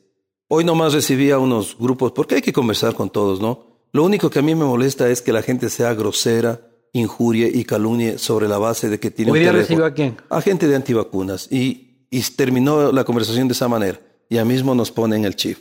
[0.50, 3.66] Hoy nomás recibí a unos grupos, porque hay que conversar con todos, ¿no?
[3.92, 6.62] Lo único que a mí me molesta es que la gente sea grosera,
[6.94, 9.86] injurie y calumnie sobre la base de que tiene Hoy un día teléfono.
[9.86, 10.18] a quién?
[10.30, 11.52] A gente de antivacunas.
[11.52, 14.00] Y, y terminó la conversación de esa manera.
[14.30, 15.58] Ya mismo nos ponen el chip.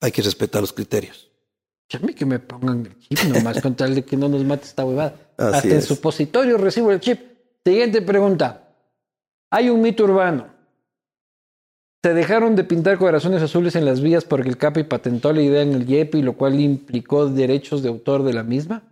[0.00, 1.30] Hay que respetar los criterios.
[1.92, 4.64] A mí que me pongan el chip nomás con tal de que no nos mate
[4.64, 5.14] esta huevada.
[5.36, 5.84] Así Hasta en es.
[5.84, 7.20] supositorio recibo el chip.
[7.64, 8.74] Siguiente pregunta.
[9.50, 10.53] Hay un mito urbano.
[12.04, 15.62] Se dejaron de pintar corazones azules en las vías porque el CAPI patentó la idea
[15.62, 18.82] en el YEPI, lo cual implicó derechos de autor de la misma.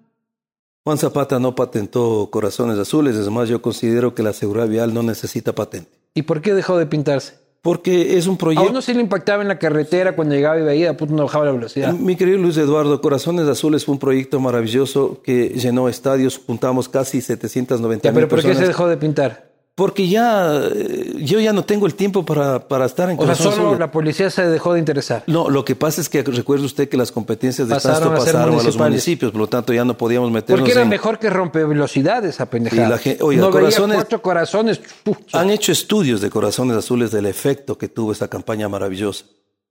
[0.82, 3.14] Juan Zapata no patentó corazones azules.
[3.16, 5.90] Es más, yo considero que la seguridad vial no necesita patente.
[6.14, 7.34] ¿Y por qué dejó de pintarse?
[7.60, 8.70] Porque es un A proyecto...
[8.70, 11.52] uno sí le impactaba en la carretera cuando llegaba y veía, puto, no bajaba la
[11.52, 11.92] velocidad.
[11.92, 17.20] Mi querido Luis Eduardo, Corazones Azules fue un proyecto maravilloso que llenó estadios, juntamos casi
[17.20, 18.58] 790 Ya, mil pero ¿por qué personas.
[18.64, 19.51] se dejó de pintar?
[19.74, 23.34] Porque ya, eh, yo ya no tengo el tiempo para, para estar en O sea,
[23.34, 23.78] solo Azules.
[23.78, 25.24] la policía se dejó de interesar.
[25.26, 28.18] No, lo que pasa es que recuerde usted que las competencias de Pasaron Tasto a
[28.18, 28.90] pasaron a los municipales.
[28.90, 30.90] municipios, por lo tanto ya no podíamos meternos Porque era en...
[30.90, 32.84] mejor que rompe velocidades a pendejada.
[32.84, 34.80] Sí, la gen- oiga, no corazones- cuatro corazones.
[35.02, 35.40] pucha.
[35.40, 39.24] Han hecho estudios de Corazones Azules del efecto que tuvo esta campaña maravillosa.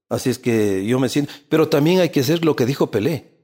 [0.10, 1.32] Así es que yo me siento...
[1.48, 3.38] Pero también hay que hacer lo que dijo Pelé.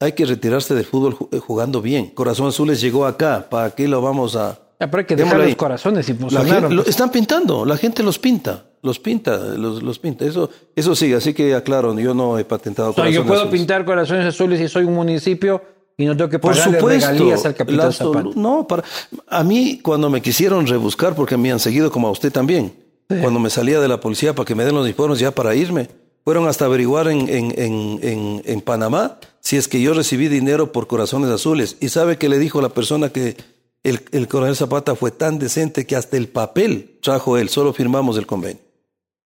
[0.00, 2.06] Hay que retirarse del fútbol ju- jugando bien.
[2.06, 3.48] Corazón Azules llegó acá.
[3.50, 4.58] ¿Para qué lo vamos a...?
[4.80, 5.48] Ya, pero hay que dejar ahí.
[5.48, 9.82] los corazones y La gente, lo- están pintando, la gente los pinta, los pinta, los,
[9.82, 10.24] los pinta.
[10.24, 13.40] Eso, eso sí, así que aclaro, yo no he patentado O sea, yo Corazones puedo
[13.42, 13.60] Azules.
[13.60, 15.62] pintar corazones azules y soy un municipio
[15.98, 17.08] y no tengo que Por pagarle supuesto.
[17.10, 18.30] regalías al capitán la Zapata.
[18.34, 18.82] No, para,
[19.28, 22.72] a mí cuando me quisieron rebuscar, porque me han seguido como a usted también,
[23.20, 25.90] cuando me salía de la policía para que me den los informes ya para irme,
[26.24, 30.70] fueron hasta averiguar en, en, en, en, en Panamá si es que yo recibí dinero
[30.72, 31.76] por corazones azules.
[31.80, 33.36] Y sabe que le dijo la persona que
[33.82, 38.16] el, el coronel Zapata fue tan decente que hasta el papel trajo él, solo firmamos
[38.18, 38.62] el convenio.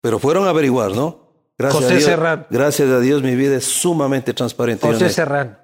[0.00, 1.24] Pero fueron a averiguar, ¿no?
[1.56, 2.46] Gracias José a Dios, Serrano.
[2.50, 4.86] Gracias a Dios mi vida es sumamente transparente.
[4.86, 5.08] José.
[5.10, 5.56] Serrano.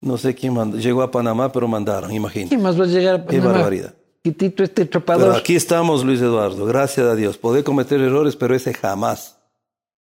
[0.00, 0.78] No sé quién mandó.
[0.78, 2.48] Llegó a Panamá, pero mandaron, imagínate.
[2.48, 3.52] ¿Quién más va a llegar a Qué Panamá?
[3.58, 3.94] barbaridad.
[4.22, 5.36] Quitito este Pero tropador.
[5.36, 6.66] aquí estamos, Luis Eduardo.
[6.66, 7.38] Gracias a Dios.
[7.38, 9.38] Podé cometer errores, pero ese jamás.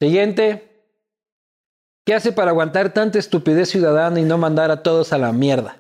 [0.01, 0.67] Siguiente.
[2.07, 5.80] ¿Qué hace para aguantar tanta estupidez ciudadana y no mandar a todos a la mierda?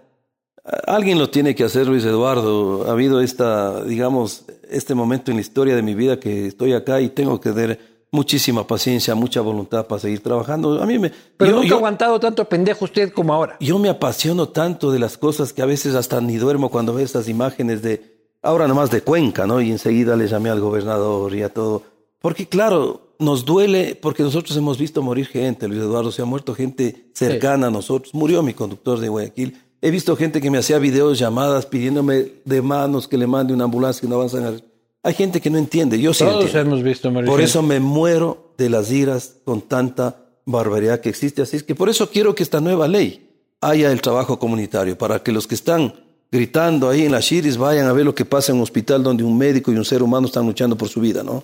[0.86, 2.84] Alguien lo tiene que hacer, Luis Eduardo.
[2.88, 7.00] Ha habido esta, digamos, este momento en la historia de mi vida que estoy acá
[7.00, 7.78] y tengo que tener
[8.12, 10.82] muchísima paciencia, mucha voluntad para seguir trabajando.
[10.82, 13.56] A mí me, Pero yo, nunca ha aguantado tanto pendejo usted como ahora.
[13.60, 17.04] yo me apasiono tanto de las cosas que a veces hasta ni duermo cuando veo
[17.04, 19.60] estas imágenes de, ahora nomás de Cuenca, ¿no?
[19.60, 21.82] Y enseguida le llamé al gobernador y a todo.
[22.20, 26.54] Porque claro, nos duele porque nosotros hemos visto morir gente, Luis Eduardo, se ha muerto
[26.54, 28.14] gente cercana a nosotros.
[28.14, 29.56] Murió mi conductor de Guayaquil.
[29.82, 33.64] He visto gente que me hacía videos, llamadas, pidiéndome de manos que le mande una
[33.64, 34.44] ambulancia que no avanzan.
[34.44, 34.56] a-
[35.02, 36.60] Hay gente que no entiende, yo sí Todos entiendo.
[36.74, 41.40] hemos visto morir Por eso me muero de las iras con tanta barbaridad que existe.
[41.42, 43.26] Así es que por eso quiero que esta nueva ley
[43.62, 45.94] haya el trabajo comunitario, para que los que están
[46.30, 49.24] gritando ahí en las Shiris vayan a ver lo que pasa en un hospital donde
[49.24, 51.42] un médico y un ser humano están luchando por su vida, ¿no?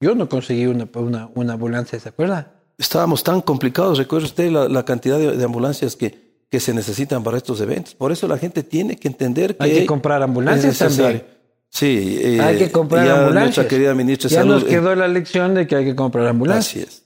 [0.00, 2.54] Yo no conseguí una, una, una ambulancia, ¿se acuerda?
[2.78, 7.22] Estábamos tan complicados, recuerda usted la, la cantidad de, de ambulancias que, que se necesitan
[7.22, 7.94] para estos eventos.
[7.94, 11.24] Por eso la gente tiene que entender que Hay que comprar ambulancias es también.
[11.70, 13.56] Sí, eh, Hay que comprar ya ambulancias.
[13.58, 14.54] Nuestra querida ministra de ya Salud.
[14.54, 16.66] nos eh, quedó la lección de que hay que comprar ambulancias.
[16.66, 17.02] Así es.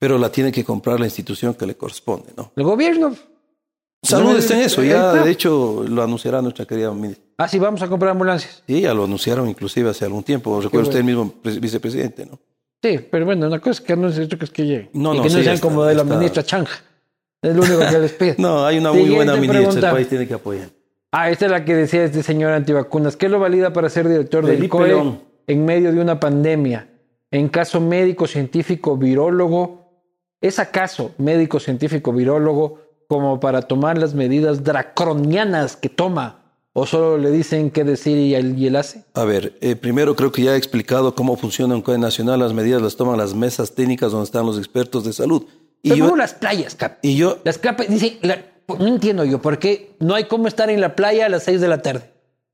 [0.00, 2.50] Pero la tiene que comprar la institución que le corresponde, ¿no?
[2.56, 3.14] El gobierno.
[4.02, 7.22] Salud está en eso, ya de hecho lo anunciará nuestra querida ministra.
[7.36, 8.62] Ah, sí, vamos a comprar ambulancias.
[8.66, 10.58] Sí, ya lo anunciaron inclusive hace algún tiempo.
[10.60, 12.38] Recuerda usted el mismo pre- vicepresidente, ¿no?
[12.82, 14.90] Sí, pero bueno, una cosa es que anuncien, otra cosa es que lleguen.
[14.94, 16.82] No, y no, que no sí, sean está- como de la está- ministra Chanja.
[17.42, 18.34] Es lo único que les pido.
[18.38, 20.68] No, hay una muy Siguiente buena ministra, el país tiene que apoyar.
[21.12, 23.16] Ah, esta es la que decía este señor antivacunas.
[23.16, 25.22] ¿Qué lo valida para ser director del Felipe COE León.
[25.46, 26.88] en medio de una pandemia?
[27.30, 29.80] En caso médico, científico, virólogo,
[30.40, 36.38] ¿Es acaso médico, científico, virólogo como para tomar las medidas draconianas que toma?
[36.72, 39.04] ¿O solo le dicen qué decir y él, y él hace?
[39.12, 42.40] A ver, eh, primero creo que ya he explicado cómo funciona un COE nacional.
[42.40, 45.44] Las medidas las toman las mesas técnicas donde están los expertos de salud.
[45.82, 46.98] Y Pero yo, las playas, Cap.
[47.02, 47.38] Y yo...
[47.44, 48.18] Las Cap, dice,
[48.78, 51.60] no entiendo yo, ¿por qué no hay cómo estar en la playa a las 6
[51.60, 52.10] de la tarde?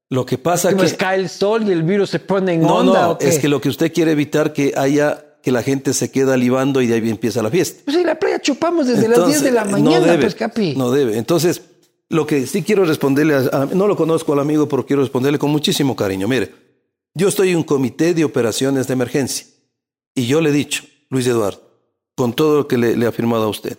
[0.08, 0.84] Lo que pasa que...
[0.84, 0.96] que...
[0.96, 3.02] cae el sol y el virus se pone en no, onda.
[3.02, 6.36] No, es que lo que usted quiere evitar que haya que la gente se queda
[6.36, 7.82] libando y de ahí empieza la fiesta.
[7.84, 10.74] Pues en la playa chupamos desde las 10 de la mañana, no debe, pues, Capi.
[10.74, 11.18] No debe.
[11.18, 11.62] Entonces,
[12.08, 15.50] lo que sí quiero responderle, a, no lo conozco al amigo, pero quiero responderle con
[15.50, 16.26] muchísimo cariño.
[16.26, 16.52] Mire,
[17.14, 19.46] yo estoy en un comité de operaciones de emergencia
[20.16, 21.65] y yo le he dicho, Luis Eduardo,
[22.16, 23.78] con todo lo que le, le he afirmado a usted,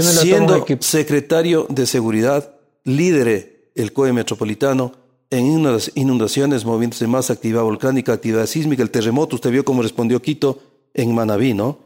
[0.00, 2.54] siendo secretario de seguridad,
[2.84, 4.92] líder el COE metropolitano,
[5.30, 5.46] en
[5.94, 10.60] inundaciones, moviéndose más actividad volcánica, actividad sísmica, el terremoto, usted vio cómo respondió Quito,
[10.94, 11.78] en Manabí, ¿no?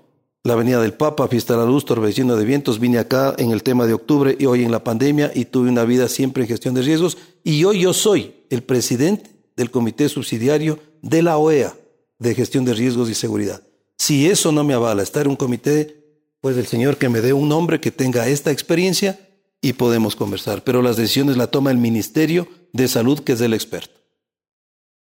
[0.43, 3.63] La Avenida del Papa, Fiesta de la Luz, Torbellino de Vientos, vine acá en el
[3.63, 6.75] tema de octubre y hoy en la pandemia y tuve una vida siempre en gestión
[6.75, 11.75] de riesgos y hoy yo soy el presidente del Comité Subsidiario de la OEA
[12.19, 13.63] de Gestión de Riesgos y Seguridad.
[14.01, 15.95] Si eso no me avala estar en un comité,
[16.41, 19.19] pues el Señor que me dé un hombre que tenga esta experiencia
[19.61, 20.65] y podemos conversar.
[20.65, 24.01] Pero las decisiones la toma el Ministerio de Salud, que es el experto.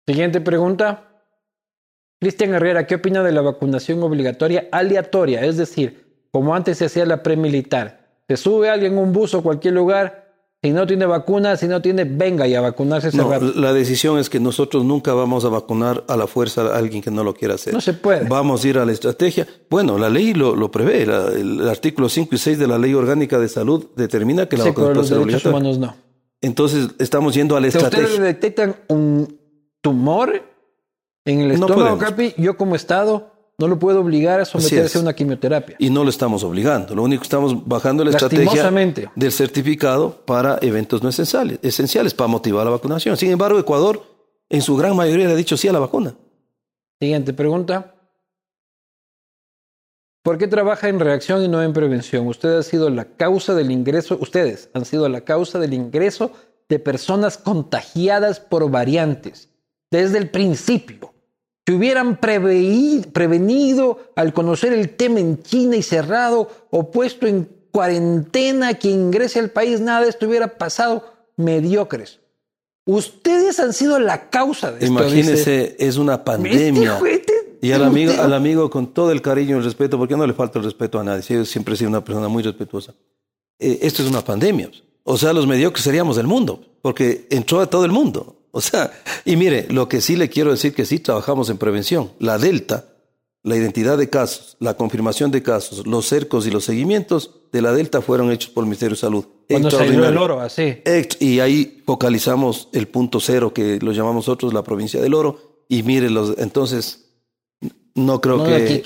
[0.08, 1.22] Siguiente pregunta.
[2.22, 5.44] Cristian Herrera, ¿qué opina de la vacunación obligatoria aleatoria?
[5.44, 8.22] Es decir, como antes se hacía la premilitar.
[8.30, 10.27] Se sube alguien un bus o cualquier lugar,
[10.64, 13.16] si no tiene vacuna, si no tiene, venga y a vacunarse.
[13.16, 17.02] No, la decisión es que nosotros nunca vamos a vacunar a la fuerza a alguien
[17.04, 17.74] que no lo quiera hacer.
[17.74, 18.28] No se puede.
[18.28, 19.48] Vamos a ir a la estrategia.
[19.70, 21.04] Bueno, la ley lo, lo prevé.
[21.04, 24.70] el artículo 5 y 6 de la Ley Orgánica de Salud determina que la sí,
[24.70, 25.96] vacunación los derechos humanos no.
[26.42, 28.06] Entonces, estamos yendo a la si estrategia.
[28.06, 29.40] ustedes detectan un
[29.82, 30.44] tumor
[31.26, 35.14] en el estómago, Capi, yo como Estado no lo puedo obligar a someterse a una
[35.14, 35.76] quimioterapia.
[35.80, 36.94] Y no lo estamos obligando.
[36.94, 38.72] Lo único que estamos bajando la estrategia
[39.16, 43.18] del certificado para eventos no esenciales, esenciales para motivar la vacunación.
[43.18, 44.04] Sin embargo, Ecuador
[44.50, 46.16] en su gran mayoría le ha dicho sí a la vacuna.
[47.00, 47.96] Siguiente pregunta.
[50.24, 52.28] ¿Por qué trabaja en reacción y no en prevención?
[52.28, 56.32] Usted ha sido la causa del ingreso, ustedes han sido la causa del ingreso
[56.70, 59.50] de personas contagiadas por variantes
[59.90, 61.14] desde el principio
[61.68, 68.76] si hubieran prevenido al conocer el tema en China y cerrado o puesto en cuarentena
[68.76, 71.04] quien ingrese al país, nada de esto hubiera pasado.
[71.36, 72.22] Mediocres.
[72.86, 74.94] Ustedes han sido la causa de esto.
[74.94, 77.02] Imagínese, es una pandemia.
[77.62, 80.34] y al amigo, al amigo, con todo el cariño y el respeto, porque no le
[80.34, 82.96] falta el respeto a nadie, yo siempre he sido una persona muy respetuosa.
[83.60, 84.72] Eh, esto es una pandemia.
[85.04, 88.37] O sea, los mediocres seríamos del mundo, porque entró a todo el mundo.
[88.58, 88.92] O sea,
[89.24, 92.14] y mire, lo que sí le quiero decir que sí trabajamos en prevención.
[92.18, 92.86] La Delta,
[93.44, 97.72] la identidad de casos, la confirmación de casos, los cercos y los seguimientos de la
[97.72, 99.26] Delta fueron hechos por el Ministerio de Salud.
[99.48, 100.82] Cuando salió el oro, así.
[101.20, 105.38] Y ahí focalizamos el punto cero, que lo llamamos nosotros la provincia del oro.
[105.70, 107.12] Y mire, los, entonces,
[107.94, 108.82] no creo que...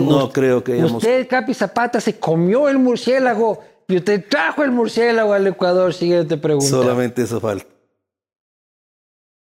[0.00, 5.34] no creo que Usted, Capi Zapata, se comió el murciélago y usted trajo el murciélago
[5.34, 5.92] al Ecuador.
[5.92, 6.66] Siguiente pregunta.
[6.66, 7.75] Solamente eso falta.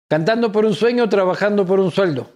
[0.08, 2.28] ¿Cantando por un sueño o trabajando por un sueldo?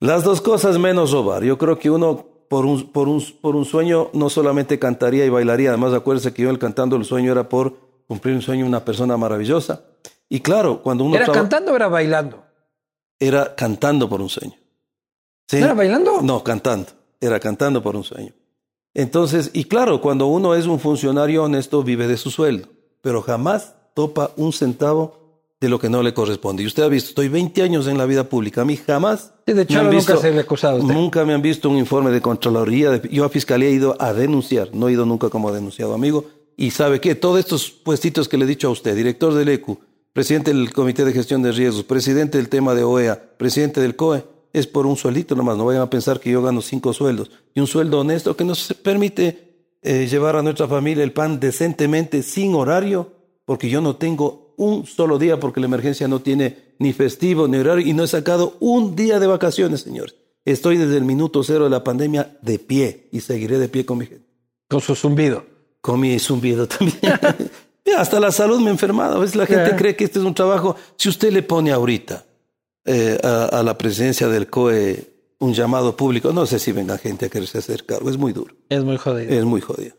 [0.00, 1.42] Las dos cosas menos robar.
[1.42, 5.28] Yo creo que uno por un, por un, por un sueño no solamente cantaría y
[5.28, 7.76] bailaría, además acuérdese que yo el cantando el sueño era por
[8.06, 9.84] cumplir un sueño una persona maravillosa.
[10.28, 11.16] Y claro, cuando uno...
[11.16, 12.44] ¿Era cantando o era bailando?
[13.18, 14.54] Era cantando por un sueño.
[15.46, 15.56] ¿Sí?
[15.56, 16.20] ¿Era bailando?
[16.22, 16.92] No, cantando.
[17.20, 18.32] Era cantando por un sueño.
[18.94, 22.68] Entonces, y claro, cuando uno es un funcionario honesto, vive de su sueldo,
[23.00, 25.27] pero jamás topa un centavo
[25.60, 26.62] de lo que no le corresponde.
[26.62, 29.32] Y usted ha visto, estoy 20 años en la vida pública, a mí jamás...
[29.46, 33.02] de hecho, nunca se le acusado Nunca me han visto un informe de Contraloría.
[33.10, 36.26] yo a Fiscalía he ido a denunciar, no he ido nunca como denunciado amigo.
[36.56, 39.78] Y sabe qué, todos estos puestitos que le he dicho a usted, director del ECU,
[40.12, 44.24] presidente del Comité de Gestión de Riesgos, presidente del tema de OEA, presidente del COE,
[44.52, 45.56] es por un sueldito nomás.
[45.56, 47.30] No vayan a pensar que yo gano cinco sueldos.
[47.54, 52.22] Y un sueldo honesto que nos permite eh, llevar a nuestra familia el pan decentemente,
[52.22, 53.12] sin horario,
[53.44, 57.56] porque yo no tengo un solo día porque la emergencia no tiene ni festivo ni
[57.58, 60.14] horario y no he sacado un día de vacaciones, señores.
[60.44, 63.98] Estoy desde el minuto cero de la pandemia de pie y seguiré de pie con
[63.98, 64.26] mi gente.
[64.68, 65.44] Con su zumbido.
[65.80, 66.98] Con mi zumbido también.
[67.96, 69.16] hasta la salud me he enfermado.
[69.16, 70.76] A veces la gente cree que este es un trabajo.
[70.96, 72.24] Si usted le pone ahorita
[72.84, 75.04] eh, a, la presencia del COE
[75.40, 78.10] un llamado público, no sé si venga gente a quererse hacer cargo.
[78.10, 78.54] Es muy duro.
[78.68, 79.30] Es muy jodido.
[79.30, 79.94] Es muy jodido.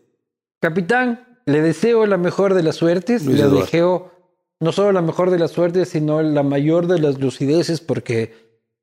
[0.60, 3.26] Capitán, le deseo la mejor de las suertes.
[3.26, 4.19] le deseo
[4.60, 8.34] no solo la mejor de las suertes, sino la mayor de las lucideces, porque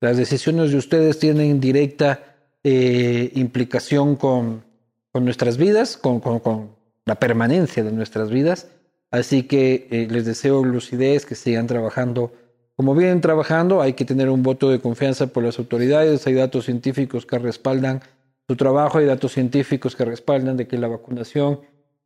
[0.01, 4.65] las decisiones de ustedes tienen directa eh, implicación con,
[5.13, 8.69] con nuestras vidas, con, con, con, la permanencia de nuestras vidas.
[9.13, 12.33] Así que eh, les deseo lucidez, que sigan trabajando
[12.75, 13.81] como vienen trabajando.
[13.81, 16.27] Hay que tener un voto de confianza por las autoridades.
[16.27, 18.03] Hay datos científicos que respaldan
[18.49, 21.61] su trabajo, hay datos científicos que respaldan de que la vacunación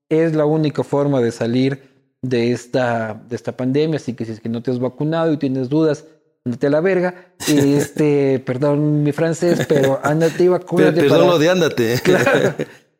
[0.08, 1.82] es la única forma de salir
[2.22, 3.96] de esta, de esta pandemia.
[3.96, 6.04] Así que si es que no te has vacunado y tienes dudas,
[6.44, 7.14] ándate a la verga.
[7.48, 11.00] Este, perdón mi francés, pero ándate y vacúnate.
[11.00, 12.00] Perdón lo de ándate.
[12.02, 12.54] Claro.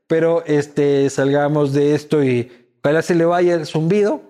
[0.07, 2.51] Pero este, salgamos de esto y
[2.83, 4.21] ojalá se le vaya el zumbido.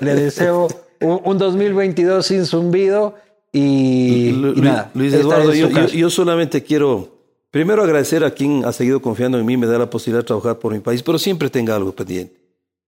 [0.00, 0.68] Le deseo
[1.00, 3.14] un, un 2022 sin zumbido
[3.52, 4.90] y, Lu- y nada.
[4.94, 7.10] Luis Eduardo, yo, yo- yo solamente quiero
[7.50, 10.58] primero agradecer a quien ha seguido confiando en mí, me da la posibilidad de trabajar
[10.58, 12.34] por mi país, pero siempre tenga algo pendiente.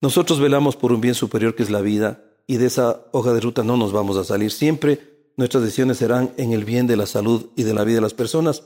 [0.00, 3.40] Nosotros velamos por un bien superior que es la vida y de esa hoja de
[3.40, 4.50] ruta no nos vamos a salir.
[4.50, 5.00] Siempre
[5.36, 8.14] nuestras decisiones serán en el bien de la salud y de la vida de las
[8.14, 8.62] personas.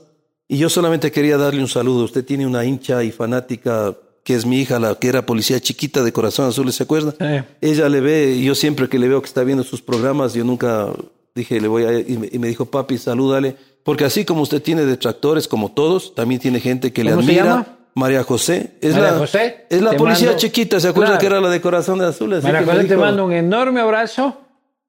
[0.47, 2.03] Y yo solamente quería darle un saludo.
[2.03, 6.03] Usted tiene una hincha y fanática que es mi hija, la que era policía chiquita
[6.03, 7.13] de corazón azul, ¿se acuerda?
[7.19, 10.45] Eh, Ella le ve, yo siempre que le veo que está viendo sus programas, yo
[10.45, 10.87] nunca
[11.35, 15.47] dije, le voy a, y me, dijo, papi, salúdale, porque así como usted tiene detractores,
[15.47, 17.77] como todos, también tiene gente que le ¿Cómo se admira.
[17.95, 18.77] María José.
[18.81, 21.19] Es María la, José, es la te policía mando- chiquita, ¿se acuerda Claro.
[21.19, 22.33] que era la de corazón azul?
[22.33, 24.37] Así María que José, te dijo- mando un enorme abrazo.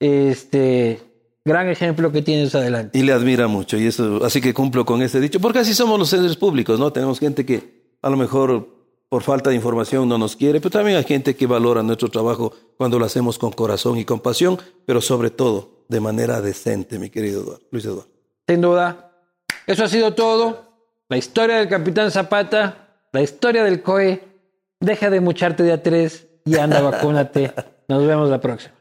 [0.01, 1.01] Este,
[1.45, 2.99] gran ejemplo que tienes adelante.
[2.99, 5.99] Y le admira mucho, y eso, así que cumplo con ese dicho, porque así somos
[5.99, 6.93] los seres públicos, ¿no?
[6.93, 8.69] Tenemos gente que a lo mejor
[9.09, 12.53] por falta de información no nos quiere, pero también hay gente que valora nuestro trabajo
[12.77, 17.11] cuando lo hacemos con corazón y con pasión, pero sobre todo de manera decente, mi
[17.11, 18.09] querido Eduardo, Luis Eduardo.
[18.49, 19.13] Sin duda.
[19.67, 20.73] Eso ha sido todo.
[21.09, 22.84] La historia del Capitán Zapata,
[23.15, 24.23] la historia del COE.
[24.81, 27.53] Deja de mucharte de a tres y anda, vacúnate.
[27.89, 28.74] Nos vemos la próxima.